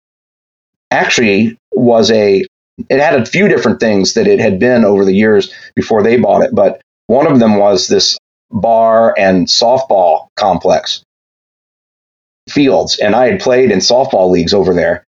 actually 0.91 1.57
was 1.73 2.11
a 2.11 2.45
it 2.89 3.01
had 3.01 3.21
a 3.21 3.25
few 3.27 3.49
different 3.49 3.81
things 3.81 4.15
that 4.15 4.27
it 4.27 4.39
had 4.39 4.59
been 4.59 4.85
over 4.85 5.05
the 5.05 5.15
years 5.15 5.53
before 5.75 6.03
they 6.03 6.19
bought 6.19 6.43
it, 6.43 6.55
but 6.55 6.81
one 7.07 7.27
of 7.31 7.39
them 7.39 7.57
was 7.57 7.89
this 7.89 8.19
bar 8.51 9.15
and 9.19 9.47
softball 9.47 10.29
complex 10.37 11.03
fields, 12.49 12.99
and 12.99 13.15
I 13.15 13.31
had 13.31 13.41
played 13.41 13.71
in 13.71 13.79
softball 13.79 14.31
leagues 14.31 14.55
over 14.55 14.75
there. 14.75 15.05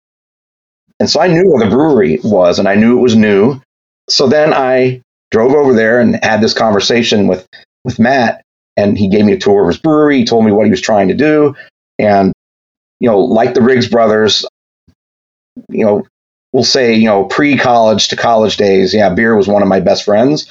And 1.00 1.10
so 1.10 1.20
I 1.20 1.28
knew 1.28 1.52
where 1.52 1.64
the 1.64 1.70
brewery 1.70 2.20
was, 2.24 2.58
and 2.58 2.68
I 2.68 2.76
knew 2.76 2.98
it 2.98 3.02
was 3.02 3.16
new. 3.16 3.62
So 4.10 4.28
then 4.28 4.54
I 4.54 5.02
drove 5.30 5.52
over 5.54 5.74
there 5.74 6.00
and 6.00 6.24
had 6.24 6.42
this 6.42 6.54
conversation 6.54 7.28
with, 7.28 7.46
with 7.84 8.00
Matt, 8.00 8.42
and 8.78 8.98
he 8.98 9.10
gave 9.10 9.26
me 9.26 9.34
a 9.34 9.38
tour 9.38 9.64
of 9.64 9.68
his 9.68 9.78
brewery. 9.78 10.20
He 10.20 10.26
told 10.26 10.46
me 10.46 10.52
what 10.52 10.66
he 10.66 10.72
was 10.72 10.82
trying 10.82 11.10
to 11.10 11.14
do. 11.14 11.56
And, 12.00 12.34
you 13.00 13.10
know, 13.10 13.20
like 13.20 13.54
the 13.54 13.62
Riggs 13.62 13.88
brothers, 13.88 14.46
you 15.70 15.86
know, 15.86 16.06
we'll 16.54 16.64
say, 16.64 16.94
you 16.94 17.06
know, 17.06 17.26
pre 17.26 17.58
college 17.58 18.08
to 18.10 18.16
college 18.16 18.58
days, 18.58 18.94
yeah, 18.94 19.14
beer 19.14 19.36
was 19.36 19.48
one 19.48 19.62
of 19.62 19.68
my 19.68 19.80
best 19.80 20.04
friends. 20.04 20.50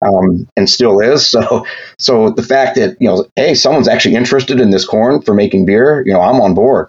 Um, 0.00 0.48
and 0.56 0.70
still 0.70 1.00
is. 1.00 1.26
So, 1.40 1.66
so 1.98 2.30
the 2.30 2.42
fact 2.42 2.76
that 2.76 2.96
you 3.00 3.08
know, 3.08 3.26
hey, 3.34 3.54
someone's 3.54 3.88
actually 3.88 4.14
interested 4.14 4.60
in 4.60 4.70
this 4.70 4.86
corn 4.86 5.22
for 5.22 5.34
making 5.34 5.66
beer, 5.66 6.04
you 6.06 6.12
know, 6.12 6.20
I'm 6.20 6.40
on 6.40 6.54
board. 6.54 6.88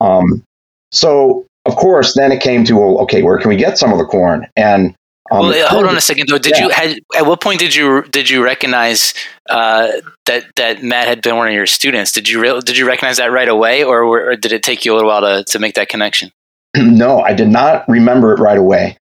Um, 0.00 0.44
so, 0.92 1.46
of 1.64 1.74
course, 1.74 2.14
then 2.14 2.30
it 2.30 2.40
came 2.40 2.64
to, 2.66 2.76
well, 2.76 2.98
okay, 3.00 3.22
where 3.22 3.38
can 3.38 3.48
we 3.48 3.56
get 3.56 3.78
some 3.78 3.92
of 3.92 3.98
the 3.98 4.04
corn? 4.04 4.46
And 4.56 4.94
um, 5.30 5.48
well, 5.48 5.68
hold 5.68 5.86
on 5.86 5.96
a 5.96 6.00
second 6.00 6.28
though. 6.28 6.38
Did 6.38 6.56
yeah. 6.56 6.64
you 6.64 6.70
had, 6.70 6.98
at 7.16 7.26
what 7.26 7.40
point 7.40 7.58
did 7.58 7.74
you 7.74 8.02
did 8.04 8.30
you 8.30 8.44
recognize 8.44 9.12
uh, 9.50 9.88
that 10.26 10.44
that 10.56 10.82
Matt 10.82 11.08
had 11.08 11.22
been 11.22 11.36
one 11.36 11.48
of 11.48 11.54
your 11.54 11.66
students? 11.66 12.12
Did 12.12 12.28
you 12.28 12.40
re- 12.40 12.60
did 12.60 12.78
you 12.78 12.86
recognize 12.86 13.16
that 13.16 13.32
right 13.32 13.48
away, 13.48 13.82
or, 13.82 14.04
or 14.04 14.36
did 14.36 14.52
it 14.52 14.62
take 14.62 14.84
you 14.84 14.92
a 14.92 14.94
little 14.94 15.08
while 15.08 15.22
to 15.22 15.44
to 15.44 15.58
make 15.58 15.74
that 15.74 15.88
connection? 15.88 16.30
no, 16.76 17.20
I 17.20 17.34
did 17.34 17.48
not 17.48 17.88
remember 17.88 18.32
it 18.34 18.40
right 18.40 18.58
away. 18.58 18.98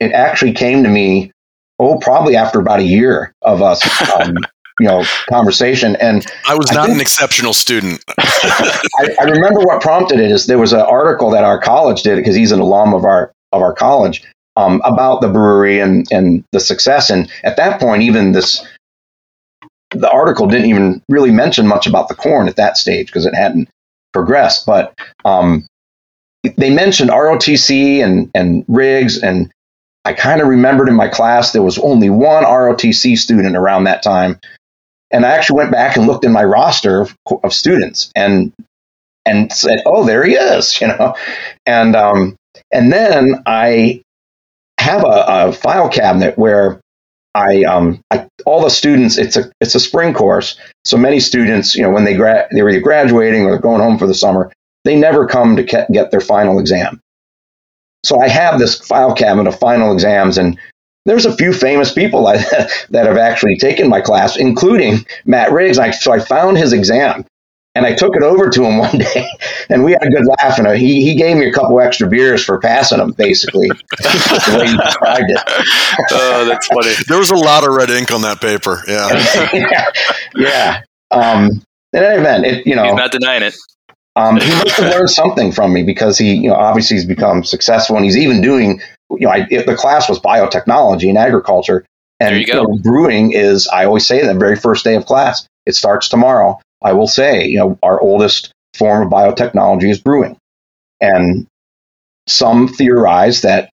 It 0.00 0.12
actually 0.12 0.52
came 0.52 0.82
to 0.82 0.88
me, 0.88 1.32
oh, 1.78 1.98
probably 1.98 2.36
after 2.36 2.60
about 2.60 2.80
a 2.80 2.84
year 2.84 3.32
of 3.42 3.62
us, 3.62 3.82
um, 4.12 4.36
you 4.80 4.86
know, 4.86 5.04
conversation. 5.28 5.96
And 5.96 6.26
I 6.46 6.54
was 6.54 6.70
not 6.70 6.80
I 6.80 6.86
think, 6.86 6.96
an 6.96 7.00
exceptional 7.00 7.54
student. 7.54 8.04
I, 8.18 9.16
I, 9.20 9.24
remember 9.24 9.60
what 9.60 9.80
prompted 9.80 10.20
it 10.20 10.30
is 10.30 10.46
there 10.46 10.58
was 10.58 10.74
an 10.74 10.80
article 10.80 11.30
that 11.30 11.44
our 11.44 11.58
college 11.58 12.02
did 12.02 12.16
because 12.16 12.36
he's 12.36 12.52
an 12.52 12.60
alum 12.60 12.92
of 12.92 13.04
our 13.04 13.32
of 13.52 13.62
our 13.62 13.72
college 13.72 14.22
um, 14.56 14.82
about 14.84 15.20
the 15.20 15.28
brewery 15.28 15.80
and 15.80 16.06
and 16.10 16.44
the 16.52 16.60
success. 16.60 17.08
And 17.08 17.30
at 17.42 17.56
that 17.56 17.80
point, 17.80 18.02
even 18.02 18.32
this 18.32 18.66
the 19.90 20.10
article 20.10 20.46
didn't 20.46 20.68
even 20.68 21.02
really 21.08 21.30
mention 21.30 21.66
much 21.66 21.86
about 21.86 22.08
the 22.08 22.14
corn 22.14 22.48
at 22.48 22.56
that 22.56 22.76
stage 22.76 23.06
because 23.06 23.24
it 23.24 23.34
hadn't 23.34 23.68
progressed. 24.12 24.66
But 24.66 24.94
um, 25.24 25.66
they 26.50 26.70
mentioned 26.70 27.10
ROTC 27.10 28.02
and, 28.02 28.30
and 28.34 28.64
Riggs, 28.68 29.22
and 29.22 29.50
I 30.04 30.12
kind 30.12 30.40
of 30.40 30.48
remembered 30.48 30.88
in 30.88 30.94
my 30.94 31.08
class 31.08 31.52
there 31.52 31.62
was 31.62 31.78
only 31.78 32.10
one 32.10 32.44
ROTC 32.44 33.16
student 33.18 33.56
around 33.56 33.84
that 33.84 34.02
time. 34.02 34.38
And 35.10 35.24
I 35.24 35.30
actually 35.30 35.58
went 35.58 35.72
back 35.72 35.96
and 35.96 36.06
looked 36.06 36.24
in 36.24 36.32
my 36.32 36.44
roster 36.44 37.02
of, 37.02 37.16
of 37.42 37.52
students 37.52 38.10
and 38.14 38.52
and 39.24 39.52
said, 39.52 39.80
"Oh, 39.86 40.04
there 40.04 40.24
he 40.24 40.34
is," 40.34 40.80
you 40.80 40.88
know. 40.88 41.14
And 41.66 41.96
um, 41.96 42.36
and 42.72 42.92
then 42.92 43.42
I 43.46 44.02
have 44.78 45.04
a, 45.04 45.24
a 45.28 45.52
file 45.52 45.88
cabinet 45.88 46.38
where 46.38 46.80
I, 47.34 47.64
um, 47.64 48.00
I, 48.10 48.26
all 48.46 48.62
the 48.62 48.70
students. 48.70 49.18
It's 49.18 49.36
a 49.36 49.50
it's 49.60 49.74
a 49.74 49.80
spring 49.80 50.14
course, 50.14 50.58
so 50.84 50.96
many 50.96 51.20
students, 51.20 51.74
you 51.74 51.82
know, 51.82 51.90
when 51.90 52.04
they 52.04 52.14
gra- 52.14 52.48
they're 52.50 52.68
either 52.68 52.80
graduating 52.80 53.44
or 53.44 53.58
going 53.58 53.80
home 53.80 53.98
for 53.98 54.06
the 54.06 54.14
summer, 54.14 54.50
they 54.86 54.96
never 54.96 55.26
come 55.26 55.56
to 55.56 55.64
get 55.64 56.10
their 56.10 56.20
final 56.20 56.58
exam. 56.58 57.00
So 58.04 58.20
I 58.20 58.28
have 58.28 58.60
this 58.60 58.78
file 58.78 59.12
cabinet 59.12 59.48
of 59.48 59.58
final 59.58 59.92
exams, 59.92 60.38
and 60.38 60.56
there's 61.06 61.26
a 61.26 61.36
few 61.36 61.52
famous 61.52 61.92
people 61.92 62.24
that 62.24 62.70
have 63.06 63.16
actually 63.16 63.56
taken 63.56 63.88
my 63.88 64.00
class, 64.00 64.36
including 64.36 65.04
Matt 65.24 65.50
Riggs. 65.50 65.78
I, 65.78 65.90
so 65.90 66.12
I 66.12 66.20
found 66.20 66.56
his 66.56 66.72
exam, 66.72 67.24
and 67.74 67.84
I 67.84 67.94
took 67.94 68.14
it 68.14 68.22
over 68.22 68.48
to 68.48 68.64
him 68.64 68.78
one 68.78 68.98
day, 68.98 69.28
and 69.68 69.82
we 69.82 69.92
had 69.92 70.04
a 70.04 70.10
good 70.10 70.26
laugh. 70.38 70.56
And 70.56 70.68
he, 70.78 71.04
he 71.04 71.16
gave 71.16 71.36
me 71.36 71.48
a 71.48 71.52
couple 71.52 71.80
extra 71.80 72.08
beers 72.08 72.44
for 72.44 72.60
passing 72.60 73.00
him, 73.00 73.10
basically, 73.10 73.68
the 73.98 74.56
way 74.56 74.68
he 74.68 74.76
described 74.76 75.30
it. 75.30 75.42
oh, 76.12 76.44
that's 76.44 76.68
funny. 76.68 76.94
There 77.08 77.18
was 77.18 77.30
a 77.30 77.36
lot 77.36 77.66
of 77.66 77.74
red 77.74 77.90
ink 77.90 78.12
on 78.12 78.22
that 78.22 78.40
paper. 78.40 78.84
Yeah. 78.86 79.52
yeah. 79.52 79.90
yeah. 80.36 80.82
Um, 81.10 81.62
in 81.92 82.04
any 82.04 82.20
event, 82.20 82.46
it, 82.46 82.66
you 82.68 82.76
know. 82.76 82.84
He's 82.84 82.94
not 82.94 83.10
denying 83.10 83.42
it 83.42 83.56
Um, 84.16 84.36
he 84.40 84.48
must 84.48 84.76
have 84.78 84.92
learned 84.92 85.10
something 85.10 85.52
from 85.52 85.72
me 85.72 85.82
because 85.82 86.18
he, 86.18 86.34
you 86.34 86.48
know, 86.48 86.56
obviously 86.56 86.96
he's 86.96 87.04
become 87.04 87.44
successful 87.44 87.96
and 87.96 88.04
he's 88.04 88.16
even 88.16 88.40
doing, 88.40 88.80
you 89.10 89.26
know, 89.26 89.30
I, 89.30 89.44
the 89.44 89.76
class 89.76 90.08
was 90.08 90.18
biotechnology 90.18 91.08
and 91.08 91.18
agriculture. 91.18 91.84
And 92.18 92.46
you 92.46 92.54
know, 92.54 92.78
brewing 92.82 93.32
is, 93.32 93.68
I 93.68 93.84
always 93.84 94.06
say 94.06 94.22
that 94.22 94.32
the 94.32 94.38
very 94.38 94.56
first 94.56 94.84
day 94.84 94.94
of 94.94 95.04
class, 95.04 95.46
it 95.66 95.74
starts 95.74 96.08
tomorrow. 96.08 96.60
I 96.82 96.94
will 96.94 97.08
say, 97.08 97.46
you 97.46 97.58
know, 97.58 97.78
our 97.82 98.00
oldest 98.00 98.52
form 98.74 99.06
of 99.06 99.12
biotechnology 99.12 99.90
is 99.90 100.00
brewing. 100.00 100.38
And 101.00 101.46
some 102.26 102.68
theorize 102.68 103.42
that 103.42 103.70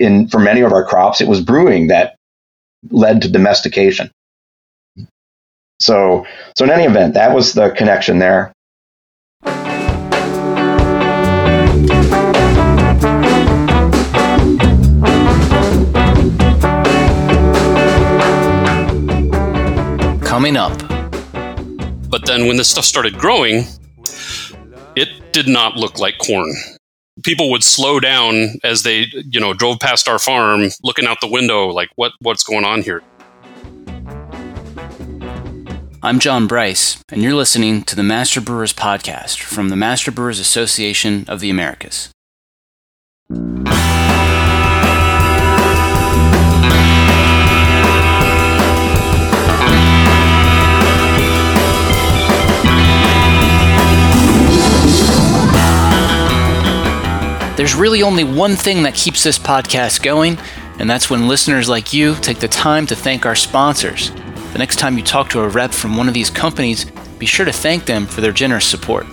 in 0.00 0.28
for 0.28 0.40
many 0.40 0.62
of 0.62 0.72
our 0.72 0.84
crops, 0.84 1.20
it 1.20 1.28
was 1.28 1.40
brewing 1.40 1.88
that 1.88 2.16
led 2.90 3.22
to 3.22 3.30
domestication. 3.30 4.10
So, 5.80 6.26
so 6.56 6.64
in 6.64 6.70
any 6.70 6.84
event, 6.84 7.14
that 7.14 7.34
was 7.34 7.52
the 7.52 7.70
connection 7.70 8.18
there. 8.18 8.53
Coming 20.34 20.56
up, 20.56 20.76
But 22.10 22.26
then 22.26 22.48
when 22.48 22.56
this 22.56 22.68
stuff 22.68 22.84
started 22.84 23.16
growing, 23.16 23.66
it 24.96 25.08
did 25.32 25.46
not 25.46 25.76
look 25.76 26.00
like 26.00 26.18
corn. 26.18 26.52
People 27.22 27.52
would 27.52 27.62
slow 27.62 28.00
down 28.00 28.58
as 28.64 28.82
they, 28.82 29.06
you 29.30 29.38
know, 29.38 29.54
drove 29.54 29.78
past 29.78 30.08
our 30.08 30.18
farm, 30.18 30.70
looking 30.82 31.06
out 31.06 31.18
the 31.20 31.28
window, 31.28 31.68
like, 31.68 31.90
what, 31.94 32.14
what's 32.18 32.42
going 32.42 32.64
on 32.64 32.82
here? 32.82 33.00
I'm 36.02 36.18
John 36.18 36.48
Bryce, 36.48 37.00
and 37.12 37.22
you're 37.22 37.34
listening 37.34 37.84
to 37.84 37.94
the 37.94 38.02
Master 38.02 38.40
Brewers 38.40 38.72
Podcast 38.72 39.40
from 39.40 39.68
the 39.68 39.76
Master 39.76 40.10
Brewers 40.10 40.40
Association 40.40 41.26
of 41.28 41.38
the 41.38 41.48
Americas. 41.48 42.10
There's 57.64 57.74
really 57.74 58.02
only 58.02 58.24
one 58.24 58.56
thing 58.56 58.82
that 58.82 58.92
keeps 58.92 59.24
this 59.24 59.38
podcast 59.38 60.02
going, 60.02 60.36
and 60.78 60.90
that's 60.90 61.08
when 61.08 61.28
listeners 61.28 61.66
like 61.66 61.94
you 61.94 62.14
take 62.16 62.38
the 62.38 62.46
time 62.46 62.86
to 62.88 62.94
thank 62.94 63.24
our 63.24 63.34
sponsors. 63.34 64.10
The 64.52 64.58
next 64.58 64.76
time 64.76 64.98
you 64.98 65.02
talk 65.02 65.30
to 65.30 65.40
a 65.40 65.48
rep 65.48 65.72
from 65.72 65.96
one 65.96 66.06
of 66.06 66.12
these 66.12 66.28
companies, 66.28 66.84
be 67.18 67.24
sure 67.24 67.46
to 67.46 67.52
thank 67.52 67.86
them 67.86 68.04
for 68.04 68.20
their 68.20 68.32
generous 68.32 68.66
support. 68.66 69.06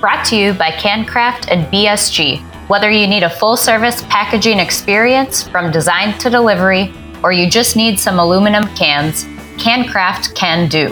Brought 0.00 0.24
to 0.26 0.36
you 0.36 0.52
by 0.52 0.70
CanCraft 0.70 1.50
and 1.50 1.66
BSG. 1.66 2.38
Whether 2.68 2.92
you 2.92 3.08
need 3.08 3.24
a 3.24 3.28
full 3.28 3.56
service 3.56 4.02
packaging 4.02 4.60
experience 4.60 5.42
from 5.42 5.72
design 5.72 6.16
to 6.18 6.30
delivery, 6.30 6.94
or 7.24 7.32
you 7.32 7.50
just 7.50 7.74
need 7.74 7.98
some 7.98 8.20
aluminum 8.20 8.72
cans, 8.76 9.24
CanCraft 9.56 10.36
can 10.36 10.68
do. 10.68 10.90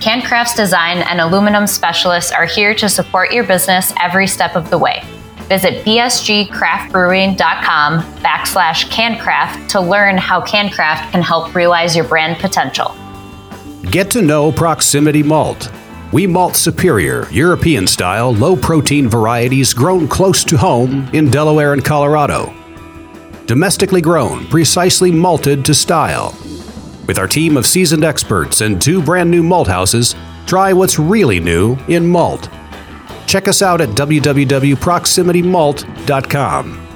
CanCraft's 0.00 0.54
design 0.54 1.02
and 1.02 1.20
aluminum 1.20 1.66
specialists 1.66 2.32
are 2.32 2.46
here 2.46 2.74
to 2.76 2.88
support 2.88 3.32
your 3.32 3.44
business 3.44 3.92
every 4.00 4.26
step 4.26 4.56
of 4.56 4.70
the 4.70 4.78
way. 4.78 5.04
Visit 5.50 5.84
bsgcraftbrewing.com 5.84 8.00
backslash 8.22 8.88
CanCraft 8.88 9.68
to 9.70 9.80
learn 9.80 10.16
how 10.16 10.40
CanCraft 10.40 11.10
can 11.10 11.22
help 11.22 11.56
realize 11.56 11.96
your 11.96 12.04
brand 12.04 12.38
potential. 12.38 12.94
Get 13.90 14.12
to 14.12 14.22
know 14.22 14.52
Proximity 14.52 15.24
Malt. 15.24 15.72
We 16.12 16.28
malt 16.28 16.54
superior, 16.54 17.26
European 17.32 17.88
style, 17.88 18.32
low 18.32 18.54
protein 18.54 19.08
varieties 19.08 19.74
grown 19.74 20.06
close 20.06 20.44
to 20.44 20.56
home 20.56 21.10
in 21.12 21.32
Delaware 21.32 21.72
and 21.72 21.84
Colorado. 21.84 22.54
Domestically 23.46 24.00
grown, 24.00 24.46
precisely 24.46 25.10
malted 25.10 25.64
to 25.64 25.74
style. 25.74 26.32
With 27.08 27.18
our 27.18 27.26
team 27.26 27.56
of 27.56 27.66
seasoned 27.66 28.04
experts 28.04 28.60
and 28.60 28.80
two 28.80 29.02
brand 29.02 29.28
new 29.28 29.42
malt 29.42 29.66
houses, 29.66 30.14
try 30.46 30.72
what's 30.72 31.00
really 31.00 31.40
new 31.40 31.76
in 31.88 32.06
malt. 32.06 32.48
Check 33.30 33.46
us 33.46 33.62
out 33.62 33.80
at 33.80 33.90
www.proximitymalt.com. 33.90 36.86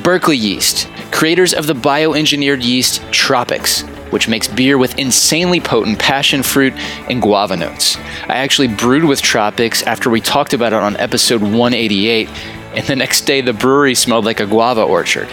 Berkeley 0.01 0.37
Yeast, 0.37 0.87
creators 1.11 1.53
of 1.53 1.67
the 1.67 1.73
bioengineered 1.73 2.63
yeast 2.63 3.03
Tropics, 3.11 3.83
which 4.11 4.27
makes 4.27 4.47
beer 4.47 4.77
with 4.77 4.97
insanely 4.97 5.59
potent 5.59 5.99
passion 5.99 6.43
fruit 6.43 6.73
and 7.09 7.21
guava 7.21 7.57
notes. 7.57 7.97
I 8.27 8.35
actually 8.37 8.67
brewed 8.67 9.03
with 9.03 9.21
Tropics 9.21 9.83
after 9.83 10.09
we 10.09 10.21
talked 10.21 10.53
about 10.53 10.73
it 10.73 10.83
on 10.83 10.95
episode 10.97 11.41
188, 11.41 12.29
and 12.75 12.87
the 12.87 12.95
next 12.95 13.21
day 13.21 13.41
the 13.41 13.53
brewery 13.53 13.95
smelled 13.95 14.25
like 14.25 14.39
a 14.39 14.45
guava 14.45 14.83
orchard. 14.83 15.27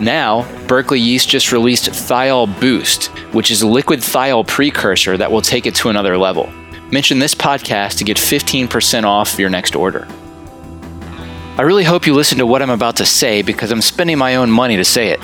Now, 0.00 0.46
Berkeley 0.66 1.00
Yeast 1.00 1.28
just 1.28 1.50
released 1.50 1.86
Thiol 1.86 2.60
Boost, 2.60 3.06
which 3.32 3.50
is 3.50 3.62
a 3.62 3.66
liquid 3.66 4.00
thiol 4.00 4.46
precursor 4.46 5.16
that 5.16 5.30
will 5.30 5.42
take 5.42 5.66
it 5.66 5.74
to 5.76 5.88
another 5.88 6.16
level. 6.16 6.52
Mention 6.92 7.18
this 7.18 7.34
podcast 7.34 7.98
to 7.98 8.04
get 8.04 8.16
15% 8.16 9.04
off 9.04 9.38
your 9.38 9.50
next 9.50 9.74
order. 9.74 10.06
I 11.58 11.62
really 11.62 11.82
hope 11.82 12.06
you 12.06 12.14
listen 12.14 12.38
to 12.38 12.46
what 12.46 12.62
I'm 12.62 12.70
about 12.70 12.96
to 12.96 13.04
say 13.04 13.42
because 13.42 13.72
I'm 13.72 13.82
spending 13.82 14.16
my 14.16 14.36
own 14.36 14.50
money 14.50 14.76
to 14.76 14.84
say 14.84 15.08
it. 15.08 15.20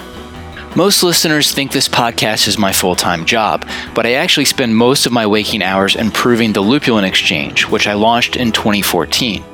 Most 0.77 1.05
listeners 1.05 1.53
think 1.53 1.71
this 1.71 1.89
podcast 1.89 2.49
is 2.49 2.59
my 2.59 2.73
full 2.73 2.97
time 2.97 3.27
job, 3.27 3.65
but 3.95 4.07
I 4.07 4.15
actually 4.15 4.47
spend 4.47 4.75
most 4.75 5.07
of 5.07 5.13
my 5.13 5.25
waking 5.25 5.63
hours 5.63 5.95
improving 5.95 6.53
the 6.53 6.63
Lupulin 6.63 7.05
Exchange, 7.05 7.69
which 7.69 7.87
I 7.87 7.93
launched 7.93 8.35
in 8.35 8.51
2014. 8.51 9.45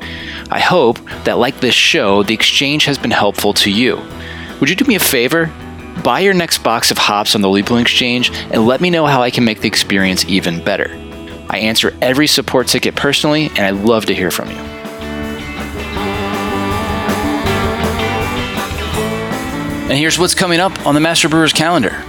I 0.51 0.61
hope 0.61 0.99
that, 1.25 1.37
like 1.37 1.61
this 1.61 1.75
show, 1.75 2.23
the 2.23 2.33
exchange 2.33 2.87
has 2.87 2.97
been 2.97 3.11
helpful 3.11 3.53
to 3.55 3.71
you. 3.71 4.01
Would 4.61 4.71
you 4.71 4.77
do 4.77 4.87
me 4.87 4.95
a 4.95 5.01
favor? 5.01 5.53
Buy 6.03 6.21
your 6.21 6.33
next 6.33 6.63
box 6.63 6.91
of 6.91 6.97
hops 6.97 7.35
on 7.35 7.43
the 7.43 7.49
Lupulin 7.49 7.83
Exchange 7.83 8.31
and 8.51 8.67
let 8.67 8.81
me 8.81 8.89
know 8.89 9.05
how 9.05 9.21
I 9.21 9.31
can 9.31 9.45
make 9.45 9.61
the 9.61 9.69
experience 9.69 10.25
even 10.25 10.65
better. 10.65 10.89
I 11.51 11.59
answer 11.59 11.95
every 12.01 12.29
support 12.29 12.67
ticket 12.67 12.97
personally, 12.97 13.49
and 13.49 13.61
I'd 13.61 13.85
love 13.85 14.07
to 14.07 14.15
hear 14.15 14.31
from 14.31 14.51
you. 14.51 14.70
And 19.91 19.99
here's 19.99 20.21
what's 20.21 20.37
coming 20.37 20.61
up 20.61 20.87
on 20.87 20.95
the 20.95 21.01
Master 21.01 21.29
Brewers 21.29 21.53
calendar. 21.53 22.05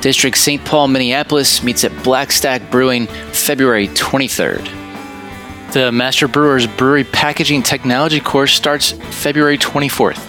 District 0.00 0.38
St. 0.38 0.64
Paul, 0.64 0.88
Minneapolis 0.88 1.62
meets 1.62 1.84
at 1.84 2.02
Black 2.02 2.32
Stack 2.32 2.70
Brewing 2.70 3.08
February 3.08 3.88
23rd. 3.88 5.72
The 5.74 5.92
Master 5.92 6.28
Brewers 6.28 6.66
Brewery 6.66 7.04
Packaging 7.04 7.62
Technology 7.62 8.20
course 8.20 8.54
starts 8.54 8.92
February 8.92 9.58
24th. 9.58 10.26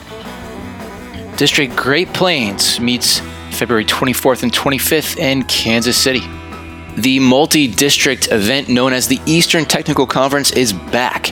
District 1.38 1.74
Great 1.78 2.10
Plains 2.10 2.78
meets 2.78 3.22
February 3.52 3.86
24th 3.86 4.44
and 4.44 4.52
25th 4.52 5.18
in 5.18 5.44
Kansas 5.44 5.96
City. 5.96 6.28
The 6.98 7.22
multi 7.22 7.70
district 7.70 8.28
event 8.34 8.68
known 8.68 8.92
as 8.92 9.08
the 9.08 9.22
Eastern 9.26 9.64
Technical 9.64 10.06
Conference 10.06 10.52
is 10.52 10.74
back. 10.74 11.32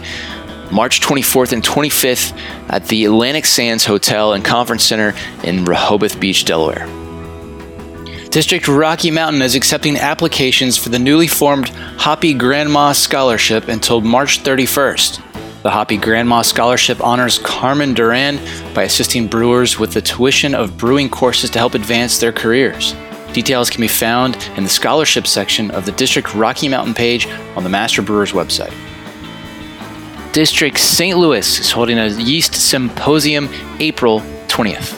March 0.72 1.02
24th 1.02 1.52
and 1.52 1.64
25th 1.64 2.38
at 2.70 2.88
the 2.88 3.06
Atlantic 3.06 3.46
Sands 3.46 3.86
Hotel 3.86 4.34
and 4.34 4.44
Conference 4.44 4.84
Center 4.84 5.14
in 5.44 5.66
Rehoboth 5.66 6.20
Beach, 6.20 6.46
Delaware. 6.46 6.88
District 8.30 8.66
Rocky 8.70 9.12
Mountain 9.12 9.42
is 9.42 9.56
accepting 9.56 9.98
applications 9.98 10.78
for 10.78 10.88
the 10.88 11.00
newly 11.00 11.28
formed 11.28 11.68
Hoppy 11.68 12.34
Grandma 12.34 12.94
Scholarship 12.94 13.68
until 13.68 14.00
March 14.00 14.42
31st. 14.42 15.62
The 15.64 15.70
Hoppy 15.70 15.98
Grandma 15.98 16.42
Scholarship 16.42 17.04
honors 17.04 17.38
Carmen 17.40 17.94
Duran 17.94 18.40
by 18.74 18.84
assisting 18.84 19.28
brewers 19.28 19.78
with 19.78 19.94
the 19.94 20.02
tuition 20.02 20.56
of 20.56 20.78
brewing 20.78 21.10
courses 21.10 21.50
to 21.50 21.60
help 21.60 21.74
advance 21.74 22.20
their 22.20 22.32
careers. 22.32 22.96
Details 23.34 23.70
can 23.70 23.82
be 23.82 23.88
found 23.90 24.38
in 24.56 24.64
the 24.64 24.70
scholarship 24.70 25.28
section 25.28 25.70
of 25.72 25.86
the 25.86 25.92
District 25.92 26.34
Rocky 26.34 26.70
Mountain 26.70 26.94
page 26.94 27.28
on 27.56 27.64
the 27.64 27.70
Master 27.70 28.02
Brewers 28.02 28.32
website. 28.32 28.74
District 30.34 30.78
St. 30.78 31.18
Louis 31.18 31.60
is 31.60 31.72
holding 31.72 32.00
a 32.00 32.08
yeast 32.08 32.56
symposium 32.56 33.50
April 33.80 34.22
20th. 34.48 34.98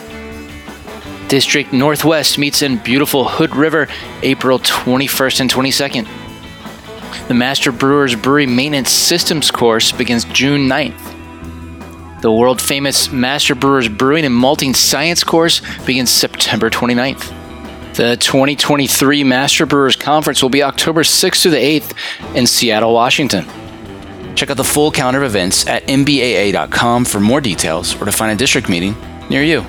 District 1.28 1.72
Northwest 1.72 2.38
meets 2.38 2.62
in 2.62 2.78
beautiful 2.78 3.24
Hood 3.24 3.56
River 3.56 3.88
April 4.22 4.60
21st 4.60 5.40
and 5.40 5.52
22nd. 5.52 7.26
The 7.26 7.34
Master 7.34 7.72
Brewers 7.72 8.14
Brewery 8.14 8.46
Maintenance 8.46 8.90
Systems 8.90 9.50
course 9.50 9.90
begins 9.90 10.24
June 10.26 10.68
9th. 10.68 12.20
The 12.20 12.30
world 12.30 12.60
famous 12.60 13.10
Master 13.10 13.56
Brewers 13.56 13.88
Brewing 13.88 14.24
and 14.24 14.34
Malting 14.34 14.72
Science 14.72 15.24
course 15.24 15.62
begins 15.84 16.10
September 16.10 16.70
29th. 16.70 17.94
The 17.96 18.16
2023 18.18 19.24
Master 19.24 19.66
Brewers 19.66 19.96
Conference 19.96 20.42
will 20.42 20.50
be 20.50 20.62
October 20.62 21.02
6th 21.02 21.42
through 21.42 21.50
the 21.50 21.80
8th 21.80 22.36
in 22.36 22.46
Seattle, 22.46 22.94
Washington. 22.94 23.44
Check 24.34 24.50
out 24.50 24.56
the 24.56 24.64
full 24.64 24.90
calendar 24.90 25.22
of 25.22 25.30
events 25.30 25.66
at 25.66 25.84
mbaa.com 25.84 27.04
for 27.04 27.20
more 27.20 27.40
details 27.40 28.00
or 28.00 28.04
to 28.04 28.12
find 28.12 28.32
a 28.32 28.36
district 28.36 28.68
meeting 28.68 28.94
near 29.30 29.42
you. 29.42 29.64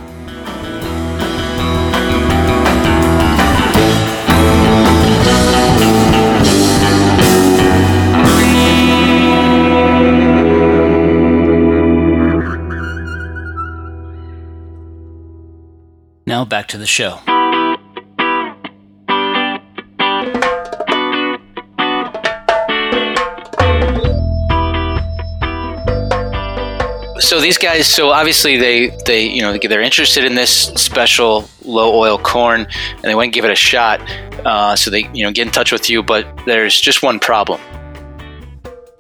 Now 16.28 16.44
back 16.44 16.68
to 16.70 16.78
the 16.78 16.88
show. 16.88 17.20
So 27.36 27.42
these 27.42 27.58
guys, 27.58 27.86
so 27.86 28.12
obviously 28.12 28.56
they 28.56 28.96
they 29.06 29.28
you 29.28 29.42
know 29.42 29.58
they're 29.58 29.82
interested 29.82 30.24
in 30.24 30.36
this 30.36 30.52
special 30.52 31.50
low 31.66 31.94
oil 31.94 32.18
corn, 32.18 32.62
and 32.62 33.04
they 33.04 33.14
went 33.14 33.26
and 33.26 33.34
give 33.34 33.44
it 33.44 33.52
a 33.52 33.56
shot. 33.56 34.00
Uh, 34.46 34.78
so 34.78 34.90
they 34.90 35.10
you 35.14 35.26
know 35.26 35.34
get 35.34 35.46
in 35.46 35.52
touch 35.52 35.74
with 35.74 35.90
you, 35.90 36.02
but 36.02 36.26
there's 36.46 36.80
just 36.80 37.04
one 37.04 37.20
problem. 37.20 37.60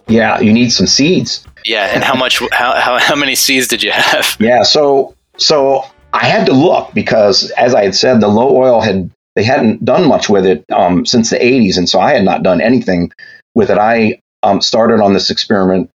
Yeah, 0.10 0.41
you 0.41 0.52
need 0.52 0.71
some 0.71 0.86
seeds. 0.86 1.48
Yeah, 1.63 1.91
and 1.93 2.04
how 2.04 2.13
much? 2.13 2.41
how, 2.52 2.78
how 2.78 3.00
how 3.00 3.15
many 3.15 3.36
seeds 3.36 3.69
did 3.69 3.82
you 3.82 3.91
have? 3.91 4.36
Yeah, 4.41 4.63
so 4.63 5.15
so 5.38 5.86
I 6.12 6.26
had 6.26 6.45
to 6.48 6.52
look 6.52 6.93
because, 6.93 7.50
as 7.52 7.74
I 7.74 7.86
had 7.86 7.95
said, 7.95 8.19
the 8.19 8.28
low 8.28 8.54
oil 8.54 8.82
had 8.82 9.10
they 9.36 9.45
hadn't 9.45 9.86
done 9.86 10.10
much 10.10 10.28
with 10.28 10.45
it 10.45 10.65
um, 10.74 11.06
since 11.06 11.30
the 11.30 11.38
80s, 11.38 11.78
and 11.78 11.88
so 11.88 12.02
I 12.02 12.12
had 12.12 12.26
not 12.26 12.43
done 12.43 12.60
anything 12.60 13.13
with 13.54 13.69
it. 13.69 13.78
I 13.78 14.21
um, 14.43 14.60
started 14.60 15.00
on 15.00 15.13
this 15.13 15.30
experiment 15.30 15.89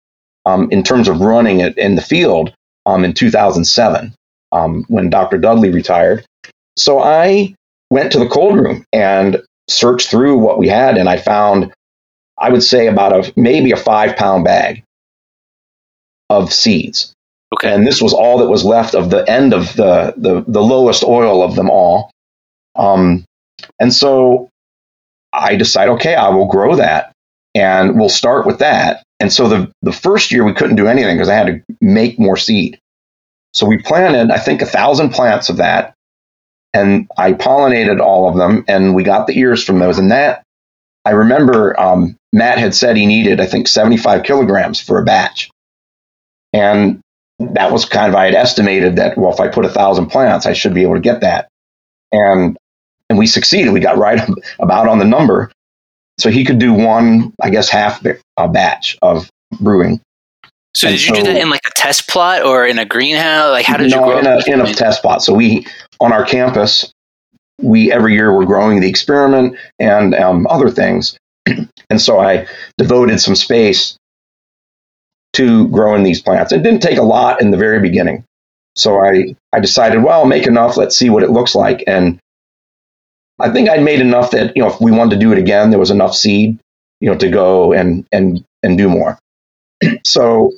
um, 0.46 0.70
in 0.72 0.84
terms 0.84 1.08
of 1.08 1.22
running 1.22 1.60
it 1.60 1.78
in 1.78 1.96
the 1.96 2.02
field 2.02 2.54
um, 2.86 3.04
in 3.04 3.14
2007 3.14 4.14
um, 4.52 4.86
when 4.88 5.10
Dr. 5.10 5.38
Dudley 5.38 5.72
retired. 5.72 6.26
So 6.78 7.00
I 7.00 7.56
went 7.90 8.12
to 8.14 8.20
the 8.20 8.28
cold 8.28 8.56
room 8.56 8.86
and 8.94 9.42
searched 9.68 10.10
through 10.10 10.38
what 10.38 10.58
we 10.58 10.68
had, 10.68 10.98
and 10.98 11.10
I 11.10 11.18
found, 11.18 11.74
I 12.38 12.50
would 12.50 12.64
say, 12.64 12.88
about 12.88 13.14
a 13.28 13.34
maybe 13.36 13.72
a 13.72 13.78
five 13.78 14.16
pound 14.16 14.46
bag 14.46 14.84
of 16.30 16.54
seeds. 16.54 17.14
Okay. 17.54 17.74
And 17.74 17.86
this 17.86 18.02
was 18.02 18.14
all 18.14 18.38
that 18.40 18.50
was 18.50 18.64
left 18.64 18.94
of 18.94 19.10
the 19.10 19.28
end 19.30 19.54
of 19.54 19.76
the 19.76 20.14
the, 20.16 20.44
the 20.48 20.62
lowest 20.62 21.04
oil 21.04 21.44
of 21.44 21.56
them 21.56 21.70
all. 21.70 22.12
Um, 22.76 23.26
and 23.80 23.94
so 23.94 24.50
I 25.34 25.56
decide, 25.56 25.90
okay, 25.90 26.16
I 26.16 26.30
will 26.30 26.48
grow 26.48 26.76
that, 26.76 27.12
and 27.60 28.00
we'll 28.00 28.08
start 28.08 28.46
with 28.48 28.60
that. 28.60 29.04
And 29.20 29.32
so 29.34 29.50
the 29.50 29.72
the 29.82 29.92
first 29.92 30.32
year 30.32 30.46
we 30.46 30.54
couldn't 30.54 30.78
do 30.78 30.88
anything 30.88 31.18
because 31.18 31.28
I 31.28 31.36
had 31.36 31.48
to 31.48 31.76
make 31.82 32.18
more 32.18 32.38
seed. 32.38 32.80
So 33.54 33.66
we 33.66 33.80
planted, 33.80 34.32
I 34.32 34.38
think, 34.38 34.62
a 34.62 34.66
thousand 34.66 35.10
plants 35.10 35.50
of 35.50 35.58
that, 35.58 35.94
and 36.74 37.10
I 37.18 37.34
pollinated 37.34 38.00
all 38.00 38.30
of 38.30 38.38
them, 38.38 38.64
and 38.68 38.96
we 38.96 39.04
got 39.04 39.28
the 39.28 39.38
ears 39.38 39.64
from 39.64 39.80
those. 39.80 39.98
And 39.98 40.12
that 40.12 40.44
I 41.04 41.12
remember 41.12 41.78
um, 41.78 42.16
Matt 42.32 42.60
had 42.60 42.74
said 42.74 42.96
he 42.96 43.06
needed, 43.06 43.42
I 43.42 43.46
think, 43.46 43.68
75 43.68 44.24
kilograms 44.24 44.80
for 44.80 45.00
a 45.00 45.04
batch. 45.04 45.50
And 46.54 47.02
that 47.40 47.72
was 47.72 47.86
kind 47.86 48.10
of 48.10 48.16
I 48.16 48.26
had 48.26 48.36
estimated 48.36 48.96
that 48.98 49.18
well 49.18 49.34
if 49.34 49.40
I 49.40 49.48
put 49.48 49.66
a 49.66 49.70
thousand 49.70 50.08
plants 50.08 50.46
I 50.46 50.54
should 50.54 50.74
be 50.74 50.82
able 50.82 50.96
to 50.96 51.00
get 51.00 51.22
that 51.22 51.48
and 52.12 52.58
and 53.10 53.18
we 53.18 53.28
succeeded 53.28 53.72
we 53.72 53.80
got 53.80 53.98
right 53.98 54.20
about 54.60 54.90
on 54.90 55.00
the 55.00 55.06
number 55.06 55.50
so 56.20 56.30
he 56.30 56.44
could 56.44 56.60
do 56.60 56.74
one 56.74 57.34
I 57.42 57.50
guess 57.50 57.70
half 57.70 58.04
a 58.38 58.48
batch 58.48 58.98
of 59.02 59.30
brewing 59.60 60.02
so 60.76 60.88
and 60.88 60.98
did 60.98 61.08
you 61.08 61.16
so, 61.16 61.22
do 61.22 61.34
that 61.34 61.42
in 61.42 61.50
like 61.50 61.62
a 61.68 61.72
test 61.76 62.08
plot 62.08 62.44
or 62.44 62.66
in 62.66 62.80
a 62.80 62.86
greenhouse 62.86 63.52
like 63.52 63.66
how 63.66 63.78
did 63.78 63.92
no, 63.92 64.00
you 64.00 64.04
grow 64.06 64.20
in 64.20 64.26
a, 64.26 64.40
in 64.48 64.62
a 64.62 64.74
test 64.74 65.02
plot 65.02 65.22
so 65.22 65.34
we 65.34 65.66
on 66.00 66.14
our 66.14 66.26
campus 66.26 66.92
we 67.62 67.92
every 67.92 68.14
year 68.14 68.36
we're 68.36 68.46
growing 68.46 68.80
the 68.80 68.88
experiment 68.88 69.58
and 69.80 70.14
um, 70.16 70.48
other 70.48 70.70
things 70.70 71.18
and 71.90 72.02
so 72.02 72.20
I 72.20 72.48
devoted 72.78 73.20
some 73.20 73.36
space 73.36 73.98
to 75.34 75.68
growing 75.70 76.04
these 76.04 76.22
plants. 76.22 76.52
It 76.52 76.64
didn't 76.64 76.82
take 76.82 76.98
a 76.98 77.04
lot 77.04 77.42
in 77.42 77.52
the 77.52 77.58
very 77.58 77.80
beginning. 77.80 78.24
So 78.76 79.00
I, 79.00 79.36
I 79.54 79.60
decided, 79.60 80.04
well, 80.04 80.20
I'll 80.20 80.26
make 80.26 80.48
enough. 80.48 80.78
Let's 80.78 80.98
see 80.98 81.10
what 81.10 81.24
it 81.24 81.32
looks 81.32 81.56
like. 81.56 81.84
And 81.88 82.20
I 83.40 83.52
think 83.52 83.70
I'd 83.70 83.84
made 83.84 84.02
enough 84.02 84.32
that, 84.32 84.56
you 84.56 84.62
know, 84.64 84.70
if 84.70 84.80
we 84.82 84.92
wanted 84.92 85.12
to 85.16 85.20
do 85.20 85.32
it 85.32 85.38
again, 85.38 85.70
there 85.70 85.80
was 85.80 85.92
enough 85.92 86.16
seed, 86.16 86.60
you 87.00 87.10
know, 87.12 87.18
to 87.18 87.30
go 87.30 87.74
and, 87.74 88.06
and, 88.12 88.44
and 88.64 88.78
do 88.78 88.90
more. 88.90 89.18
so, 90.06 90.52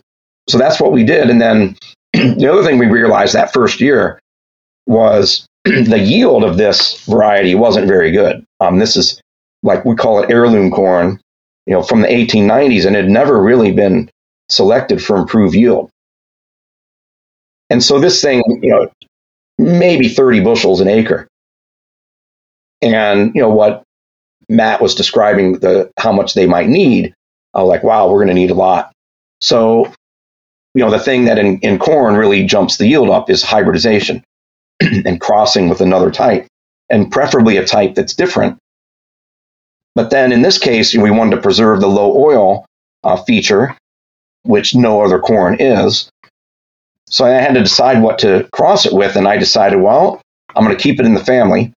so 0.50 0.58
that's 0.58 0.80
what 0.80 0.92
we 0.92 1.04
did. 1.04 1.30
And 1.30 1.42
then 1.42 1.78
the 2.14 2.50
other 2.52 2.64
thing 2.64 2.80
we 2.80 2.88
realized 2.88 3.34
that 3.36 3.54
first 3.54 3.82
year 3.82 4.20
was 4.88 5.46
the 5.66 6.00
yield 6.00 6.44
of 6.44 6.58
this 6.58 7.06
variety 7.06 7.56
wasn't 7.56 7.88
very 7.88 8.12
good. 8.12 8.44
Um, 8.60 8.80
this 8.80 8.96
is 8.98 9.22
like 9.64 9.86
we 9.86 9.96
call 9.96 10.24
it 10.24 10.32
heirloom 10.32 10.72
corn, 10.72 11.20
you 11.68 11.74
know, 11.74 11.84
from 11.84 12.02
the 12.02 12.08
1890s, 12.08 12.86
and 12.86 12.96
it 12.96 13.04
had 13.04 13.12
never 13.12 13.42
really 13.42 13.72
been 13.72 14.10
selected 14.50 15.04
for 15.04 15.18
improved 15.18 15.56
yield. 15.56 15.90
And 17.70 17.84
so 17.84 18.00
this 18.00 18.22
thing, 18.22 18.42
you 18.62 18.72
know, 18.72 18.92
maybe 19.58 20.10
30 20.10 20.42
bushels 20.42 20.82
an 20.82 20.88
acre. 20.88 21.28
And, 22.82 23.34
you 23.36 23.42
know, 23.42 23.50
what 23.50 23.84
Matt 24.50 24.82
was 24.82 24.96
describing 24.96 25.60
the 25.60 25.92
how 25.98 26.12
much 26.12 26.34
they 26.34 26.48
might 26.48 26.68
need, 26.68 27.14
I 27.54 27.62
was 27.62 27.70
like, 27.70 27.84
wow, 27.84 28.10
we're 28.10 28.20
going 28.20 28.28
to 28.30 28.34
need 28.34 28.52
a 28.52 28.56
lot. 28.56 28.92
So, 29.42 29.86
you 30.74 30.84
know, 30.84 30.92
the 30.92 31.00
thing 31.00 31.26
that 31.26 31.38
in, 31.38 31.60
in 31.60 31.80
corn 31.80 32.16
really 32.16 32.46
jumps 32.46 32.78
the 32.78 32.88
yield 32.88 33.10
up 33.10 33.30
is 33.30 33.44
hybridization 33.44 34.24
and 34.80 35.20
crossing 35.20 35.70
with 35.70 35.82
another 35.82 36.12
type, 36.12 36.48
and 36.90 37.12
preferably 37.12 37.58
a 37.58 37.66
type 37.66 37.96
that's 37.96 38.14
different. 38.14 38.58
But 39.96 40.10
then 40.10 40.32
in 40.32 40.42
this 40.42 40.58
case, 40.58 40.96
we 40.96 41.12
wanted 41.12 41.36
to 41.36 41.42
preserve 41.42 41.82
the 41.82 41.88
low 41.88 42.16
oil 42.18 42.66
uh, 43.04 43.22
feature 43.24 43.76
which 44.44 44.76
no 44.76 45.02
other 45.02 45.20
corn 45.20 45.58
is. 45.60 46.10
So 47.08 47.26
I 47.26 47.30
had 47.30 47.54
to 47.56 47.62
decide 47.62 48.02
what 48.02 48.20
to 48.20 48.48
cross 48.54 48.86
it 48.86 48.94
with, 48.94 49.16
and 49.16 49.28
I 49.28 49.38
decided, 49.38 49.82
well, 49.82 50.22
I'm 50.56 50.64
going 50.64 50.76
to 50.76 50.82
keep 50.82 51.00
it 51.00 51.06
in 51.06 51.14
the 51.14 51.24
family. 51.24 51.74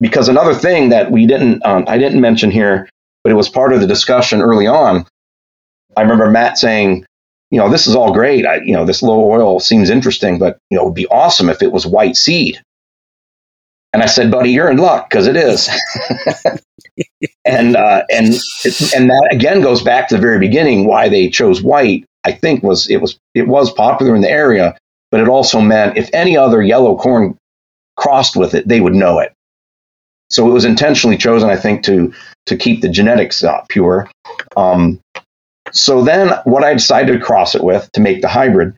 Because 0.00 0.28
another 0.28 0.54
thing 0.54 0.88
that 0.90 1.10
we 1.10 1.26
didn't, 1.26 1.64
um, 1.64 1.84
I 1.86 1.98
didn't 1.98 2.20
mention 2.20 2.50
here, 2.50 2.88
but 3.22 3.32
it 3.32 3.36
was 3.36 3.48
part 3.48 3.72
of 3.72 3.80
the 3.80 3.86
discussion 3.86 4.40
early 4.40 4.66
on. 4.66 5.06
I 5.96 6.02
remember 6.02 6.30
Matt 6.30 6.58
saying, 6.58 7.04
you 7.50 7.58
know, 7.58 7.68
this 7.68 7.86
is 7.86 7.94
all 7.94 8.12
great. 8.12 8.46
I, 8.46 8.56
you 8.56 8.72
know, 8.72 8.84
this 8.84 9.02
low 9.02 9.30
oil 9.30 9.60
seems 9.60 9.90
interesting, 9.90 10.38
but 10.38 10.58
you 10.70 10.76
know, 10.76 10.84
it 10.84 10.86
would 10.86 10.94
be 10.94 11.08
awesome 11.08 11.50
if 11.50 11.62
it 11.62 11.72
was 11.72 11.86
white 11.86 12.16
seed. 12.16 12.62
And 13.92 14.02
I 14.02 14.06
said, 14.06 14.30
buddy, 14.30 14.52
you're 14.52 14.70
in 14.70 14.76
luck 14.76 15.10
because 15.10 15.26
it 15.26 15.36
is. 15.36 15.68
and 17.44 17.76
uh, 17.76 18.04
and 18.10 18.26
and 18.94 19.10
that 19.10 19.28
again 19.32 19.62
goes 19.62 19.82
back 19.82 20.08
to 20.08 20.14
the 20.14 20.20
very 20.20 20.38
beginning. 20.38 20.86
Why 20.86 21.08
they 21.08 21.28
chose 21.28 21.60
white, 21.60 22.04
I 22.24 22.32
think, 22.32 22.62
was 22.62 22.88
it 22.88 22.98
was 22.98 23.18
it 23.34 23.48
was 23.48 23.72
popular 23.72 24.14
in 24.14 24.22
the 24.22 24.30
area, 24.30 24.78
but 25.10 25.20
it 25.20 25.28
also 25.28 25.60
meant 25.60 25.96
if 25.96 26.08
any 26.12 26.36
other 26.36 26.62
yellow 26.62 26.96
corn 26.96 27.36
crossed 27.96 28.36
with 28.36 28.54
it, 28.54 28.68
they 28.68 28.80
would 28.80 28.94
know 28.94 29.18
it. 29.18 29.32
So 30.30 30.48
it 30.48 30.52
was 30.52 30.64
intentionally 30.64 31.16
chosen, 31.16 31.50
I 31.50 31.56
think, 31.56 31.84
to 31.84 32.12
to 32.46 32.56
keep 32.56 32.80
the 32.80 32.88
genetics 32.88 33.44
uh, 33.44 33.64
pure. 33.68 34.10
Um, 34.56 35.00
so 35.72 36.02
then, 36.02 36.32
what 36.44 36.64
I 36.64 36.72
decided 36.72 37.12
to 37.12 37.24
cross 37.24 37.54
it 37.54 37.62
with 37.62 37.90
to 37.92 38.00
make 38.00 38.22
the 38.22 38.28
hybrid 38.28 38.74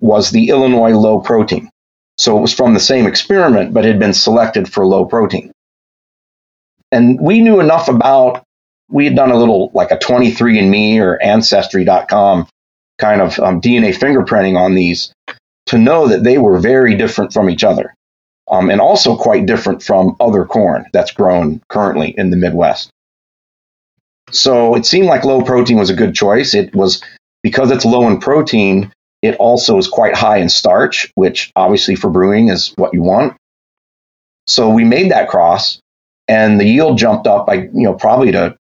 was 0.00 0.30
the 0.30 0.48
Illinois 0.48 0.92
low 0.92 1.20
protein. 1.20 1.70
So 2.18 2.36
it 2.36 2.40
was 2.40 2.52
from 2.52 2.74
the 2.74 2.80
same 2.80 3.06
experiment, 3.06 3.72
but 3.72 3.84
had 3.84 3.98
been 3.98 4.12
selected 4.12 4.70
for 4.70 4.86
low 4.86 5.04
protein. 5.06 5.52
And 6.90 7.18
we 7.20 7.40
knew 7.40 7.58
enough 7.60 7.88
about, 7.88 8.44
we 8.90 9.06
had 9.06 9.16
done 9.16 9.30
a 9.30 9.38
little 9.38 9.70
like 9.72 9.90
a 9.90 9.96
23andMe 9.96 10.98
or 11.00 11.20
Ancestry.com 11.22 12.46
kind 12.98 13.22
of 13.22 13.38
um, 13.40 13.60
DNA 13.60 13.96
fingerprinting 13.96 14.56
on 14.58 14.74
these 14.74 15.12
to 15.66 15.78
know 15.78 16.08
that 16.08 16.22
they 16.22 16.36
were 16.36 16.58
very 16.58 16.94
different 16.94 17.32
from 17.32 17.48
each 17.48 17.64
other. 17.64 17.94
Um, 18.52 18.70
and 18.70 18.80
also 18.80 19.16
quite 19.16 19.46
different 19.46 19.82
from 19.82 20.14
other 20.20 20.44
corn 20.44 20.84
that's 20.92 21.10
grown 21.10 21.62
currently 21.68 22.14
in 22.16 22.30
the 22.30 22.36
Midwest. 22.36 22.90
So 24.30 24.74
it 24.74 24.84
seemed 24.86 25.06
like 25.06 25.24
low 25.24 25.42
protein 25.42 25.78
was 25.78 25.90
a 25.90 25.94
good 25.94 26.14
choice. 26.14 26.54
It 26.54 26.74
was 26.74 27.02
because 27.42 27.70
it's 27.70 27.84
low 27.84 28.06
in 28.08 28.20
protein, 28.20 28.92
it 29.22 29.36
also 29.36 29.78
is 29.78 29.88
quite 29.88 30.14
high 30.14 30.38
in 30.38 30.48
starch, 30.48 31.10
which 31.14 31.52
obviously 31.54 31.94
for 31.94 32.10
brewing 32.10 32.48
is 32.48 32.72
what 32.76 32.92
you 32.92 33.02
want. 33.02 33.36
So 34.46 34.70
we 34.70 34.84
made 34.84 35.12
that 35.12 35.28
cross 35.28 35.80
and 36.28 36.58
the 36.58 36.64
yield 36.64 36.98
jumped 36.98 37.26
up 37.26 37.46
by, 37.46 37.54
you 37.54 37.70
know, 37.72 37.94
probably 37.94 38.32
to 38.32 38.56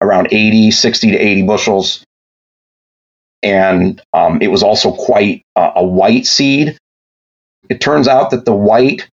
around 0.00 0.28
80, 0.32 0.72
60 0.72 1.12
to 1.12 1.16
80 1.16 1.42
bushels. 1.42 2.04
And 3.42 4.02
um, 4.12 4.42
it 4.42 4.48
was 4.48 4.62
also 4.62 4.92
quite 4.92 5.42
uh, 5.54 5.72
a 5.76 5.84
white 5.84 6.26
seed. 6.26 6.76
It 7.68 7.80
turns 7.80 8.08
out 8.08 8.30
that 8.30 8.44
the 8.44 8.54
white 8.54 9.08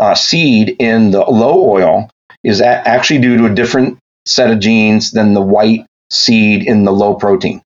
uh, 0.00 0.14
seed 0.14 0.76
in 0.78 1.10
the 1.10 1.20
low 1.20 1.68
oil 1.68 2.10
is 2.42 2.60
actually 2.60 3.20
due 3.20 3.36
to 3.38 3.46
a 3.46 3.54
different 3.54 3.98
set 4.26 4.50
of 4.50 4.60
genes 4.60 5.12
than 5.12 5.34
the 5.34 5.40
white 5.40 5.86
seed 6.10 6.64
in 6.64 6.84
the 6.84 6.92
low 6.92 7.14
protein. 7.14 7.62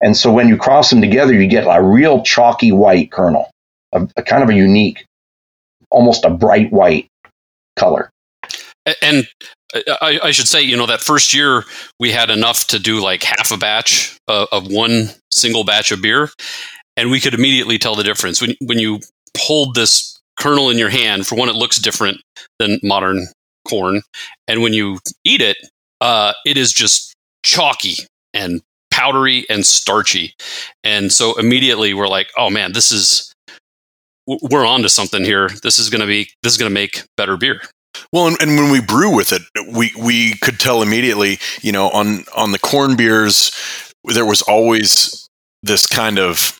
And 0.00 0.16
so 0.16 0.32
when 0.32 0.48
you 0.48 0.56
cross 0.56 0.90
them 0.90 1.00
together, 1.00 1.34
you 1.34 1.46
get 1.46 1.64
a 1.64 1.82
real 1.82 2.22
chalky 2.22 2.72
white 2.72 3.10
kernel, 3.10 3.50
a, 3.92 4.08
a 4.16 4.22
kind 4.22 4.42
of 4.42 4.48
a 4.48 4.54
unique, 4.54 5.04
almost 5.90 6.24
a 6.24 6.30
bright 6.30 6.72
white 6.72 7.08
color. 7.76 8.10
And 9.02 9.26
I, 9.74 10.18
I, 10.22 10.30
should 10.30 10.48
say, 10.48 10.62
you 10.62 10.76
know, 10.76 10.86
that 10.86 11.00
first 11.00 11.34
year 11.34 11.64
we 11.98 12.10
had 12.10 12.30
enough 12.30 12.66
to 12.68 12.78
do 12.78 13.00
like 13.00 13.22
half 13.22 13.52
a 13.52 13.56
batch 13.56 14.18
of, 14.26 14.48
of 14.50 14.72
one 14.72 15.10
single 15.30 15.64
batch 15.64 15.92
of 15.92 16.00
beer, 16.00 16.30
and 17.00 17.10
we 17.10 17.18
could 17.18 17.32
immediately 17.32 17.78
tell 17.78 17.94
the 17.94 18.04
difference 18.04 18.40
when 18.40 18.54
when 18.60 18.78
you 18.78 19.00
hold 19.38 19.74
this 19.74 20.20
kernel 20.38 20.68
in 20.70 20.78
your 20.78 20.90
hand. 20.90 21.26
For 21.26 21.34
one, 21.34 21.48
it 21.48 21.54
looks 21.54 21.78
different 21.78 22.20
than 22.58 22.78
modern 22.82 23.26
corn, 23.66 24.02
and 24.46 24.62
when 24.62 24.74
you 24.74 24.98
eat 25.24 25.40
it, 25.40 25.56
uh, 26.00 26.34
it 26.44 26.58
is 26.58 26.72
just 26.72 27.14
chalky 27.42 28.06
and 28.34 28.60
powdery 28.90 29.46
and 29.48 29.64
starchy, 29.64 30.34
and 30.84 31.10
so 31.10 31.38
immediately 31.38 31.94
we're 31.94 32.08
like, 32.08 32.28
oh 32.36 32.50
man, 32.50 32.72
this 32.72 32.92
is 32.92 33.34
we're 34.26 34.66
on 34.66 34.82
to 34.82 34.88
something 34.88 35.24
here. 35.24 35.48
This 35.62 35.78
is 35.78 35.88
going 35.88 36.02
to 36.02 36.06
be 36.06 36.28
this 36.42 36.52
is 36.52 36.58
going 36.58 36.70
to 36.70 36.74
make 36.74 37.04
better 37.16 37.36
beer. 37.36 37.62
Well, 38.12 38.28
and, 38.28 38.36
and, 38.40 38.56
when 38.56 38.70
we 38.70 38.80
brew 38.80 39.14
with 39.14 39.32
it, 39.32 39.42
we 39.74 39.92
we 39.98 40.34
could 40.38 40.60
tell 40.60 40.82
immediately. 40.82 41.38
You 41.62 41.72
know, 41.72 41.88
on 41.90 42.24
on 42.36 42.52
the 42.52 42.58
corn 42.58 42.94
beers, 42.94 43.50
there 44.04 44.26
was 44.26 44.42
always 44.42 45.28
this 45.62 45.86
kind 45.86 46.18
of 46.18 46.59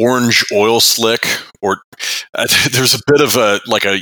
orange 0.00 0.44
oil 0.52 0.80
slick, 0.80 1.26
or 1.60 1.82
uh, 2.34 2.46
there's 2.72 2.94
a 2.94 3.00
bit 3.06 3.20
of 3.20 3.36
a 3.36 3.60
like 3.66 3.84
a 3.84 4.00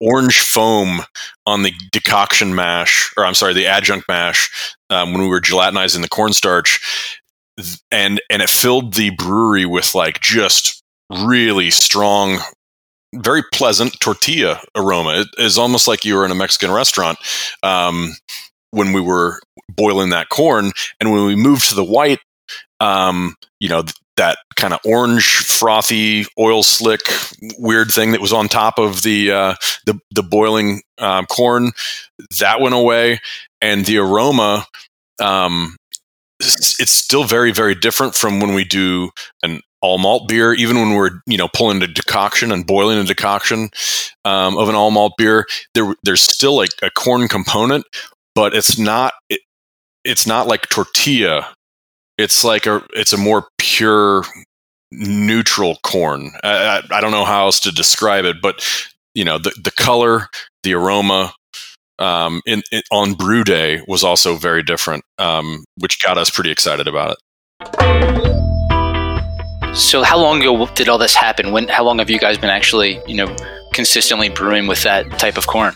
orange 0.00 0.40
foam 0.40 1.02
on 1.46 1.62
the 1.62 1.72
decoction 1.92 2.54
mash, 2.54 3.12
or 3.16 3.24
I'm 3.24 3.34
sorry, 3.34 3.54
the 3.54 3.66
adjunct 3.66 4.06
mash 4.08 4.76
um, 4.90 5.12
when 5.12 5.22
we 5.22 5.28
were 5.28 5.40
gelatinizing 5.40 6.02
the 6.02 6.08
cornstarch, 6.08 6.80
and 7.90 8.20
and 8.30 8.42
it 8.42 8.50
filled 8.50 8.94
the 8.94 9.10
brewery 9.10 9.66
with 9.66 9.94
like 9.94 10.20
just 10.20 10.82
really 11.10 11.70
strong 11.70 12.40
very 13.14 13.42
pleasant 13.52 13.98
tortilla 14.00 14.60
aroma. 14.74 15.20
It 15.20 15.28
is 15.38 15.58
almost 15.58 15.88
like 15.88 16.04
you 16.04 16.16
were 16.16 16.24
in 16.24 16.30
a 16.30 16.36
Mexican 16.36 16.70
restaurant 16.70 17.18
um, 17.62 18.14
when 18.70 18.92
we 18.92 19.00
were 19.00 19.40
boiling 19.70 20.10
that 20.10 20.28
corn. 20.28 20.72
And 21.00 21.12
when 21.12 21.26
we 21.26 21.36
moved 21.36 21.68
to 21.68 21.74
the 21.74 21.84
white, 21.84 22.20
um, 22.80 23.36
you 23.60 23.68
know, 23.68 23.84
that 24.16 24.38
kind 24.56 24.72
of 24.72 24.80
orange, 24.84 25.24
frothy, 25.24 26.24
oil 26.38 26.62
slick, 26.62 27.00
weird 27.58 27.90
thing 27.90 28.12
that 28.12 28.20
was 28.20 28.32
on 28.32 28.48
top 28.48 28.78
of 28.78 29.02
the 29.02 29.30
uh, 29.30 29.54
the, 29.86 29.98
the 30.10 30.22
boiling 30.22 30.82
um, 30.98 31.26
corn, 31.26 31.72
that 32.40 32.60
went 32.60 32.74
away, 32.74 33.20
and 33.60 33.84
the 33.84 33.98
aroma. 33.98 34.66
Um, 35.20 35.76
it's 36.38 36.92
still 36.92 37.24
very, 37.24 37.50
very 37.50 37.74
different 37.74 38.14
from 38.14 38.40
when 38.40 38.52
we 38.52 38.64
do 38.64 39.10
an 39.42 39.60
all 39.80 39.98
malt 39.98 40.28
beer, 40.28 40.52
even 40.52 40.76
when 40.76 40.94
we're 40.94 41.20
you 41.26 41.38
know 41.38 41.48
pulling 41.48 41.82
a 41.82 41.86
decoction 41.86 42.52
and 42.52 42.66
boiling 42.66 42.98
a 42.98 43.04
decoction 43.04 43.70
um, 44.24 44.56
of 44.58 44.68
an 44.68 44.74
all 44.74 44.90
malt 44.90 45.12
beer, 45.16 45.46
there 45.74 45.94
there's 46.02 46.22
still 46.22 46.56
like 46.56 46.70
a 46.82 46.90
corn 46.90 47.28
component, 47.28 47.84
but 48.34 48.54
it's 48.54 48.78
not 48.78 49.14
it, 49.28 49.40
it's 50.04 50.26
not 50.26 50.46
like 50.46 50.68
tortilla. 50.68 51.54
It's 52.18 52.44
like 52.44 52.66
a 52.66 52.82
it's 52.94 53.12
a 53.12 53.18
more 53.18 53.48
pure 53.58 54.24
neutral 54.90 55.76
corn. 55.82 56.30
I, 56.42 56.82
I, 56.90 57.00
don't 57.00 57.10
know 57.10 57.24
how 57.24 57.46
else 57.46 57.60
to 57.60 57.72
describe 57.72 58.24
it, 58.24 58.36
but 58.40 58.64
you 59.14 59.24
know 59.24 59.38
the 59.38 59.52
the 59.62 59.70
color, 59.70 60.28
the 60.62 60.74
aroma, 60.74 61.34
um, 61.98 62.40
in, 62.46 62.62
in, 62.72 62.82
on 62.90 63.14
brew 63.14 63.44
day 63.44 63.82
was 63.86 64.02
also 64.04 64.36
very 64.36 64.62
different, 64.62 65.04
um, 65.18 65.64
which 65.78 66.02
got 66.02 66.18
us 66.18 66.30
pretty 66.30 66.50
excited 66.50 66.86
about 66.88 67.12
it. 67.12 67.18
So 69.74 70.02
how 70.02 70.18
long 70.18 70.40
ago 70.40 70.66
did 70.74 70.88
all 70.88 70.98
this 70.98 71.14
happen? 71.14 71.52
When 71.52 71.68
how 71.68 71.84
long 71.84 71.98
have 71.98 72.08
you 72.08 72.18
guys 72.18 72.38
been 72.38 72.50
actually, 72.50 73.00
you 73.06 73.14
know, 73.14 73.36
consistently 73.74 74.30
brewing 74.30 74.66
with 74.66 74.82
that 74.84 75.18
type 75.18 75.36
of 75.36 75.46
corn? 75.46 75.74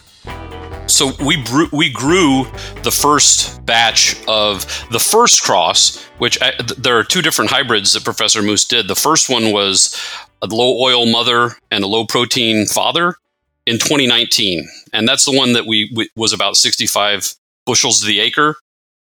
So 0.90 1.12
we 1.24 1.42
brew, 1.42 1.68
we 1.72 1.90
grew 1.90 2.44
the 2.82 2.90
first 2.90 3.64
batch 3.64 4.16
of 4.28 4.62
the 4.90 4.98
first 4.98 5.42
cross, 5.42 6.02
which 6.18 6.40
I, 6.42 6.52
th- 6.52 6.78
there 6.78 6.98
are 6.98 7.04
two 7.04 7.22
different 7.22 7.50
hybrids 7.50 7.92
that 7.92 8.04
Professor 8.04 8.42
Moose 8.42 8.64
did. 8.64 8.88
The 8.88 8.94
first 8.94 9.28
one 9.28 9.52
was 9.52 9.98
a 10.42 10.46
low 10.46 10.78
oil 10.80 11.06
mother 11.06 11.52
and 11.70 11.84
a 11.84 11.86
low 11.86 12.04
protein 12.04 12.66
father 12.66 13.14
in 13.66 13.76
2019, 13.78 14.68
and 14.92 15.06
that's 15.06 15.24
the 15.24 15.36
one 15.36 15.52
that 15.52 15.66
we, 15.66 15.90
we 15.94 16.08
was 16.16 16.32
about 16.32 16.56
65 16.56 17.34
bushels 17.66 18.00
to 18.00 18.06
the 18.06 18.20
acre. 18.20 18.56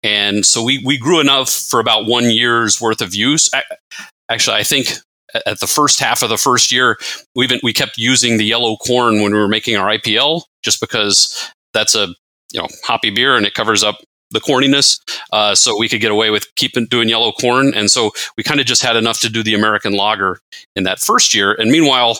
And 0.03 0.45
so 0.45 0.63
we, 0.63 0.83
we 0.83 0.97
grew 0.97 1.19
enough 1.19 1.49
for 1.49 1.79
about 1.79 2.05
one 2.05 2.31
year's 2.31 2.81
worth 2.81 3.01
of 3.01 3.15
use 3.15 3.49
actually, 4.31 4.57
I 4.57 4.63
think 4.63 4.93
at 5.45 5.59
the 5.59 5.67
first 5.67 5.99
half 5.99 6.23
of 6.23 6.29
the 6.29 6.37
first 6.37 6.71
year, 6.71 6.97
we 7.35 7.47
we 7.63 7.73
kept 7.73 7.97
using 7.97 8.37
the 8.37 8.45
yellow 8.45 8.77
corn 8.77 9.21
when 9.21 9.33
we 9.33 9.37
were 9.39 9.47
making 9.47 9.77
our 9.77 9.89
IPL, 9.89 10.43
just 10.63 10.79
because 10.79 11.51
that's 11.73 11.95
a 11.95 12.07
you 12.51 12.61
know 12.61 12.67
hoppy 12.83 13.09
beer 13.09 13.35
and 13.35 13.45
it 13.45 13.53
covers 13.53 13.83
up 13.83 13.97
the 14.31 14.39
corniness, 14.39 14.99
uh, 15.33 15.53
so 15.53 15.77
we 15.77 15.89
could 15.89 16.01
get 16.01 16.11
away 16.11 16.29
with 16.29 16.47
keeping 16.55 16.85
doing 16.87 17.09
yellow 17.09 17.31
corn. 17.31 17.73
And 17.73 17.91
so 17.91 18.11
we 18.37 18.43
kind 18.43 18.59
of 18.59 18.65
just 18.65 18.81
had 18.81 18.95
enough 18.95 19.19
to 19.21 19.29
do 19.29 19.43
the 19.43 19.53
American 19.53 19.93
lager 19.93 20.39
in 20.75 20.83
that 20.83 20.99
first 20.99 21.33
year. 21.33 21.53
And 21.53 21.69
meanwhile, 21.69 22.19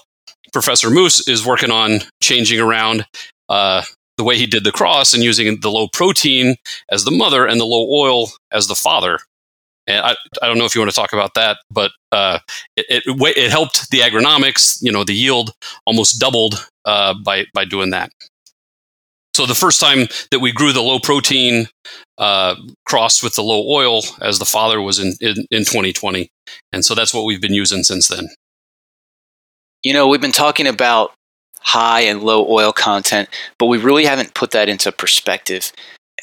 Professor 0.54 0.90
Moose 0.90 1.28
is 1.28 1.46
working 1.46 1.72
on 1.72 2.02
changing 2.22 2.60
around 2.60 3.06
uh, 3.50 3.84
the 4.18 4.24
way 4.24 4.38
he 4.38 4.46
did 4.46 4.64
the 4.64 4.72
cross 4.72 5.14
and 5.14 5.24
using 5.24 5.60
the 5.62 5.72
low 5.72 5.88
protein 5.88 6.56
as 6.92 7.06
the 7.06 7.12
mother 7.12 7.46
and 7.46 7.60
the 7.60 7.66
low 7.66 7.88
oil 7.90 8.28
as 8.52 8.68
the 8.68 8.76
father. 8.76 9.20
And 9.88 10.06
I, 10.06 10.16
I 10.42 10.48
don't 10.48 10.58
know 10.58 10.66
if 10.66 10.76
you 10.76 10.82
want 10.82 10.92
to 10.92 10.96
talk 10.96 11.14
about 11.14 11.34
that, 11.34 11.58
but 11.72 11.92
uh, 12.12 12.40
it, 12.78 12.86
it, 12.90 13.04
it, 13.08 13.50
helped 13.50 13.90
the 13.90 14.00
agronomics. 14.00 14.78
You 14.82 14.92
know, 14.92 15.04
the 15.04 15.16
yield 15.16 15.52
almost 15.88 16.20
doubled 16.20 16.68
uh, 16.86 17.16
by 17.26 17.46
by 17.54 17.66
doing 17.66 17.90
that. 17.90 18.12
So 19.34 19.46
the 19.46 19.56
first 19.56 19.80
time 19.80 20.08
that 20.32 20.40
we 20.40 20.52
grew 20.52 20.74
the 20.74 20.82
low 20.82 21.00
protein 21.00 21.68
uh, 22.18 22.56
crossed 22.86 23.24
with 23.24 23.36
the 23.36 23.44
low 23.44 23.66
oil 23.68 24.02
as 24.22 24.40
the 24.40 24.46
father 24.46 24.82
was 24.82 25.00
in, 25.00 25.14
in, 25.22 25.46
in 25.52 25.60
2020, 25.64 26.30
and 26.74 26.84
so 26.84 26.96
that's 26.96 27.14
what 27.14 27.24
we've 27.24 27.42
been 27.42 27.54
using 27.54 27.84
since 27.84 28.10
then. 28.10 28.28
You 29.84 29.94
know, 29.94 30.08
we've 30.08 30.22
been 30.22 30.32
talking 30.32 30.68
about 30.68 31.14
high 31.60 32.02
and 32.02 32.22
low 32.22 32.46
oil 32.50 32.74
content, 32.74 33.30
but 33.58 33.68
we 33.68 33.78
really 33.78 34.06
haven't 34.06 34.34
put 34.34 34.52
that 34.52 34.68
into 34.68 34.92
perspective. 34.92 35.72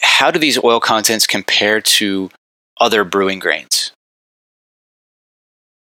How 0.00 0.30
do 0.30 0.38
these 0.38 0.62
oil 0.62 0.78
contents 0.78 1.26
compare 1.26 1.80
to 1.80 2.30
other 2.80 3.04
brewing 3.04 3.38
grains? 3.38 3.92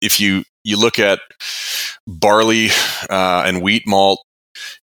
If 0.03 0.21
you 0.21 0.45
you 0.63 0.79
look 0.79 0.99
at 0.99 1.21
barley 2.07 2.69
uh, 3.09 3.45
and 3.47 3.63
wheat 3.63 3.85
malt, 3.87 4.23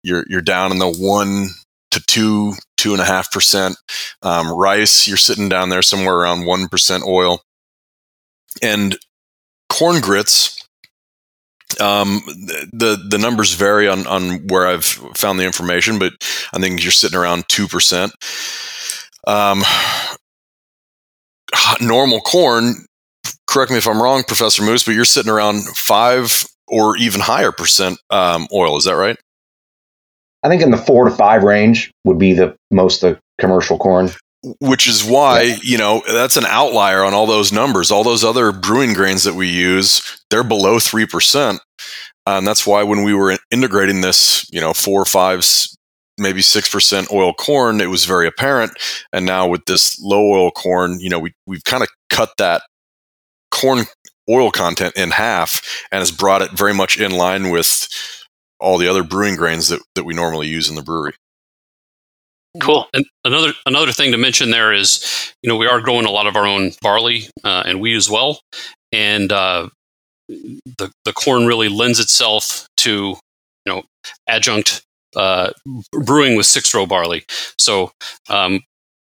you're 0.01 0.25
you're 0.27 0.41
down 0.41 0.71
in 0.71 0.79
the 0.79 0.91
one 0.91 1.49
to 1.93 2.03
two 2.05 2.53
two 2.77 2.91
and 2.93 3.01
a 3.01 3.05
half 3.05 3.31
percent. 3.31 3.75
Um, 4.21 4.51
rice, 4.51 5.07
you're 5.07 5.17
sitting 5.17 5.49
down 5.49 5.69
there 5.69 5.81
somewhere 5.81 6.15
around 6.15 6.45
one 6.45 6.67
percent 6.67 7.03
oil, 7.05 7.41
and 8.61 8.97
corn 9.69 10.01
grits. 10.01 10.59
Um, 11.79 12.21
the 12.71 13.03
the 13.09 13.17
numbers 13.17 13.53
vary 13.53 13.87
on 13.87 14.05
on 14.05 14.47
where 14.47 14.67
I've 14.67 14.85
found 14.85 15.39
the 15.39 15.45
information, 15.45 15.97
but 15.97 16.13
I 16.53 16.59
think 16.59 16.83
you're 16.83 16.91
sitting 16.91 17.17
around 17.17 17.45
two 17.47 17.67
percent. 17.67 18.13
Um, 19.25 19.63
normal 21.81 22.19
corn, 22.21 22.85
correct 23.47 23.71
me 23.71 23.77
if 23.77 23.87
I'm 23.87 24.01
wrong, 24.01 24.23
Professor 24.23 24.63
Moose, 24.63 24.83
but 24.83 24.93
you're 24.93 25.05
sitting 25.05 25.31
around 25.31 25.63
five 25.77 26.45
or 26.67 26.97
even 26.97 27.21
higher 27.21 27.51
percent 27.51 27.99
um, 28.09 28.47
oil. 28.53 28.77
Is 28.77 28.83
that 28.85 28.95
right? 28.95 29.17
I 30.43 30.49
think 30.49 30.61
in 30.61 30.71
the 30.71 30.77
four 30.77 31.05
to 31.05 31.11
five 31.11 31.43
range 31.43 31.91
would 32.03 32.19
be 32.19 32.33
the 32.33 32.55
most 32.71 33.01
the 33.01 33.19
commercial 33.39 33.77
corn. 33.77 34.09
Which 34.59 34.87
is 34.89 35.05
why, 35.05 35.43
yeah. 35.43 35.55
you 35.61 35.77
know, 35.77 36.03
that's 36.05 36.35
an 36.35 36.45
outlier 36.45 37.03
on 37.03 37.13
all 37.13 37.25
those 37.25 37.53
numbers. 37.53 37.91
All 37.91 38.03
those 38.03 38.25
other 38.25 38.51
brewing 38.51 38.93
grains 38.93 39.23
that 39.23 39.35
we 39.35 39.47
use, 39.47 40.21
they're 40.29 40.43
below 40.43 40.77
3%. 40.77 41.55
Uh, 41.55 41.57
and 42.25 42.45
that's 42.45 42.67
why 42.67 42.83
when 42.83 43.03
we 43.03 43.13
were 43.13 43.37
integrating 43.51 44.01
this, 44.01 44.45
you 44.51 44.59
know, 44.59 44.73
four, 44.73 45.05
five, 45.05 45.45
maybe 46.17 46.41
6% 46.41 47.11
oil 47.11 47.33
corn, 47.33 47.79
it 47.79 47.89
was 47.89 48.03
very 48.03 48.27
apparent. 48.27 48.73
And 49.13 49.25
now 49.25 49.47
with 49.47 49.63
this 49.65 49.97
low 50.01 50.29
oil 50.29 50.51
corn, 50.51 50.99
you 50.99 51.09
know, 51.09 51.19
we, 51.19 51.33
we've 51.47 51.63
kind 51.63 51.83
of 51.83 51.89
cut 52.09 52.31
that 52.37 52.63
corn 53.49 53.85
oil 54.29 54.51
content 54.51 54.95
in 54.97 55.11
half 55.11 55.61
and 55.91 55.99
has 55.99 56.11
brought 56.11 56.41
it 56.41 56.51
very 56.51 56.73
much 56.73 56.99
in 56.99 57.11
line 57.11 57.49
with 57.49 57.87
all 58.63 58.77
the 58.77 58.87
other 58.87 59.03
brewing 59.03 59.35
grains 59.35 59.67
that, 59.67 59.81
that 59.95 60.05
we 60.05 60.13
normally 60.13 60.47
use 60.47 60.69
in 60.69 60.75
the 60.75 60.81
brewery. 60.81 61.13
Cool. 62.61 62.87
And 62.93 63.05
another 63.25 63.53
another 63.65 63.91
thing 63.91 64.11
to 64.11 64.17
mention 64.17 64.51
there 64.51 64.71
is, 64.73 65.33
you 65.41 65.49
know, 65.49 65.57
we 65.57 65.67
are 65.67 65.81
growing 65.81 66.05
a 66.05 66.11
lot 66.11 66.27
of 66.27 66.35
our 66.35 66.45
own 66.45 66.71
barley 66.81 67.27
uh, 67.43 67.63
and 67.65 67.81
wheat 67.81 67.95
as 67.95 68.09
well, 68.09 68.39
and 68.91 69.31
uh, 69.31 69.69
the 70.29 70.91
the 71.03 71.13
corn 71.13 71.47
really 71.47 71.67
lends 71.67 71.99
itself 71.99 72.67
to 72.77 72.91
you 73.65 73.73
know 73.73 73.83
adjunct 74.27 74.83
uh, 75.15 75.51
brewing 75.91 76.37
with 76.37 76.45
six 76.45 76.73
row 76.75 76.85
barley. 76.85 77.23
So 77.57 77.91
um, 78.29 78.61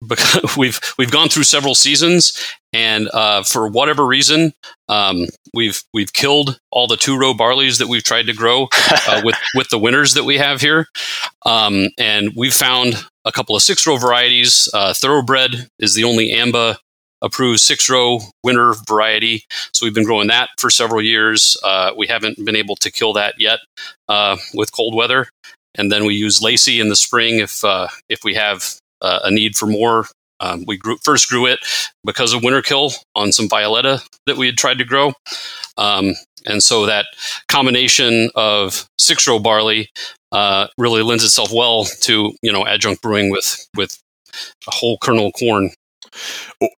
because 0.06 0.56
we've 0.56 0.80
we've 0.98 1.10
gone 1.10 1.28
through 1.28 1.44
several 1.44 1.74
seasons, 1.74 2.32
and 2.72 3.08
uh, 3.12 3.42
for 3.42 3.68
whatever 3.68 4.06
reason, 4.06 4.52
um, 4.88 5.26
we've 5.54 5.82
we've 5.92 6.12
killed 6.12 6.58
all 6.70 6.86
the 6.86 6.96
two 6.96 7.18
row 7.18 7.32
barleys 7.32 7.78
that 7.78 7.88
we've 7.88 8.04
tried 8.04 8.26
to 8.26 8.32
grow 8.32 8.68
uh, 9.08 9.20
with 9.24 9.36
with 9.54 9.68
the 9.70 9.78
winters 9.78 10.14
that 10.14 10.24
we 10.24 10.38
have 10.38 10.60
here, 10.60 10.86
um, 11.46 11.88
and 11.98 12.32
we've 12.36 12.54
found 12.54 12.94
a 13.24 13.32
couple 13.32 13.56
of 13.56 13.62
six 13.62 13.86
row 13.86 13.96
varieties. 13.96 14.68
Uh, 14.74 14.92
Thoroughbred 14.94 15.68
is 15.78 15.94
the 15.94 16.04
only 16.04 16.32
AMBA 16.32 16.76
approved 17.22 17.60
six 17.60 17.88
row 17.88 18.18
winter 18.42 18.74
variety. 18.86 19.44
So 19.72 19.86
we've 19.86 19.94
been 19.94 20.04
growing 20.04 20.28
that 20.28 20.50
for 20.58 20.68
several 20.68 21.00
years. 21.00 21.56
Uh, 21.62 21.92
we 21.96 22.08
haven't 22.08 22.44
been 22.44 22.56
able 22.56 22.76
to 22.76 22.90
kill 22.90 23.12
that 23.14 23.34
yet 23.38 23.60
uh, 24.08 24.36
with 24.54 24.72
cold 24.72 24.94
weather. 24.94 25.28
And 25.74 25.90
then 25.90 26.04
we 26.04 26.14
use 26.14 26.42
Lacey 26.42 26.80
in 26.80 26.90
the 26.90 26.96
spring 26.96 27.38
if 27.38 27.64
uh, 27.64 27.88
if 28.08 28.24
we 28.24 28.34
have 28.34 28.78
uh, 29.02 29.20
a 29.24 29.30
need 29.30 29.56
for 29.56 29.66
more. 29.66 30.06
Um, 30.40 30.64
we 30.66 30.76
grew, 30.76 30.96
first 31.04 31.28
grew 31.28 31.46
it 31.46 31.60
because 32.04 32.32
of 32.32 32.42
winter 32.42 32.62
kill 32.62 32.92
on 33.14 33.30
some 33.30 33.48
Violetta 33.48 34.02
that 34.26 34.36
we 34.36 34.46
had 34.46 34.56
tried 34.56 34.78
to 34.78 34.84
grow. 34.84 35.12
Um, 35.76 36.14
and 36.46 36.62
so 36.62 36.86
that 36.86 37.06
combination 37.48 38.30
of 38.34 38.86
six 38.98 39.28
row 39.28 39.38
barley 39.38 39.88
uh, 40.32 40.66
really 40.78 41.02
lends 41.02 41.24
itself 41.24 41.52
well 41.52 41.84
to 41.84 42.32
you 42.42 42.52
know 42.52 42.66
adjunct 42.66 43.02
brewing 43.02 43.30
with 43.30 43.68
with 43.76 43.96
a 44.66 44.70
whole 44.70 44.98
kernel 44.98 45.30
corn 45.32 45.70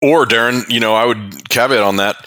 or 0.03 0.27
Darren, 0.27 0.69
you 0.71 0.81
know, 0.81 0.95
I 0.95 1.05
would 1.05 1.49
caveat 1.49 1.83
on 1.83 1.97
that, 1.97 2.25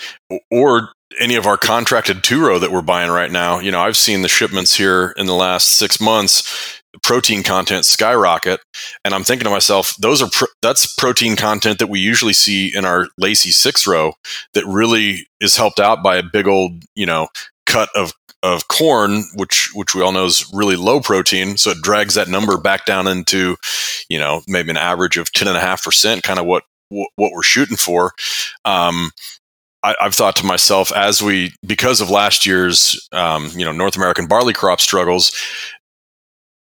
or 0.51 0.89
any 1.19 1.35
of 1.35 1.45
our 1.45 1.57
contracted 1.57 2.23
two 2.23 2.45
row 2.45 2.59
that 2.59 2.71
we're 2.71 2.81
buying 2.81 3.11
right 3.11 3.31
now. 3.31 3.59
You 3.59 3.71
know, 3.71 3.79
I've 3.79 3.97
seen 3.97 4.21
the 4.21 4.27
shipments 4.27 4.75
here 4.75 5.13
in 5.17 5.25
the 5.25 5.33
last 5.33 5.67
six 5.77 5.99
months 5.99 6.81
protein 7.03 7.43
content 7.43 7.85
skyrocket 7.85 8.59
and 9.03 9.13
i'm 9.13 9.23
thinking 9.23 9.45
to 9.45 9.49
myself 9.49 9.95
those 9.99 10.21
are 10.21 10.29
that's 10.61 10.93
protein 10.95 11.35
content 11.35 11.79
that 11.79 11.87
we 11.87 11.99
usually 11.99 12.33
see 12.33 12.75
in 12.75 12.85
our 12.85 13.07
Lacey 13.17 13.51
six 13.51 13.87
row 13.87 14.13
that 14.53 14.65
really 14.65 15.27
is 15.39 15.55
helped 15.57 15.79
out 15.79 16.03
by 16.03 16.17
a 16.17 16.23
big 16.23 16.47
old 16.47 16.83
you 16.95 17.05
know 17.05 17.27
cut 17.65 17.89
of 17.95 18.13
of 18.43 18.67
corn, 18.67 19.23
which 19.35 19.69
which 19.73 19.95
we 19.95 20.01
all 20.01 20.11
know 20.11 20.25
is 20.25 20.49
really 20.53 20.75
low 20.75 20.99
protein, 20.99 21.57
so 21.57 21.71
it 21.71 21.81
drags 21.81 22.13
that 22.13 22.27
number 22.27 22.57
back 22.57 22.85
down 22.85 23.07
into, 23.07 23.57
you 24.09 24.19
know, 24.19 24.41
maybe 24.47 24.69
an 24.69 24.77
average 24.77 25.17
of 25.17 25.31
ten 25.33 25.47
and 25.47 25.57
a 25.57 25.61
half 25.61 25.83
percent, 25.83 26.23
kind 26.23 26.39
of 26.39 26.45
what 26.45 26.63
what 26.89 27.31
we're 27.33 27.43
shooting 27.43 27.77
for. 27.77 28.13
Um, 28.63 29.11
I, 29.83 29.95
have 29.99 30.15
thought 30.15 30.35
to 30.37 30.45
myself 30.45 30.91
as 30.93 31.21
we 31.21 31.53
because 31.65 32.01
of 32.01 32.09
last 32.09 32.45
year's 32.45 33.07
um, 33.11 33.49
you 33.55 33.65
know 33.65 33.71
North 33.71 33.95
American 33.95 34.27
barley 34.27 34.53
crop 34.53 34.79
struggles, 34.79 35.31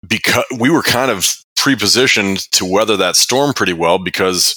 because 0.06 0.44
we 0.58 0.70
were 0.70 0.82
kind 0.82 1.10
of 1.10 1.26
pre-positioned 1.56 2.50
to 2.52 2.64
weather 2.64 2.96
that 2.96 3.16
storm 3.16 3.52
pretty 3.52 3.72
well 3.72 3.98
because 3.98 4.54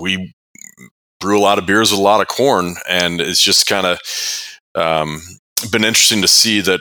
we 0.00 0.32
brew 1.20 1.38
a 1.38 1.40
lot 1.40 1.58
of 1.58 1.66
beers 1.66 1.90
with 1.90 2.00
a 2.00 2.02
lot 2.02 2.20
of 2.20 2.28
corn, 2.28 2.74
and 2.88 3.20
it's 3.20 3.40
just 3.40 3.66
kind 3.66 3.86
of 3.86 3.98
um, 4.74 5.20
been 5.70 5.84
interesting 5.84 6.22
to 6.22 6.28
see 6.28 6.60
that 6.60 6.80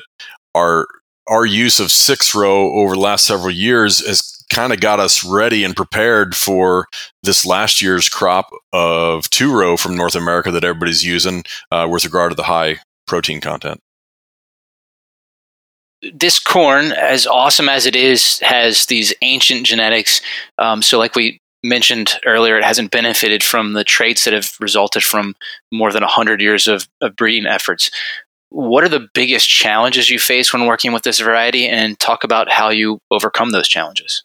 our 0.55 0.87
our 1.29 1.45
use 1.45 1.79
of 1.79 1.91
six 1.91 2.35
row 2.35 2.73
over 2.73 2.95
the 2.95 2.99
last 2.99 3.25
several 3.25 3.51
years 3.51 4.05
has 4.05 4.43
kind 4.51 4.73
of 4.73 4.81
got 4.81 4.99
us 4.99 5.23
ready 5.23 5.63
and 5.63 5.75
prepared 5.75 6.35
for 6.35 6.87
this 7.23 7.45
last 7.45 7.81
year's 7.81 8.09
crop 8.09 8.49
of 8.73 9.29
two 9.29 9.53
row 9.55 9.77
from 9.77 9.95
North 9.95 10.15
America 10.15 10.51
that 10.51 10.63
everybody's 10.63 11.05
using 11.05 11.43
uh, 11.71 11.87
with 11.89 12.03
regard 12.03 12.31
to 12.31 12.35
the 12.35 12.43
high 12.43 12.77
protein 13.07 13.39
content. 13.39 13.79
This 16.13 16.39
corn, 16.39 16.91
as 16.93 17.27
awesome 17.27 17.69
as 17.69 17.85
it 17.85 17.95
is, 17.95 18.39
has 18.39 18.87
these 18.87 19.13
ancient 19.21 19.65
genetics. 19.65 20.21
Um, 20.57 20.81
so, 20.81 20.97
like 20.97 21.15
we 21.15 21.39
mentioned 21.63 22.13
earlier, 22.25 22.57
it 22.57 22.63
hasn't 22.63 22.91
benefited 22.91 23.43
from 23.43 23.73
the 23.73 23.83
traits 23.83 24.23
that 24.25 24.33
have 24.33 24.51
resulted 24.59 25.03
from 25.03 25.35
more 25.71 25.91
than 25.91 26.01
100 26.01 26.41
years 26.41 26.67
of, 26.67 26.87
of 27.01 27.15
breeding 27.15 27.45
efforts. 27.45 27.91
What 28.49 28.83
are 28.83 28.89
the 28.89 29.07
biggest 29.13 29.47
challenges 29.47 30.09
you 30.09 30.17
face 30.17 30.51
when 30.51 30.65
working 30.65 30.91
with 30.91 31.03
this 31.03 31.19
variety, 31.19 31.67
and 31.67 31.99
talk 31.99 32.23
about 32.23 32.49
how 32.49 32.69
you 32.69 32.99
overcome 33.11 33.51
those 33.51 33.67
challenges? 33.67 34.23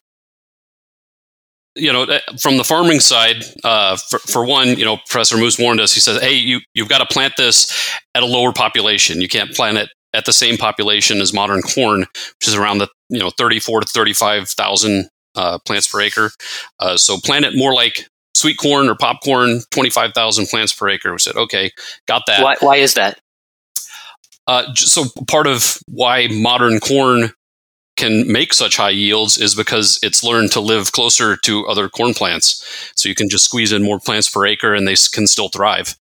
you 1.76 1.92
know, 1.92 2.04
uh, 2.04 2.18
from 2.40 2.56
the 2.56 2.64
farming 2.64 3.00
side, 3.00 3.44
uh, 3.62 3.96
for, 3.96 4.18
for, 4.20 4.44
one, 4.44 4.68
you 4.78 4.84
know, 4.84 4.96
Professor 4.96 5.36
Moose 5.36 5.58
warned 5.58 5.78
us. 5.78 5.92
He 5.92 6.00
says, 6.00 6.20
"Hey, 6.20 6.32
you 6.32 6.60
you've 6.74 6.88
got 6.88 6.98
to 6.98 7.06
plant 7.06 7.34
this 7.36 7.70
at 8.14 8.22
a 8.22 8.26
lower 8.26 8.52
population. 8.52 9.20
You 9.20 9.28
can't 9.28 9.52
plant 9.52 9.76
it 9.76 9.90
at 10.16 10.24
the 10.24 10.32
same 10.32 10.56
population 10.56 11.20
as 11.20 11.32
modern 11.32 11.62
corn, 11.62 12.00
which 12.00 12.48
is 12.48 12.54
around 12.54 12.78
the 12.78 12.88
you 13.08 13.18
know 13.18 13.30
thirty 13.30 13.60
four 13.60 13.80
to 13.80 13.86
thirty 13.86 14.12
five 14.12 14.48
thousand 14.48 15.08
uh, 15.34 15.58
plants 15.66 15.86
per 15.86 16.00
acre. 16.00 16.30
Uh, 16.80 16.96
so 16.96 17.18
plant 17.18 17.44
it 17.44 17.54
more 17.54 17.74
like 17.74 18.08
sweet 18.34 18.56
corn 18.56 18.88
or 18.88 18.94
popcorn, 18.96 19.60
twenty 19.70 19.90
five 19.90 20.12
thousand 20.12 20.46
plants 20.46 20.74
per 20.74 20.88
acre." 20.88 21.12
We 21.12 21.18
said, 21.18 21.36
"Okay, 21.36 21.70
got 22.08 22.22
that." 22.26 22.42
Why, 22.42 22.56
why 22.60 22.76
is 22.76 22.94
that? 22.94 23.20
Uh, 24.46 24.72
so 24.74 25.04
part 25.28 25.46
of 25.46 25.78
why 25.86 26.28
modern 26.30 26.80
corn 26.80 27.32
can 27.96 28.30
make 28.30 28.52
such 28.52 28.76
high 28.76 28.90
yields 28.90 29.38
is 29.38 29.54
because 29.54 29.98
it's 30.02 30.22
learned 30.22 30.52
to 30.52 30.60
live 30.60 30.92
closer 30.92 31.36
to 31.36 31.66
other 31.66 31.88
corn 31.88 32.14
plants. 32.14 32.92
So 32.94 33.08
you 33.08 33.14
can 33.14 33.28
just 33.28 33.44
squeeze 33.44 33.72
in 33.72 33.82
more 33.82 33.98
plants 33.98 34.28
per 34.28 34.46
acre 34.46 34.74
and 34.74 34.86
they 34.86 34.96
can 35.12 35.26
still 35.26 35.48
thrive. 35.48 35.96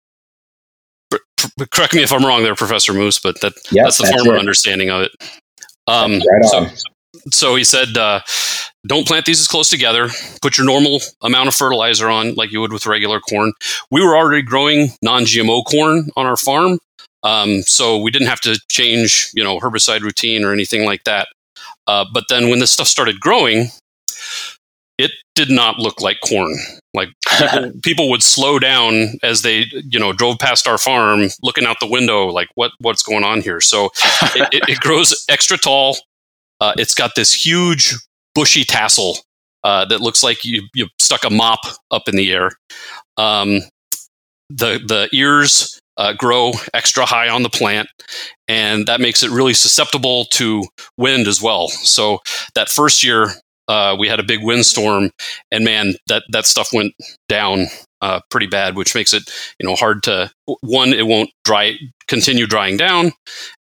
Correct 1.71 1.93
me 1.93 2.03
if 2.03 2.11
I'm 2.11 2.25
wrong 2.25 2.43
there, 2.43 2.55
Professor 2.55 2.93
Moose, 2.93 3.19
but 3.19 3.39
that, 3.41 3.53
yep, 3.71 3.85
that's 3.85 3.97
the 3.97 4.03
that's 4.03 4.15
farmer 4.15 4.35
it. 4.35 4.39
understanding 4.39 4.89
of 4.89 5.01
it. 5.01 5.11
Um, 5.87 6.13
right 6.13 6.43
so, 6.43 6.67
so 7.31 7.55
he 7.55 7.63
said, 7.63 7.97
uh, 7.97 8.21
don't 8.87 9.07
plant 9.07 9.25
these 9.25 9.39
as 9.39 9.47
close 9.47 9.69
together. 9.69 10.09
Put 10.41 10.57
your 10.57 10.65
normal 10.65 10.99
amount 11.21 11.47
of 11.47 11.55
fertilizer 11.55 12.07
on, 12.07 12.35
like 12.35 12.51
you 12.51 12.61
would 12.61 12.73
with 12.73 12.85
regular 12.85 13.19
corn. 13.19 13.53
We 13.91 14.03
were 14.03 14.15
already 14.15 14.41
growing 14.41 14.89
non-GMO 15.01 15.65
corn 15.65 16.09
on 16.15 16.25
our 16.25 16.37
farm, 16.37 16.79
um, 17.23 17.61
so 17.63 17.97
we 17.97 18.11
didn't 18.11 18.27
have 18.27 18.41
to 18.41 18.59
change, 18.69 19.31
you 19.33 19.43
know, 19.43 19.59
herbicide 19.59 20.01
routine 20.01 20.43
or 20.43 20.53
anything 20.53 20.85
like 20.85 21.03
that. 21.05 21.27
Uh, 21.87 22.05
but 22.13 22.25
then 22.29 22.49
when 22.49 22.59
this 22.59 22.71
stuff 22.71 22.87
started 22.87 23.19
growing, 23.19 23.67
it 24.97 25.11
did 25.35 25.49
not 25.49 25.77
look 25.79 26.01
like 26.01 26.17
corn. 26.25 26.57
Like 26.93 27.09
people, 27.37 27.71
people, 27.83 28.09
would 28.09 28.23
slow 28.23 28.59
down 28.59 29.17
as 29.23 29.41
they, 29.41 29.65
you 29.89 29.99
know, 29.99 30.13
drove 30.13 30.39
past 30.39 30.67
our 30.67 30.77
farm, 30.77 31.29
looking 31.43 31.65
out 31.65 31.77
the 31.79 31.89
window, 31.89 32.27
like 32.27 32.47
what 32.55 32.71
what's 32.79 33.03
going 33.03 33.23
on 33.23 33.41
here. 33.41 33.61
So 33.61 33.89
it, 34.35 34.53
it, 34.53 34.69
it, 34.69 34.79
grows 34.79 35.25
extra 35.29 35.57
tall. 35.57 35.97
Uh, 36.61 36.73
it's 36.77 36.93
got 36.93 37.11
this 37.15 37.33
huge 37.33 37.93
bushy 38.33 38.63
tassel 38.63 39.17
uh, 39.63 39.85
that 39.85 40.01
looks 40.01 40.23
like 40.23 40.45
you 40.45 40.63
you 40.73 40.87
stuck 40.99 41.25
a 41.25 41.29
mop 41.29 41.59
up 41.91 42.07
in 42.07 42.15
the 42.15 42.31
air. 42.31 42.51
Um, 43.17 43.61
the 44.49 44.79
the 44.85 45.09
ears 45.11 45.79
uh, 45.97 46.13
grow 46.13 46.51
extra 46.73 47.05
high 47.05 47.29
on 47.29 47.43
the 47.43 47.49
plant, 47.49 47.87
and 48.47 48.85
that 48.87 49.01
makes 49.01 49.23
it 49.23 49.31
really 49.31 49.53
susceptible 49.53 50.25
to 50.25 50.63
wind 50.97 51.27
as 51.27 51.41
well. 51.41 51.67
So 51.69 52.19
that 52.53 52.69
first 52.69 53.03
year, 53.03 53.31
uh, 53.67 53.95
we 53.97 54.07
had 54.07 54.19
a 54.19 54.23
big 54.23 54.43
windstorm, 54.43 55.11
and 55.51 55.65
man, 55.65 55.95
that 56.07 56.23
that 56.29 56.45
stuff 56.45 56.71
went 56.73 56.93
down 57.27 57.67
uh, 58.01 58.19
pretty 58.29 58.47
bad, 58.47 58.75
which 58.75 58.95
makes 58.95 59.13
it 59.13 59.29
you 59.59 59.67
know 59.67 59.75
hard 59.75 60.03
to 60.03 60.31
one. 60.61 60.93
It 60.93 61.07
won't 61.07 61.31
dry 61.43 61.77
continue 62.07 62.45
drying 62.47 62.77
down, 62.77 63.11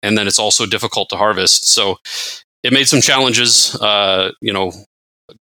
and 0.01 0.17
then 0.17 0.27
it's 0.27 0.39
also 0.39 0.65
difficult 0.65 1.09
to 1.09 1.17
harvest. 1.17 1.65
So 1.65 1.97
it 2.63 2.73
made 2.73 2.87
some 2.87 3.01
challenges. 3.01 3.75
Uh, 3.75 4.31
you 4.41 4.53
know, 4.53 4.71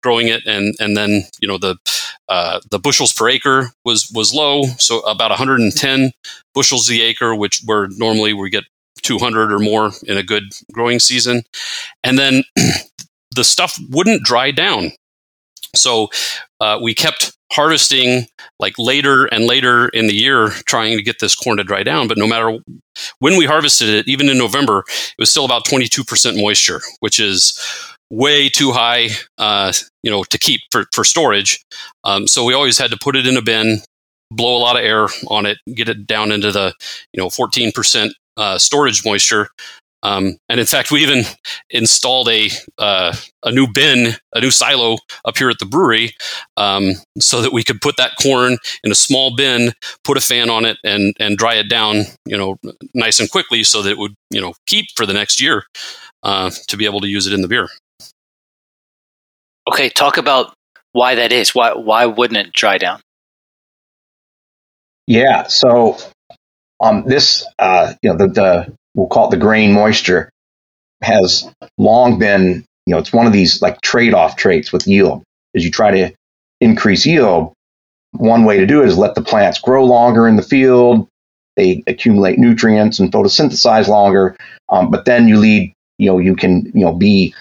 growing 0.03 0.27
it, 0.27 0.45
and 0.45 0.75
and 0.79 0.97
then 0.97 1.23
you 1.39 1.47
know 1.47 1.57
the 1.57 1.77
uh, 2.27 2.59
the 2.69 2.79
bushels 2.79 3.13
per 3.13 3.29
acre 3.29 3.71
was 3.85 4.11
was 4.13 4.33
low, 4.33 4.63
so 4.77 4.99
about 5.01 5.31
110 5.31 6.11
bushels 6.53 6.87
the 6.87 7.01
acre, 7.01 7.35
which 7.35 7.61
where 7.65 7.87
normally 7.91 8.33
we 8.33 8.49
get 8.49 8.65
200 9.03 9.51
or 9.51 9.59
more 9.59 9.91
in 10.03 10.17
a 10.17 10.23
good 10.23 10.43
growing 10.73 10.99
season, 10.99 11.43
and 12.03 12.17
then 12.19 12.43
the 13.39 13.43
stuff 13.43 13.79
wouldn't 13.89 14.23
dry 14.23 14.51
down. 14.51 14.91
So 15.75 16.09
uh, 16.59 16.79
we 16.81 16.93
kept 16.93 17.31
harvesting 17.51 18.27
like 18.59 18.75
later 18.77 19.25
and 19.25 19.45
later 19.45 19.87
in 19.89 20.05
the 20.05 20.13
year 20.13 20.49
trying 20.67 20.97
to 20.97 21.03
get 21.03 21.19
this 21.19 21.35
corn 21.35 21.57
to 21.57 21.63
dry 21.63 21.81
down 21.81 22.07
but 22.07 22.15
no 22.15 22.27
matter 22.27 22.59
when 23.17 23.37
we 23.39 23.45
harvested 23.47 23.89
it 23.89 24.07
even 24.07 24.29
in 24.29 24.37
november 24.37 24.83
it 24.87 25.15
was 25.17 25.31
still 25.31 25.45
about 25.45 25.65
22% 25.65 26.39
moisture 26.39 26.79
which 26.99 27.19
is 27.19 27.59
way 28.09 28.49
too 28.49 28.71
high, 28.71 29.09
uh, 29.37 29.71
you 30.03 30.11
know, 30.11 30.23
to 30.23 30.37
keep 30.37 30.61
for, 30.71 30.85
for 30.93 31.03
storage. 31.03 31.63
Um, 32.03 32.27
so 32.27 32.43
we 32.43 32.53
always 32.53 32.77
had 32.77 32.91
to 32.91 32.97
put 32.97 33.15
it 33.15 33.27
in 33.27 33.37
a 33.37 33.41
bin, 33.41 33.79
blow 34.31 34.57
a 34.57 34.59
lot 34.59 34.77
of 34.77 34.83
air 34.83 35.07
on 35.27 35.45
it, 35.45 35.59
get 35.73 35.89
it 35.89 36.07
down 36.07 36.31
into 36.31 36.51
the, 36.51 36.73
you 37.13 37.21
know, 37.21 37.27
14% 37.27 38.11
uh, 38.37 38.57
storage 38.57 39.05
moisture. 39.05 39.49
Um, 40.03 40.37
and 40.49 40.59
in 40.59 40.65
fact, 40.65 40.91
we 40.91 41.01
even 41.03 41.23
installed 41.71 42.29
a 42.29 42.49
uh, 42.77 43.15
a 43.43 43.51
new 43.51 43.67
bin, 43.73 44.15
a 44.33 44.41
new 44.41 44.51
silo 44.51 44.97
up 45.25 45.37
here 45.37 45.49
at 45.49 45.59
the 45.59 45.65
brewery, 45.65 46.15
um, 46.57 46.93
so 47.19 47.41
that 47.41 47.53
we 47.53 47.63
could 47.63 47.81
put 47.81 47.97
that 47.97 48.13
corn 48.21 48.57
in 48.83 48.91
a 48.91 48.95
small 48.95 49.35
bin, 49.35 49.73
put 50.03 50.17
a 50.17 50.21
fan 50.21 50.49
on 50.49 50.65
it, 50.65 50.77
and 50.83 51.15
and 51.19 51.37
dry 51.37 51.55
it 51.55 51.69
down, 51.69 52.05
you 52.25 52.37
know, 52.37 52.57
nice 52.93 53.19
and 53.19 53.31
quickly, 53.31 53.63
so 53.63 53.81
that 53.81 53.91
it 53.91 53.97
would 53.97 54.15
you 54.31 54.41
know 54.41 54.53
keep 54.67 54.87
for 54.95 55.05
the 55.05 55.13
next 55.13 55.41
year. 55.41 55.65
uh, 56.23 56.51
to 56.67 56.77
be 56.77 56.85
able 56.85 57.01
to 57.01 57.07
use 57.07 57.27
it 57.27 57.33
in 57.33 57.41
the 57.41 57.47
beer. 57.47 57.69
Okay, 59.69 59.89
talk 59.89 60.17
about 60.17 60.53
why 60.93 61.15
that 61.15 61.31
is. 61.31 61.55
Why 61.55 61.73
why 61.73 62.05
wouldn't 62.05 62.47
it 62.47 62.53
dry 62.53 62.77
down? 62.77 63.01
Yeah, 65.07 65.47
so 65.47 65.97
um, 66.81 67.03
this 67.05 67.45
uh, 67.59 67.93
you 68.01 68.11
know 68.11 68.17
the, 68.17 68.27
the 68.27 68.75
we'll 68.95 69.07
call 69.07 69.27
it 69.27 69.31
the 69.31 69.37
grain 69.37 69.71
moisture 69.73 70.29
has 71.01 71.49
long 71.77 72.19
been 72.19 72.65
you 72.85 72.93
know 72.93 72.97
it's 72.97 73.13
one 73.13 73.27
of 73.27 73.33
these 73.33 73.61
like 73.61 73.79
trade 73.81 74.13
off 74.13 74.35
traits 74.35 74.71
with 74.71 74.87
yield 74.87 75.23
as 75.55 75.63
you 75.63 75.71
try 75.71 75.91
to 75.91 76.13
increase 76.61 77.05
yield. 77.05 77.53
One 78.11 78.43
way 78.43 78.57
to 78.57 78.65
do 78.65 78.81
it 78.81 78.87
is 78.87 78.97
let 78.97 79.15
the 79.15 79.21
plants 79.21 79.59
grow 79.59 79.85
longer 79.85 80.27
in 80.27 80.35
the 80.35 80.41
field. 80.41 81.07
They 81.55 81.83
accumulate 81.87 82.39
nutrients 82.39 82.99
and 82.99 83.11
photosynthesize 83.11 83.87
longer, 83.87 84.35
um, 84.69 84.89
but 84.89 85.05
then 85.05 85.27
you 85.27 85.37
lead 85.37 85.73
you 85.99 86.09
know 86.09 86.17
you 86.17 86.35
can 86.35 86.65
you 86.73 86.83
know 86.83 86.93
be 86.93 87.35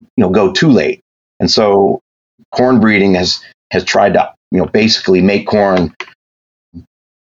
you 0.00 0.24
know 0.24 0.30
go 0.30 0.52
too 0.52 0.70
late 0.70 1.00
and 1.40 1.50
so 1.50 2.00
corn 2.54 2.80
breeding 2.80 3.14
has 3.14 3.44
has 3.70 3.84
tried 3.84 4.14
to 4.14 4.32
you 4.52 4.58
know 4.58 4.66
basically 4.66 5.20
make 5.20 5.46
corn 5.46 5.92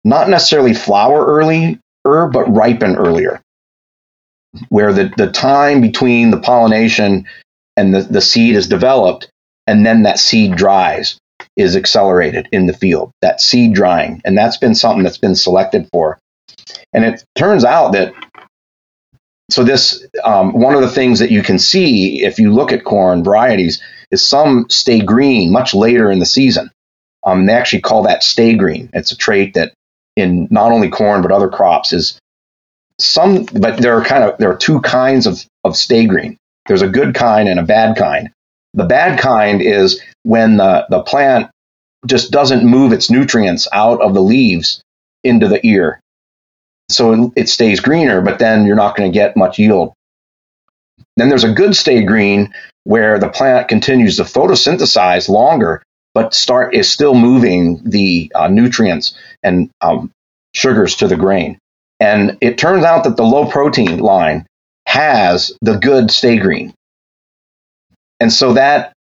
not 0.03 0.30
necessarily 0.30 0.74
flower 0.74 1.26
earlier 1.26 1.80
but 2.03 2.53
ripen 2.53 2.95
earlier 2.95 3.41
where 4.70 4.93
the, 4.93 5.12
the 5.18 5.32
time 5.32 5.82
between 5.82 6.32
the 6.32 6.39
pollination 6.39 7.26
and 7.76 7.93
the, 7.93 8.01
the 8.01 8.22
seed 8.22 8.56
is 8.56 8.68
developed 8.68 9.30
and 9.68 9.86
then 9.86 10.04
that 10.04 10.20
seed 10.20 10.56
dries 10.56 11.18
is 11.56 11.76
accelerated 11.76 12.47
in 12.51 12.68
the 12.68 12.74
field 12.74 13.12
that 13.22 13.41
seed 13.41 13.74
drying 13.74 14.22
and 14.26 14.38
that's 14.38 14.58
been 14.58 14.76
something 14.76 15.04
that's 15.04 15.18
been 15.18 15.36
selected 15.36 15.88
for 15.91 16.20
and 16.93 17.04
it 17.04 17.24
turns 17.36 17.66
out 17.66 17.93
that 17.93 18.14
so 19.49 19.64
this 19.64 20.06
um, 20.24 20.54
one 20.54 20.74
of 20.74 20.82
the 20.82 20.89
things 20.89 21.20
that 21.20 21.32
you 21.32 21.43
can 21.43 21.60
see 21.60 22.24
if 22.24 22.39
you 22.39 22.51
look 22.51 22.72
at 22.72 22.84
corn 22.84 23.24
varieties 23.24 23.82
is 24.10 24.26
some 24.26 24.66
stay 24.70 24.99
green 24.99 25.51
much 25.51 25.74
later 25.74 26.12
in 26.12 26.20
the 26.20 26.26
season. 26.26 26.72
Um, 27.26 27.45
they 27.45 27.54
actually 27.54 27.82
call 27.82 28.04
that 28.04 28.24
stay 28.24 28.56
green. 28.56 28.89
It's 28.93 29.12
a 29.12 29.18
trait 29.18 29.54
that 29.54 29.74
in 30.16 30.47
not 30.49 30.72
only 30.72 30.89
corn 30.89 31.22
but 31.22 31.32
other 31.32 31.49
crops 31.49 31.93
is 31.93 32.20
some. 32.99 33.45
But 33.45 33.81
there 33.81 33.97
are 33.97 34.03
kind 34.03 34.23
of 34.23 34.37
there 34.37 34.51
are 34.51 34.57
two 34.57 34.81
kinds 34.81 35.27
of 35.27 35.43
of 35.63 35.75
stay 35.75 36.05
green. 36.05 36.37
There's 36.67 36.81
a 36.81 36.89
good 36.89 37.13
kind 37.15 37.49
and 37.49 37.59
a 37.59 37.63
bad 37.63 37.97
kind. 37.97 38.31
The 38.73 38.85
bad 38.85 39.19
kind 39.19 39.61
is 39.61 40.01
when 40.23 40.57
the, 40.57 40.85
the 40.89 41.03
plant 41.03 41.51
just 42.07 42.31
doesn't 42.31 42.65
move 42.65 42.91
its 42.91 43.11
nutrients 43.11 43.67
out 43.71 44.01
of 44.01 44.13
the 44.13 44.21
leaves 44.21 44.81
into 45.23 45.47
the 45.47 45.65
ear 45.65 46.01
so 46.89 47.33
it 47.35 47.49
stays 47.49 47.79
greener, 47.79 48.21
but 48.21 48.39
then 48.39 48.65
you're 48.65 48.75
not 48.75 48.95
going 48.95 49.11
to 49.11 49.13
get 49.13 49.37
much 49.37 49.59
yield. 49.59 49.93
Then 51.17 51.29
there's 51.29 51.43
a 51.43 51.53
good 51.53 51.75
stay 51.75 52.03
green 52.03 52.53
where 52.83 53.19
the 53.19 53.29
plant 53.29 53.67
continues 53.67 54.17
to 54.17 54.23
photosynthesize 54.23 55.29
longer, 55.29 55.81
but 56.13 56.33
start 56.33 56.75
is 56.75 56.89
still 56.89 57.15
moving 57.15 57.81
the 57.83 58.31
uh, 58.35 58.47
nutrients 58.47 59.15
and 59.41 59.69
um, 59.81 60.11
sugars 60.53 60.95
to 60.97 61.07
the 61.07 61.15
grain. 61.15 61.57
And 62.04 62.38
it 62.41 62.58
turns 62.60 62.84
out 62.84 63.06
that 63.06 63.18
the 63.18 63.24
low 63.24 63.45
protein 63.47 63.99
line 63.99 64.45
has 64.88 65.54
the 65.62 65.78
good 65.78 66.12
stay 66.12 66.38
green. 66.38 66.74
And 68.20 68.34
so 68.34 68.54
that 68.54 68.93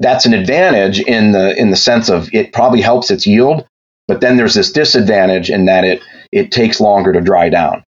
that's 0.00 0.26
an 0.26 0.34
advantage 0.34 1.00
in 1.00 1.32
the 1.32 1.58
in 1.58 1.70
the 1.70 1.76
sense 1.76 2.10
of 2.10 2.28
it 2.34 2.52
probably 2.52 2.82
helps 2.82 3.10
its 3.10 3.26
yield, 3.26 3.66
but 4.08 4.20
then 4.20 4.36
there's 4.36 4.54
this 4.54 4.72
disadvantage 4.72 5.50
in 5.50 5.66
that 5.66 5.84
it 5.84 6.02
it 6.32 6.52
takes 6.52 6.80
longer 6.80 7.12
to 7.14 7.22
dry 7.22 7.48
down. 7.50 7.84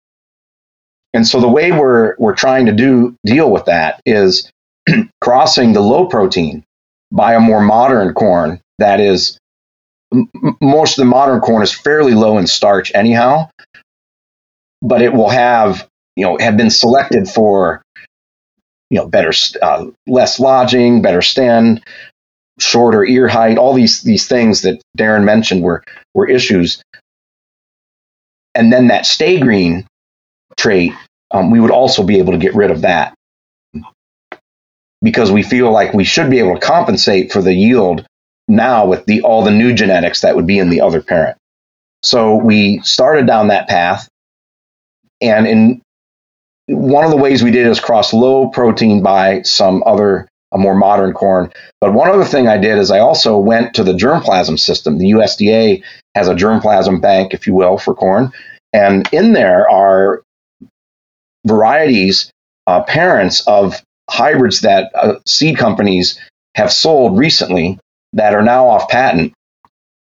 And 1.14 1.26
so 1.26 1.40
the 1.40 1.48
way 1.48 1.72
we're 1.72 2.16
we're 2.18 2.36
trying 2.36 2.66
to 2.66 2.72
do 2.72 3.16
deal 3.26 3.50
with 3.50 3.66
that 3.66 4.00
is 4.06 4.50
crossing 5.22 5.74
the 5.74 5.82
low 5.82 6.06
protein 6.06 6.64
by 7.12 7.34
a 7.34 7.40
more 7.40 7.62
modern 7.62 8.14
corn 8.14 8.60
that 8.78 9.00
is 9.00 9.38
m- 10.14 10.30
most 10.60 10.98
of 10.98 11.02
the 11.02 11.10
modern 11.10 11.40
corn 11.40 11.62
is 11.62 11.72
fairly 11.74 12.14
low 12.14 12.38
in 12.38 12.46
starch 12.46 12.92
anyhow, 12.94 13.48
but 14.82 15.02
it 15.02 15.12
will 15.12 15.28
have 15.28 15.88
you 16.16 16.24
know 16.24 16.38
have 16.38 16.56
been 16.56 16.70
selected 16.70 17.28
for 17.28 17.82
you 18.90 18.98
know 18.98 19.06
better 19.06 19.32
uh, 19.62 19.86
less 20.06 20.40
lodging, 20.40 21.02
better 21.02 21.22
stand, 21.22 21.82
shorter 22.58 23.04
ear 23.04 23.28
height, 23.28 23.58
all 23.58 23.74
these 23.74 24.02
these 24.02 24.26
things 24.28 24.62
that 24.62 24.82
Darren 24.96 25.24
mentioned 25.24 25.62
were 25.62 25.82
were 26.14 26.28
issues. 26.28 26.82
And 28.54 28.72
then 28.72 28.88
that 28.88 29.06
stay 29.06 29.38
green 29.38 29.86
trait, 30.56 30.92
um, 31.30 31.50
we 31.50 31.60
would 31.60 31.70
also 31.70 32.02
be 32.02 32.18
able 32.18 32.32
to 32.32 32.38
get 32.38 32.54
rid 32.54 32.70
of 32.70 32.82
that. 32.82 33.14
Because 35.00 35.30
we 35.30 35.44
feel 35.44 35.70
like 35.70 35.94
we 35.94 36.02
should 36.02 36.28
be 36.28 36.40
able 36.40 36.54
to 36.54 36.66
compensate 36.66 37.32
for 37.32 37.40
the 37.40 37.54
yield 37.54 38.04
now 38.48 38.86
with 38.86 39.06
the 39.06 39.22
all 39.22 39.44
the 39.44 39.52
new 39.52 39.72
genetics 39.72 40.22
that 40.22 40.34
would 40.34 40.46
be 40.46 40.58
in 40.58 40.70
the 40.70 40.80
other 40.80 41.00
parent. 41.00 41.36
So 42.02 42.36
we 42.36 42.80
started 42.82 43.26
down 43.26 43.48
that 43.48 43.68
path, 43.68 44.08
and 45.20 45.46
in 45.46 45.82
one 46.68 47.04
of 47.04 47.10
the 47.10 47.16
ways 47.16 47.42
we 47.42 47.50
did 47.50 47.66
is 47.66 47.80
cross 47.80 48.12
low 48.12 48.48
protein 48.48 49.02
by 49.02 49.42
some 49.42 49.82
other 49.86 50.28
a 50.52 50.58
more 50.58 50.74
modern 50.74 51.12
corn. 51.12 51.52
But 51.80 51.92
one 51.92 52.08
other 52.08 52.24
thing 52.24 52.48
I 52.48 52.56
did 52.56 52.78
is 52.78 52.90
I 52.90 53.00
also 53.00 53.36
went 53.36 53.74
to 53.74 53.84
the 53.84 53.92
germplasm 53.92 54.58
system. 54.58 54.96
The 54.96 55.10
USDA 55.10 55.82
has 56.14 56.28
a 56.28 56.34
germplasm 56.34 57.02
bank, 57.02 57.34
if 57.34 57.46
you 57.46 57.54
will, 57.54 57.76
for 57.76 57.94
corn, 57.94 58.32
and 58.72 59.08
in 59.12 59.32
there 59.32 59.68
are 59.68 60.22
varieties, 61.46 62.30
uh, 62.66 62.82
parents 62.82 63.46
of 63.46 63.82
hybrids 64.10 64.62
that 64.62 64.90
uh, 64.94 65.14
seed 65.26 65.58
companies 65.58 66.18
have 66.54 66.72
sold 66.72 67.18
recently 67.18 67.78
that 68.14 68.34
are 68.34 68.42
now 68.42 68.68
off 68.68 68.88
patent, 68.88 69.32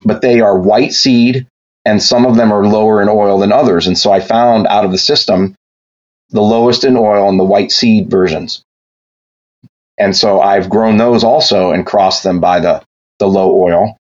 but 0.03 0.23
they 0.23 0.41
are 0.41 0.59
white 0.59 0.93
seed 0.93 1.47
and 1.85 2.03
some 2.03 2.27
of 2.27 2.37
them 2.37 2.53
are 2.53 2.67
lower 2.67 3.01
in 3.03 3.09
oil 3.09 3.39
than 3.39 3.53
others. 3.53 3.87
And 3.87 3.97
so 3.97 4.13
I 4.13 4.21
found 4.21 4.67
out 4.67 4.85
of 4.85 4.93
the 4.93 4.99
system 4.99 5.55
the 6.31 6.43
lowest 6.43 6.85
in 6.85 6.97
oil 6.97 7.29
and 7.29 7.39
the 7.39 7.45
white 7.45 7.73
seed 7.73 8.11
versions. 8.11 8.63
And 9.99 10.17
so 10.17 10.41
I've 10.41 10.71
grown 10.71 10.97
those 10.97 11.25
also 11.25 11.73
and 11.73 11.87
crossed 11.87 12.23
them 12.23 12.41
by 12.41 12.61
the, 12.61 12.83
the 13.19 13.27
low 13.27 13.55
oil. 13.55 13.97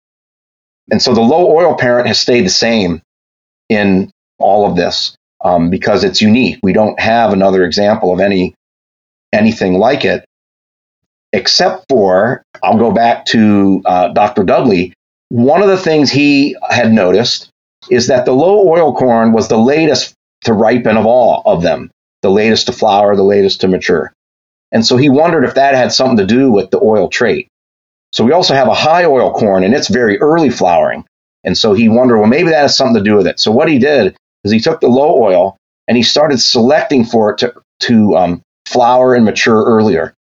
And 0.90 1.00
so 1.00 1.14
the 1.14 1.20
low 1.20 1.54
oil 1.54 1.76
parent 1.76 2.08
has 2.08 2.18
stayed 2.18 2.44
the 2.44 2.50
same 2.50 3.02
in 3.68 4.10
all 4.38 4.68
of 4.68 4.76
this 4.76 5.14
um, 5.44 5.70
because 5.70 6.04
it's 6.04 6.20
unique. 6.20 6.58
We 6.62 6.72
don't 6.72 6.98
have 6.98 7.32
another 7.32 7.64
example 7.64 8.12
of 8.12 8.20
any 8.20 8.54
anything 9.32 9.74
like 9.74 10.04
it, 10.04 10.24
except 11.32 11.84
for 11.88 12.42
I'll 12.62 12.78
go 12.78 12.90
back 12.90 13.26
to 13.26 13.82
uh, 13.84 14.08
Dr. 14.08 14.42
Dudley. 14.42 14.92
One 15.28 15.62
of 15.62 15.68
the 15.68 15.78
things 15.78 16.10
he 16.10 16.56
had 16.68 16.92
noticed 16.92 17.49
is 17.88 18.08
that 18.08 18.24
the 18.24 18.32
low 18.32 18.68
oil 18.68 18.94
corn 18.94 19.32
was 19.32 19.48
the 19.48 19.58
latest 19.58 20.14
to 20.44 20.52
ripen 20.52 20.96
of 20.96 21.06
all 21.06 21.42
of 21.46 21.62
them, 21.62 21.90
the 22.22 22.30
latest 22.30 22.66
to 22.66 22.72
flower, 22.72 23.16
the 23.16 23.22
latest 23.22 23.60
to 23.62 23.68
mature. 23.68 24.12
And 24.72 24.84
so 24.84 24.96
he 24.96 25.08
wondered 25.08 25.44
if 25.44 25.54
that 25.54 25.74
had 25.74 25.92
something 25.92 26.18
to 26.18 26.26
do 26.26 26.50
with 26.50 26.70
the 26.70 26.80
oil 26.82 27.08
trait. 27.08 27.48
So 28.12 28.24
we 28.24 28.32
also 28.32 28.54
have 28.54 28.68
a 28.68 28.74
high 28.74 29.04
oil 29.04 29.32
corn 29.32 29.64
and 29.64 29.74
it's 29.74 29.88
very 29.88 30.18
early 30.20 30.50
flowering. 30.50 31.04
And 31.44 31.56
so 31.56 31.72
he 31.72 31.88
wondered, 31.88 32.18
well, 32.18 32.28
maybe 32.28 32.50
that 32.50 32.62
has 32.62 32.76
something 32.76 33.02
to 33.02 33.08
do 33.08 33.16
with 33.16 33.26
it. 33.26 33.40
So 33.40 33.50
what 33.50 33.68
he 33.68 33.78
did 33.78 34.16
is 34.44 34.52
he 34.52 34.60
took 34.60 34.80
the 34.80 34.88
low 34.88 35.22
oil 35.22 35.56
and 35.88 35.96
he 35.96 36.02
started 36.02 36.40
selecting 36.40 37.04
for 37.04 37.30
it 37.32 37.38
to, 37.38 37.54
to 37.80 38.16
um, 38.16 38.42
flower 38.66 39.14
and 39.14 39.24
mature 39.24 39.64
earlier. 39.64 40.14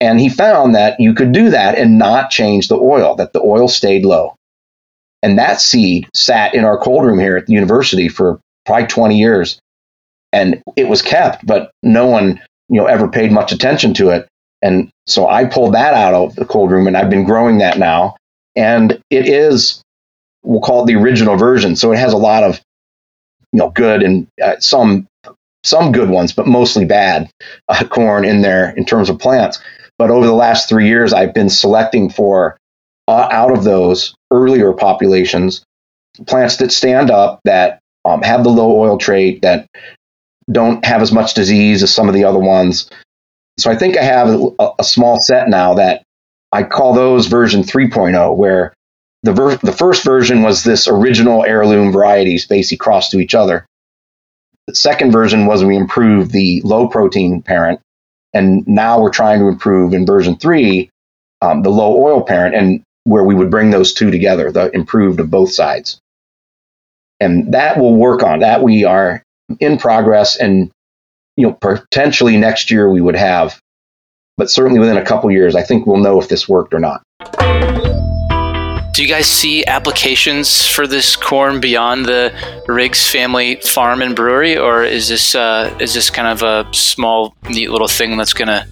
And 0.00 0.20
he 0.20 0.28
found 0.28 0.74
that 0.74 1.00
you 1.00 1.14
could 1.14 1.32
do 1.32 1.50
that 1.50 1.78
and 1.78 1.98
not 1.98 2.30
change 2.30 2.68
the 2.68 2.76
oil, 2.76 3.14
that 3.16 3.32
the 3.32 3.40
oil 3.40 3.68
stayed 3.68 4.04
low. 4.04 4.34
And 5.22 5.38
that 5.38 5.60
seed 5.60 6.08
sat 6.14 6.54
in 6.54 6.64
our 6.64 6.78
cold 6.78 7.04
room 7.04 7.18
here 7.18 7.36
at 7.36 7.46
the 7.46 7.52
university 7.52 8.08
for 8.08 8.40
probably 8.66 8.86
20 8.86 9.18
years. 9.18 9.60
And 10.32 10.62
it 10.76 10.88
was 10.88 11.02
kept, 11.02 11.46
but 11.46 11.70
no 11.82 12.06
one, 12.06 12.40
you 12.68 12.80
know, 12.80 12.86
ever 12.86 13.08
paid 13.08 13.32
much 13.32 13.52
attention 13.52 13.94
to 13.94 14.10
it. 14.10 14.26
And 14.62 14.90
so 15.06 15.28
I 15.28 15.44
pulled 15.44 15.74
that 15.74 15.94
out 15.94 16.14
of 16.14 16.34
the 16.36 16.44
cold 16.44 16.70
room 16.70 16.86
and 16.86 16.96
I've 16.96 17.10
been 17.10 17.24
growing 17.24 17.58
that 17.58 17.78
now. 17.78 18.16
And 18.56 19.00
it 19.10 19.28
is, 19.28 19.82
we'll 20.42 20.60
call 20.60 20.84
it 20.84 20.86
the 20.86 20.96
original 20.96 21.36
version. 21.36 21.76
So 21.76 21.92
it 21.92 21.98
has 21.98 22.12
a 22.12 22.18
lot 22.18 22.44
of 22.44 22.60
you 23.52 23.58
know 23.58 23.70
good 23.70 24.02
and 24.02 24.26
uh, 24.42 24.58
some 24.58 25.06
some 25.64 25.92
good 25.92 26.10
ones, 26.10 26.32
but 26.32 26.46
mostly 26.46 26.84
bad 26.84 27.30
uh, 27.68 27.84
corn 27.84 28.24
in 28.24 28.42
there 28.42 28.70
in 28.76 28.84
terms 28.84 29.08
of 29.08 29.18
plants. 29.18 29.62
But 29.96 30.10
over 30.10 30.26
the 30.26 30.32
last 30.32 30.68
three 30.68 30.88
years, 30.88 31.12
I've 31.12 31.34
been 31.34 31.50
selecting 31.50 32.10
for 32.10 32.56
uh, 33.06 33.28
out 33.30 33.52
of 33.56 33.62
those 33.62 34.14
earlier 34.32 34.72
populations 34.72 35.64
plants 36.26 36.56
that 36.56 36.72
stand 36.72 37.10
up 37.10 37.40
that 37.44 37.78
um, 38.04 38.22
have 38.22 38.44
the 38.44 38.50
low 38.50 38.78
oil 38.78 38.98
trait 38.98 39.42
that 39.42 39.66
don't 40.50 40.84
have 40.84 41.02
as 41.02 41.12
much 41.12 41.34
disease 41.34 41.82
as 41.82 41.94
some 41.94 42.08
of 42.08 42.14
the 42.14 42.24
other 42.24 42.38
ones. 42.38 42.90
So 43.58 43.70
I 43.70 43.76
think 43.76 43.96
I 43.96 44.02
have 44.02 44.28
a, 44.28 44.70
a 44.78 44.84
small 44.84 45.18
set 45.20 45.48
now 45.48 45.74
that 45.74 46.02
I 46.50 46.64
call 46.64 46.94
those 46.94 47.28
version 47.28 47.62
3.0, 47.62 48.36
where 48.36 48.74
the, 49.22 49.32
ver- 49.32 49.56
the 49.56 49.72
first 49.72 50.04
version 50.04 50.42
was 50.42 50.64
this 50.64 50.88
original 50.88 51.44
heirloom 51.44 51.92
varieties 51.92 52.46
basically 52.46 52.78
crossed 52.78 53.12
to 53.12 53.20
each 53.20 53.34
other. 53.34 53.66
The 54.66 54.74
second 54.74 55.12
version 55.12 55.46
was 55.46 55.64
we 55.64 55.76
improved 55.76 56.32
the 56.32 56.60
low 56.64 56.88
protein 56.88 57.42
parent. 57.42 57.80
And 58.34 58.66
now 58.66 59.00
we're 59.00 59.10
trying 59.10 59.40
to 59.40 59.48
improve 59.48 59.92
in 59.92 60.06
version 60.06 60.36
three 60.36 60.90
um, 61.42 61.62
the 61.62 61.70
low 61.70 61.96
oil 62.02 62.22
parent, 62.22 62.54
and 62.54 62.82
where 63.04 63.24
we 63.24 63.34
would 63.34 63.50
bring 63.50 63.70
those 63.70 63.92
two 63.92 64.10
together, 64.10 64.52
the 64.52 64.70
improved 64.74 65.20
of 65.20 65.30
both 65.30 65.52
sides. 65.52 66.00
And 67.20 67.52
that 67.54 67.78
will 67.78 67.94
work 67.94 68.22
on 68.22 68.40
that. 68.40 68.62
We 68.62 68.84
are 68.84 69.22
in 69.60 69.78
progress, 69.78 70.36
and 70.36 70.70
you 71.36 71.46
know 71.46 71.52
potentially 71.60 72.36
next 72.36 72.70
year 72.70 72.90
we 72.90 73.00
would 73.00 73.16
have, 73.16 73.60
but 74.36 74.50
certainly 74.50 74.80
within 74.80 74.96
a 74.96 75.04
couple 75.04 75.30
years, 75.30 75.54
I 75.54 75.62
think 75.62 75.86
we'll 75.86 75.98
know 75.98 76.20
if 76.20 76.28
this 76.28 76.48
worked 76.48 76.74
or 76.74 76.80
not. 76.80 77.02
Do 78.92 79.02
you 79.02 79.08
guys 79.08 79.26
see 79.26 79.64
applications 79.64 80.66
for 80.66 80.86
this 80.86 81.16
corn 81.16 81.60
beyond 81.60 82.04
the 82.04 82.30
Riggs 82.68 83.10
family 83.10 83.56
farm 83.56 84.02
and 84.02 84.14
brewery, 84.14 84.58
or 84.58 84.84
is 84.84 85.08
this 85.08 85.34
uh, 85.34 85.74
is 85.80 85.94
this 85.94 86.10
kind 86.10 86.28
of 86.28 86.42
a 86.42 86.70
small, 86.74 87.34
neat 87.48 87.70
little 87.70 87.88
thing 87.88 88.16
that's 88.16 88.34
going 88.34 88.48
to 88.48 88.66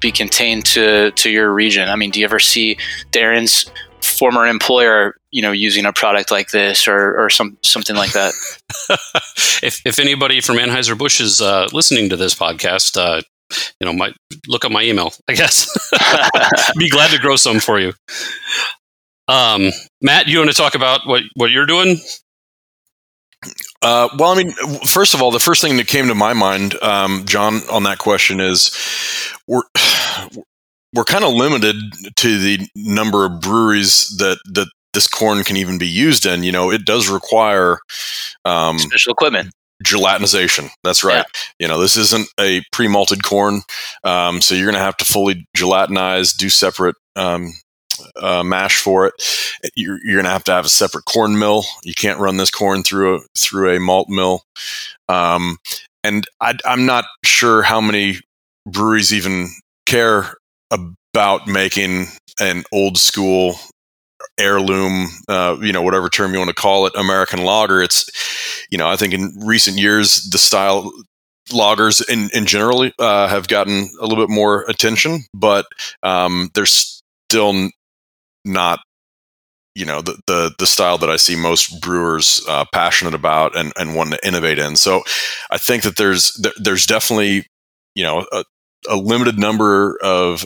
be 0.00 0.12
contained 0.12 0.64
to 0.66 1.10
to 1.12 1.30
your 1.30 1.52
region? 1.52 1.88
I 1.88 1.96
mean, 1.96 2.10
do 2.10 2.20
you 2.20 2.24
ever 2.24 2.40
see 2.40 2.76
Darren's 3.12 3.70
former 4.02 4.46
employer, 4.46 5.16
you 5.30 5.42
know, 5.42 5.52
using 5.52 5.84
a 5.84 5.92
product 5.92 6.30
like 6.30 6.50
this 6.50 6.88
or 6.88 7.18
or 7.18 7.30
some 7.30 7.58
something 7.62 7.96
like 7.96 8.12
that? 8.12 8.32
if 9.62 9.84
if 9.84 9.98
anybody 9.98 10.40
from 10.40 10.56
Anheuser 10.56 10.96
Busch 10.96 11.20
is 11.20 11.40
uh, 11.40 11.68
listening 11.72 12.08
to 12.10 12.16
this 12.16 12.34
podcast, 12.34 12.96
uh, 12.96 13.22
you 13.80 13.86
know, 13.86 13.92
my 13.92 14.12
look 14.48 14.64
up 14.64 14.72
my 14.72 14.82
email. 14.82 15.12
I 15.28 15.34
guess 15.34 15.68
be 16.78 16.88
glad 16.88 17.10
to 17.10 17.18
grow 17.18 17.36
some 17.36 17.60
for 17.60 17.78
you. 17.78 17.92
Um, 19.28 19.70
Matt, 20.02 20.26
you 20.26 20.38
want 20.38 20.50
to 20.50 20.56
talk 20.56 20.74
about 20.74 21.06
what 21.06 21.22
what 21.34 21.50
you're 21.50 21.66
doing? 21.66 21.98
Uh, 23.82 24.08
well, 24.18 24.32
I 24.32 24.36
mean, 24.36 24.52
first 24.84 25.14
of 25.14 25.22
all, 25.22 25.30
the 25.30 25.40
first 25.40 25.62
thing 25.62 25.78
that 25.78 25.86
came 25.86 26.08
to 26.08 26.14
my 26.14 26.34
mind, 26.34 26.74
um, 26.82 27.24
John, 27.24 27.62
on 27.70 27.84
that 27.84 27.98
question 27.98 28.38
is 28.38 28.70
we're 29.46 29.62
we're 30.94 31.04
kind 31.04 31.24
of 31.24 31.32
limited 31.32 31.76
to 32.16 32.38
the 32.38 32.68
number 32.74 33.24
of 33.24 33.40
breweries 33.40 34.08
that 34.18 34.38
that 34.52 34.68
this 34.92 35.06
corn 35.06 35.44
can 35.44 35.56
even 35.56 35.78
be 35.78 35.86
used 35.86 36.26
in. 36.26 36.42
You 36.42 36.52
know, 36.52 36.70
it 36.70 36.84
does 36.84 37.08
require 37.08 37.78
um, 38.44 38.78
special 38.78 39.12
equipment. 39.12 39.52
Gelatinization. 39.84 40.68
That's 40.84 41.02
right. 41.02 41.24
Yeah. 41.24 41.40
You 41.58 41.68
know, 41.68 41.80
this 41.80 41.96
isn't 41.96 42.28
a 42.38 42.62
pre-malted 42.70 43.24
corn, 43.24 43.62
um, 44.04 44.42
so 44.42 44.54
you're 44.54 44.66
going 44.66 44.74
to 44.74 44.80
have 44.80 44.98
to 44.98 45.06
fully 45.06 45.46
gelatinize, 45.56 46.36
do 46.36 46.50
separate 46.50 46.96
um, 47.16 47.54
uh, 48.16 48.42
mash 48.42 48.76
for 48.76 49.06
it. 49.06 49.14
You're, 49.74 49.98
you're 50.04 50.16
going 50.16 50.26
to 50.26 50.32
have 50.32 50.44
to 50.44 50.52
have 50.52 50.66
a 50.66 50.68
separate 50.68 51.06
corn 51.06 51.38
mill. 51.38 51.64
You 51.82 51.94
can't 51.94 52.20
run 52.20 52.36
this 52.36 52.50
corn 52.50 52.82
through 52.82 53.16
a 53.16 53.20
through 53.38 53.74
a 53.74 53.80
malt 53.80 54.10
mill. 54.10 54.42
Um, 55.08 55.56
and 56.04 56.26
I, 56.42 56.58
I'm 56.66 56.84
not 56.84 57.06
sure 57.24 57.62
how 57.62 57.80
many 57.80 58.18
breweries 58.66 59.14
even 59.14 59.48
care 59.86 60.34
about 60.70 61.46
making 61.46 62.06
an 62.38 62.64
old 62.72 62.98
school 62.98 63.56
heirloom, 64.38 65.08
uh, 65.28 65.56
you 65.60 65.72
know, 65.72 65.82
whatever 65.82 66.08
term 66.08 66.32
you 66.32 66.38
want 66.38 66.48
to 66.48 66.54
call 66.54 66.86
it, 66.86 66.94
American 66.96 67.44
lager. 67.44 67.82
It's, 67.82 68.08
you 68.70 68.78
know, 68.78 68.88
I 68.88 68.96
think 68.96 69.12
in 69.12 69.32
recent 69.44 69.78
years 69.78 70.22
the 70.30 70.38
style 70.38 70.92
lagers 71.50 72.06
in, 72.08 72.30
in 72.32 72.46
generally 72.46 72.92
uh, 72.98 73.28
have 73.28 73.48
gotten 73.48 73.88
a 74.00 74.06
little 74.06 74.24
bit 74.24 74.32
more 74.32 74.64
attention, 74.68 75.24
but 75.34 75.66
um, 76.02 76.50
there's 76.54 77.02
still 77.28 77.68
not 78.44 78.80
you 79.74 79.86
know 79.86 80.02
the, 80.02 80.18
the 80.26 80.52
the 80.58 80.66
style 80.66 80.98
that 80.98 81.10
I 81.10 81.16
see 81.16 81.36
most 81.36 81.80
brewers 81.80 82.42
uh, 82.48 82.64
passionate 82.72 83.14
about 83.14 83.56
and 83.56 83.72
and 83.76 83.94
want 83.94 84.10
to 84.10 84.26
innovate 84.26 84.58
in. 84.58 84.76
So 84.76 85.02
I 85.50 85.58
think 85.58 85.84
that 85.84 85.96
there's 85.96 86.32
there's 86.60 86.86
definitely 86.86 87.46
you 87.94 88.02
know 88.02 88.26
a, 88.32 88.44
a 88.88 88.96
limited 88.96 89.38
number 89.38 89.96
of 90.02 90.44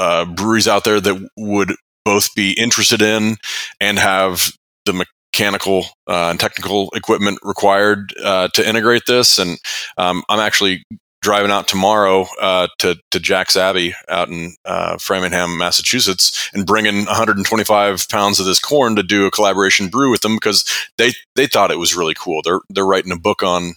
uh, 0.00 0.24
breweries 0.24 0.66
out 0.66 0.84
there 0.84 1.00
that 1.00 1.28
would 1.36 1.74
both 2.04 2.34
be 2.34 2.52
interested 2.52 3.02
in 3.02 3.36
and 3.80 3.98
have 3.98 4.50
the 4.86 4.94
mechanical 4.94 5.84
uh, 6.08 6.30
and 6.30 6.40
technical 6.40 6.90
equipment 6.94 7.38
required 7.42 8.14
uh, 8.24 8.48
to 8.48 8.66
integrate 8.66 9.02
this. 9.06 9.38
And 9.38 9.58
um, 9.98 10.22
I'm 10.30 10.40
actually 10.40 10.84
driving 11.22 11.50
out 11.50 11.68
tomorrow 11.68 12.26
uh, 12.40 12.68
to 12.78 12.96
to 13.10 13.20
Jack's 13.20 13.56
Abbey 13.56 13.94
out 14.08 14.30
in 14.30 14.54
uh, 14.64 14.96
Framingham, 14.96 15.58
Massachusetts, 15.58 16.48
and 16.54 16.66
bringing 16.66 17.04
125 17.04 18.08
pounds 18.08 18.40
of 18.40 18.46
this 18.46 18.58
corn 18.58 18.96
to 18.96 19.02
do 19.02 19.26
a 19.26 19.30
collaboration 19.30 19.88
brew 19.88 20.10
with 20.10 20.22
them 20.22 20.36
because 20.36 20.64
they 20.96 21.12
they 21.36 21.46
thought 21.46 21.70
it 21.70 21.78
was 21.78 21.94
really 21.94 22.14
cool. 22.14 22.40
They're 22.42 22.60
they're 22.70 22.86
writing 22.86 23.12
a 23.12 23.18
book 23.18 23.42
on 23.42 23.74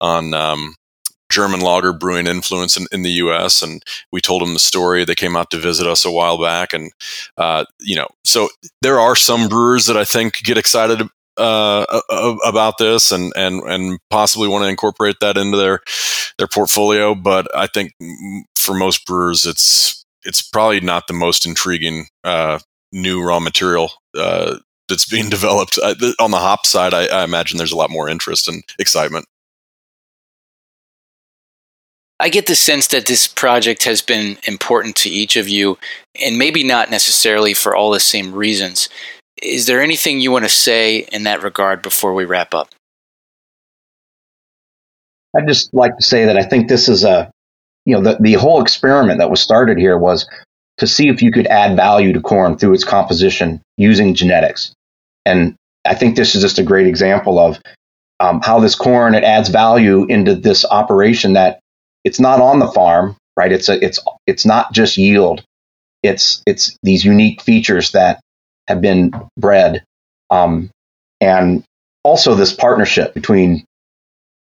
on 0.00 0.32
um, 0.32 0.76
German 1.30 1.60
lager 1.60 1.92
brewing 1.92 2.26
influence 2.26 2.76
in, 2.76 2.86
in, 2.92 3.02
the 3.02 3.10
U.S. 3.12 3.62
And 3.62 3.82
we 4.12 4.20
told 4.20 4.42
them 4.42 4.54
the 4.54 4.58
story. 4.58 5.04
They 5.04 5.14
came 5.14 5.36
out 5.36 5.50
to 5.50 5.58
visit 5.58 5.86
us 5.86 6.04
a 6.04 6.10
while 6.10 6.40
back, 6.40 6.72
and 6.72 6.90
uh, 7.36 7.64
you 7.80 7.96
know, 7.96 8.08
so 8.24 8.48
there 8.82 8.98
are 8.98 9.14
some 9.16 9.48
brewers 9.48 9.86
that 9.86 9.96
I 9.96 10.04
think 10.04 10.42
get 10.42 10.58
excited 10.58 11.02
uh, 11.36 12.00
about 12.44 12.78
this 12.78 13.12
and 13.12 13.32
and 13.36 13.62
and 13.62 13.98
possibly 14.10 14.48
want 14.48 14.64
to 14.64 14.68
incorporate 14.68 15.16
that 15.20 15.36
into 15.36 15.56
their 15.56 15.80
their 16.38 16.48
portfolio. 16.48 17.14
But 17.14 17.54
I 17.54 17.66
think 17.66 17.92
for 18.56 18.74
most 18.74 19.06
brewers, 19.06 19.46
it's 19.46 20.04
it's 20.24 20.42
probably 20.42 20.80
not 20.80 21.06
the 21.06 21.14
most 21.14 21.46
intriguing 21.46 22.06
uh, 22.24 22.58
new 22.92 23.22
raw 23.22 23.40
material 23.40 23.92
uh, 24.16 24.58
that's 24.88 25.08
being 25.08 25.28
developed. 25.30 25.78
on 26.20 26.30
the 26.30 26.38
hop 26.38 26.66
side, 26.66 26.94
I, 26.94 27.06
I 27.06 27.24
imagine 27.24 27.58
there's 27.58 27.72
a 27.72 27.76
lot 27.76 27.90
more 27.90 28.08
interest 28.08 28.48
and 28.48 28.62
excitement. 28.78 29.26
I 32.20 32.28
get 32.28 32.46
the 32.46 32.56
sense 32.56 32.88
that 32.88 33.06
this 33.06 33.28
project 33.28 33.84
has 33.84 34.02
been 34.02 34.38
important 34.44 34.96
to 34.96 35.10
each 35.10 35.36
of 35.36 35.48
you, 35.48 35.78
and 36.20 36.38
maybe 36.38 36.64
not 36.64 36.90
necessarily 36.90 37.54
for 37.54 37.76
all 37.76 37.90
the 37.90 38.00
same 38.00 38.34
reasons. 38.34 38.88
Is 39.40 39.66
there 39.66 39.80
anything 39.80 40.18
you 40.18 40.32
want 40.32 40.44
to 40.44 40.50
say 40.50 41.06
in 41.12 41.22
that 41.24 41.44
regard 41.44 41.80
before 41.80 42.14
we 42.14 42.24
wrap 42.24 42.54
up? 42.54 42.70
I'd 45.36 45.46
just 45.46 45.72
like 45.72 45.96
to 45.96 46.02
say 46.02 46.24
that 46.24 46.36
I 46.36 46.42
think 46.42 46.68
this 46.68 46.88
is 46.88 47.04
a, 47.04 47.30
you 47.84 47.94
know, 47.94 48.02
the, 48.02 48.18
the 48.20 48.32
whole 48.34 48.60
experiment 48.60 49.18
that 49.20 49.30
was 49.30 49.40
started 49.40 49.78
here 49.78 49.96
was 49.96 50.28
to 50.78 50.86
see 50.86 51.08
if 51.08 51.22
you 51.22 51.30
could 51.30 51.46
add 51.46 51.76
value 51.76 52.12
to 52.12 52.20
corn 52.20 52.58
through 52.58 52.74
its 52.74 52.84
composition 52.84 53.60
using 53.76 54.14
genetics. 54.14 54.72
And 55.24 55.54
I 55.84 55.94
think 55.94 56.16
this 56.16 56.34
is 56.34 56.42
just 56.42 56.58
a 56.58 56.64
great 56.64 56.86
example 56.86 57.38
of 57.38 57.60
um, 58.18 58.40
how 58.40 58.58
this 58.58 58.74
corn 58.74 59.14
it 59.14 59.22
adds 59.22 59.48
value 59.48 60.04
into 60.06 60.34
this 60.34 60.64
operation 60.64 61.34
that 61.34 61.60
it's 62.04 62.20
not 62.20 62.40
on 62.40 62.58
the 62.58 62.68
farm, 62.68 63.16
right? 63.36 63.52
It's 63.52 63.68
a, 63.68 63.82
it's 63.84 63.98
it's 64.26 64.46
not 64.46 64.72
just 64.72 64.96
yield. 64.96 65.42
It's 66.02 66.42
it's 66.46 66.76
these 66.82 67.04
unique 67.04 67.42
features 67.42 67.92
that 67.92 68.20
have 68.66 68.80
been 68.80 69.12
bred, 69.38 69.82
um, 70.30 70.70
and 71.20 71.64
also 72.04 72.34
this 72.34 72.52
partnership 72.52 73.14
between 73.14 73.64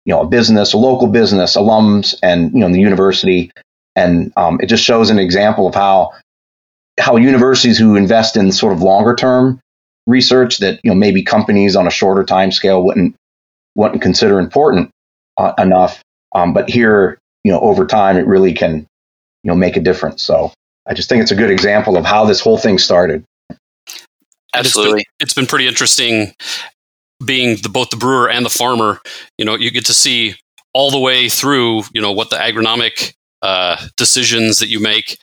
you 0.05 0.14
know 0.14 0.22
a 0.22 0.26
business, 0.26 0.72
a 0.72 0.78
local 0.78 1.09
business, 1.09 1.57
alums, 1.57 2.14
and 2.22 2.53
you 2.53 2.61
know 2.61 2.70
the 2.70 2.80
university, 2.80 3.51
and 3.97 4.32
um, 4.36 4.59
it 4.61 4.66
just 4.66 4.84
shows 4.84 5.11
an 5.11 5.18
example 5.18 5.66
of 5.66 5.74
how 5.74 6.12
how 6.99 7.16
universities 7.16 7.78
who 7.78 7.97
invest 7.97 8.36
in 8.36 8.53
sort 8.53 8.72
of 8.72 8.82
longer 8.82 9.14
term 9.14 9.61
research 10.07 10.59
that 10.59 10.80
you 10.84 10.90
know 10.90 10.95
maybe 10.95 11.22
companies 11.22 11.76
on 11.76 11.86
a 11.86 11.90
shorter 11.90 12.24
time 12.24 12.53
scale 12.53 12.84
wouldn't 12.84 13.14
wouldn't 13.74 14.03
consider 14.03 14.38
important 14.38 14.90
uh, 15.36 15.53
enough, 15.59 16.03
um, 16.34 16.53
but 16.53 16.68
here 16.68 17.18
you 17.45 17.53
know 17.53 17.61
over 17.61 17.86
time 17.86 18.16
it 18.16 18.26
really 18.26 18.53
can 18.53 18.86
you 19.42 19.49
know 19.49 19.55
make 19.55 19.76
a 19.76 19.80
difference. 19.80 20.22
So 20.22 20.53
I 20.86 20.95
just 20.95 21.09
think 21.09 21.22
it's 21.22 21.30
a 21.30 21.36
good 21.36 21.51
example 21.51 21.97
of 21.97 22.05
how 22.05 22.24
this 22.24 22.40
whole 22.40 22.59
thing 22.59 22.78
started. 22.78 23.24
Absolutely. 24.55 25.01
It's 25.01 25.05
been, 25.05 25.14
it's 25.20 25.34
been 25.34 25.47
pretty 25.47 25.66
interesting 25.66 26.34
being 27.24 27.57
the, 27.62 27.68
both 27.68 27.90
the 27.90 27.97
brewer 27.97 28.28
and 28.28 28.45
the 28.45 28.51
farmer. 28.51 29.01
You 29.38 29.45
know, 29.45 29.57
you 29.57 29.70
get 29.70 29.86
to 29.86 29.95
see 29.95 30.36
all 30.72 30.90
the 30.90 30.99
way 30.99 31.28
through, 31.28 31.82
you 31.92 32.01
know, 32.01 32.12
what 32.12 32.30
the 32.30 32.36
agronomic 32.36 33.14
uh, 33.42 33.84
decisions 33.97 34.59
that 34.59 34.68
you 34.68 34.80
make, 34.80 35.18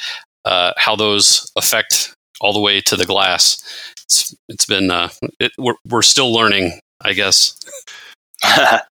uh, 0.46 0.74
how 0.78 0.96
those 0.96 1.52
affect 1.56 2.16
all 2.40 2.54
the 2.54 2.60
way 2.60 2.82
to 2.82 2.96
the 2.96 3.06
glass. 3.06 3.94
It's, 4.04 4.36
it's 4.50 4.66
been, 4.66 4.90
uh, 4.90 5.10
it, 5.40 5.52
we're, 5.58 5.76
we're 5.88 6.02
still 6.02 6.34
learning, 6.34 6.80
I 7.02 7.14
guess. 7.14 7.56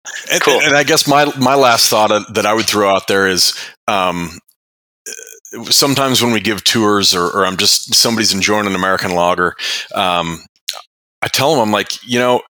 cool. 0.41 0.55
And, 0.55 0.67
and, 0.67 0.77
I 0.77 0.85
guess 0.85 1.09
my, 1.09 1.31
my 1.39 1.55
last 1.55 1.89
thought 1.89 2.11
that 2.35 2.47
I 2.47 2.55
would 2.55 2.67
throw 2.67 2.89
out 2.89 3.09
there 3.09 3.27
is, 3.27 3.55
um, 3.89 4.39
sometimes 5.65 6.23
when 6.23 6.33
we 6.33 6.41
give 6.41 6.63
tours 6.63 7.15
or, 7.15 7.27
or 7.27 7.45
I'm 7.45 7.57
just 7.57 7.95
somebody's 7.95 8.33
enjoying 8.33 8.67
an 8.67 8.75
American 8.75 9.15
lager, 9.15 9.57
um, 9.95 10.41
I 11.23 11.29
tell 11.29 11.51
them 11.51 11.61
I'm 11.61 11.73
like, 11.73 12.03
you 12.07 12.19
know, 12.19 12.43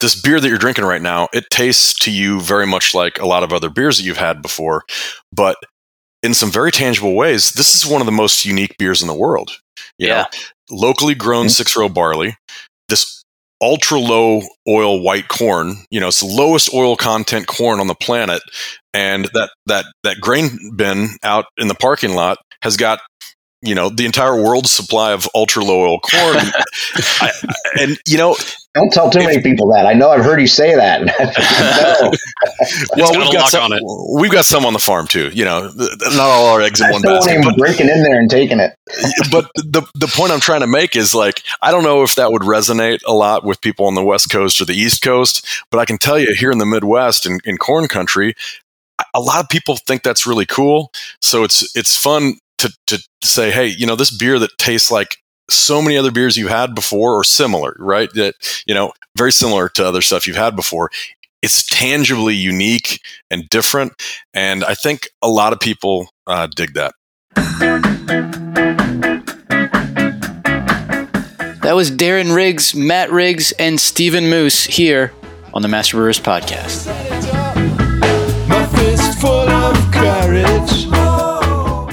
this 0.00 0.20
beer 0.20 0.40
that 0.40 0.48
you're 0.48 0.58
drinking 0.58 0.84
right 0.84 1.02
now, 1.02 1.28
it 1.32 1.44
tastes 1.50 1.98
to 2.00 2.12
you 2.12 2.40
very 2.40 2.66
much 2.66 2.94
like 2.94 3.18
a 3.18 3.26
lot 3.26 3.42
of 3.42 3.52
other 3.52 3.70
beers 3.70 3.98
that 3.98 4.04
you've 4.04 4.16
had 4.16 4.42
before, 4.42 4.82
but 5.32 5.56
in 6.22 6.34
some 6.34 6.50
very 6.50 6.72
tangible 6.72 7.14
ways, 7.14 7.52
this 7.52 7.74
is 7.74 7.86
one 7.86 8.00
of 8.02 8.06
the 8.06 8.12
most 8.12 8.44
unique 8.44 8.76
beers 8.78 9.02
in 9.02 9.08
the 9.08 9.14
world. 9.14 9.58
You 9.98 10.08
yeah. 10.08 10.22
Know, 10.22 10.26
locally 10.70 11.14
grown 11.14 11.46
mm-hmm. 11.46 11.50
six 11.50 11.76
row 11.76 11.88
barley, 11.88 12.36
this 12.88 13.22
ultra 13.60 13.98
low 13.98 14.42
oil 14.68 15.00
white 15.02 15.28
corn, 15.28 15.76
you 15.90 16.00
know, 16.00 16.08
it's 16.08 16.20
the 16.20 16.26
lowest 16.26 16.72
oil 16.74 16.96
content 16.96 17.46
corn 17.46 17.80
on 17.80 17.86
the 17.86 17.94
planet, 17.94 18.42
and 18.94 19.26
that 19.34 19.50
that 19.66 19.86
that 20.04 20.20
grain 20.20 20.72
bin 20.76 21.08
out 21.22 21.46
in 21.56 21.68
the 21.68 21.74
parking 21.74 22.14
lot 22.14 22.38
has 22.62 22.76
got 22.76 23.00
you 23.62 23.74
know 23.74 23.88
the 23.88 24.06
entire 24.06 24.40
world's 24.40 24.70
supply 24.70 25.12
of 25.12 25.28
ultra 25.34 25.64
low 25.64 25.80
oil 25.80 26.00
corn. 26.00 26.36
I, 27.20 27.30
and 27.80 27.98
you 28.06 28.16
know 28.16 28.36
don't 28.74 28.92
tell 28.92 29.10
too 29.10 29.18
if, 29.20 29.26
many 29.26 29.42
people 29.42 29.68
that. 29.72 29.86
I 29.86 29.94
know 29.94 30.10
i've 30.10 30.24
heard 30.24 30.40
you 30.40 30.46
say 30.46 30.74
that. 30.74 31.02
Well 32.96 33.12
we've 33.12 33.32
got 33.32 33.50
some 33.50 33.72
we've 34.20 34.30
got 34.30 34.44
some 34.44 34.64
on 34.64 34.72
the 34.72 34.78
farm 34.78 35.06
too 35.06 35.30
you 35.32 35.44
know. 35.44 35.70
Not 35.76 36.18
all 36.18 36.46
our 36.46 36.60
eggs 36.60 36.80
in 36.80 36.90
one 36.90 37.02
basket 37.02 37.42
but 37.42 37.56
breaking 37.56 37.88
in 37.88 38.02
there 38.02 38.18
and 38.20 38.30
taking 38.30 38.60
it. 38.60 38.74
But 39.30 39.50
the 39.54 39.82
the 39.94 40.06
point 40.06 40.32
i'm 40.32 40.40
trying 40.40 40.60
to 40.60 40.66
make 40.66 40.96
is 40.96 41.14
like 41.14 41.42
i 41.62 41.70
don't 41.70 41.82
know 41.82 42.02
if 42.02 42.14
that 42.14 42.30
would 42.30 42.42
resonate 42.42 43.00
a 43.06 43.12
lot 43.12 43.44
with 43.44 43.60
people 43.60 43.86
on 43.86 43.94
the 43.94 44.04
west 44.04 44.30
coast 44.30 44.60
or 44.60 44.64
the 44.64 44.74
east 44.74 45.02
coast 45.02 45.46
but 45.70 45.78
i 45.78 45.84
can 45.84 45.98
tell 45.98 46.18
you 46.18 46.34
here 46.34 46.50
in 46.50 46.58
the 46.58 46.66
midwest 46.66 47.26
in, 47.26 47.40
in 47.44 47.56
corn 47.56 47.88
country 47.88 48.34
a 49.14 49.20
lot 49.20 49.42
of 49.42 49.48
people 49.48 49.76
think 49.76 50.02
that's 50.02 50.26
really 50.26 50.46
cool. 50.46 50.90
So 51.20 51.44
it's 51.44 51.76
it's 51.76 51.96
fun 51.96 52.34
to 52.58 52.72
to 52.86 52.98
say, 53.22 53.50
hey, 53.50 53.66
you 53.66 53.86
know, 53.86 53.96
this 53.96 54.16
beer 54.16 54.38
that 54.38 54.56
tastes 54.58 54.90
like 54.90 55.16
so 55.50 55.80
many 55.80 55.96
other 55.96 56.10
beers 56.10 56.36
you've 56.36 56.50
had 56.50 56.74
before 56.74 57.18
or 57.18 57.24
similar, 57.24 57.74
right? 57.78 58.10
That 58.14 58.34
you 58.66 58.74
know, 58.74 58.92
very 59.16 59.32
similar 59.32 59.68
to 59.70 59.86
other 59.86 60.02
stuff 60.02 60.26
you've 60.26 60.36
had 60.36 60.56
before. 60.56 60.90
It's 61.40 61.66
tangibly 61.66 62.34
unique 62.34 63.00
and 63.30 63.48
different, 63.48 63.92
and 64.34 64.64
I 64.64 64.74
think 64.74 65.08
a 65.22 65.28
lot 65.28 65.52
of 65.52 65.60
people 65.60 66.08
uh, 66.26 66.48
dig 66.54 66.74
that. 66.74 66.94
That 71.62 71.76
was 71.76 71.90
Darren 71.90 72.34
Riggs, 72.34 72.74
Matt 72.74 73.12
Riggs, 73.12 73.52
and 73.52 73.78
Stephen 73.78 74.30
Moose 74.30 74.64
here 74.64 75.12
on 75.52 75.62
the 75.62 75.68
Master 75.68 75.98
Brewers 75.98 76.18
Podcast. 76.18 76.86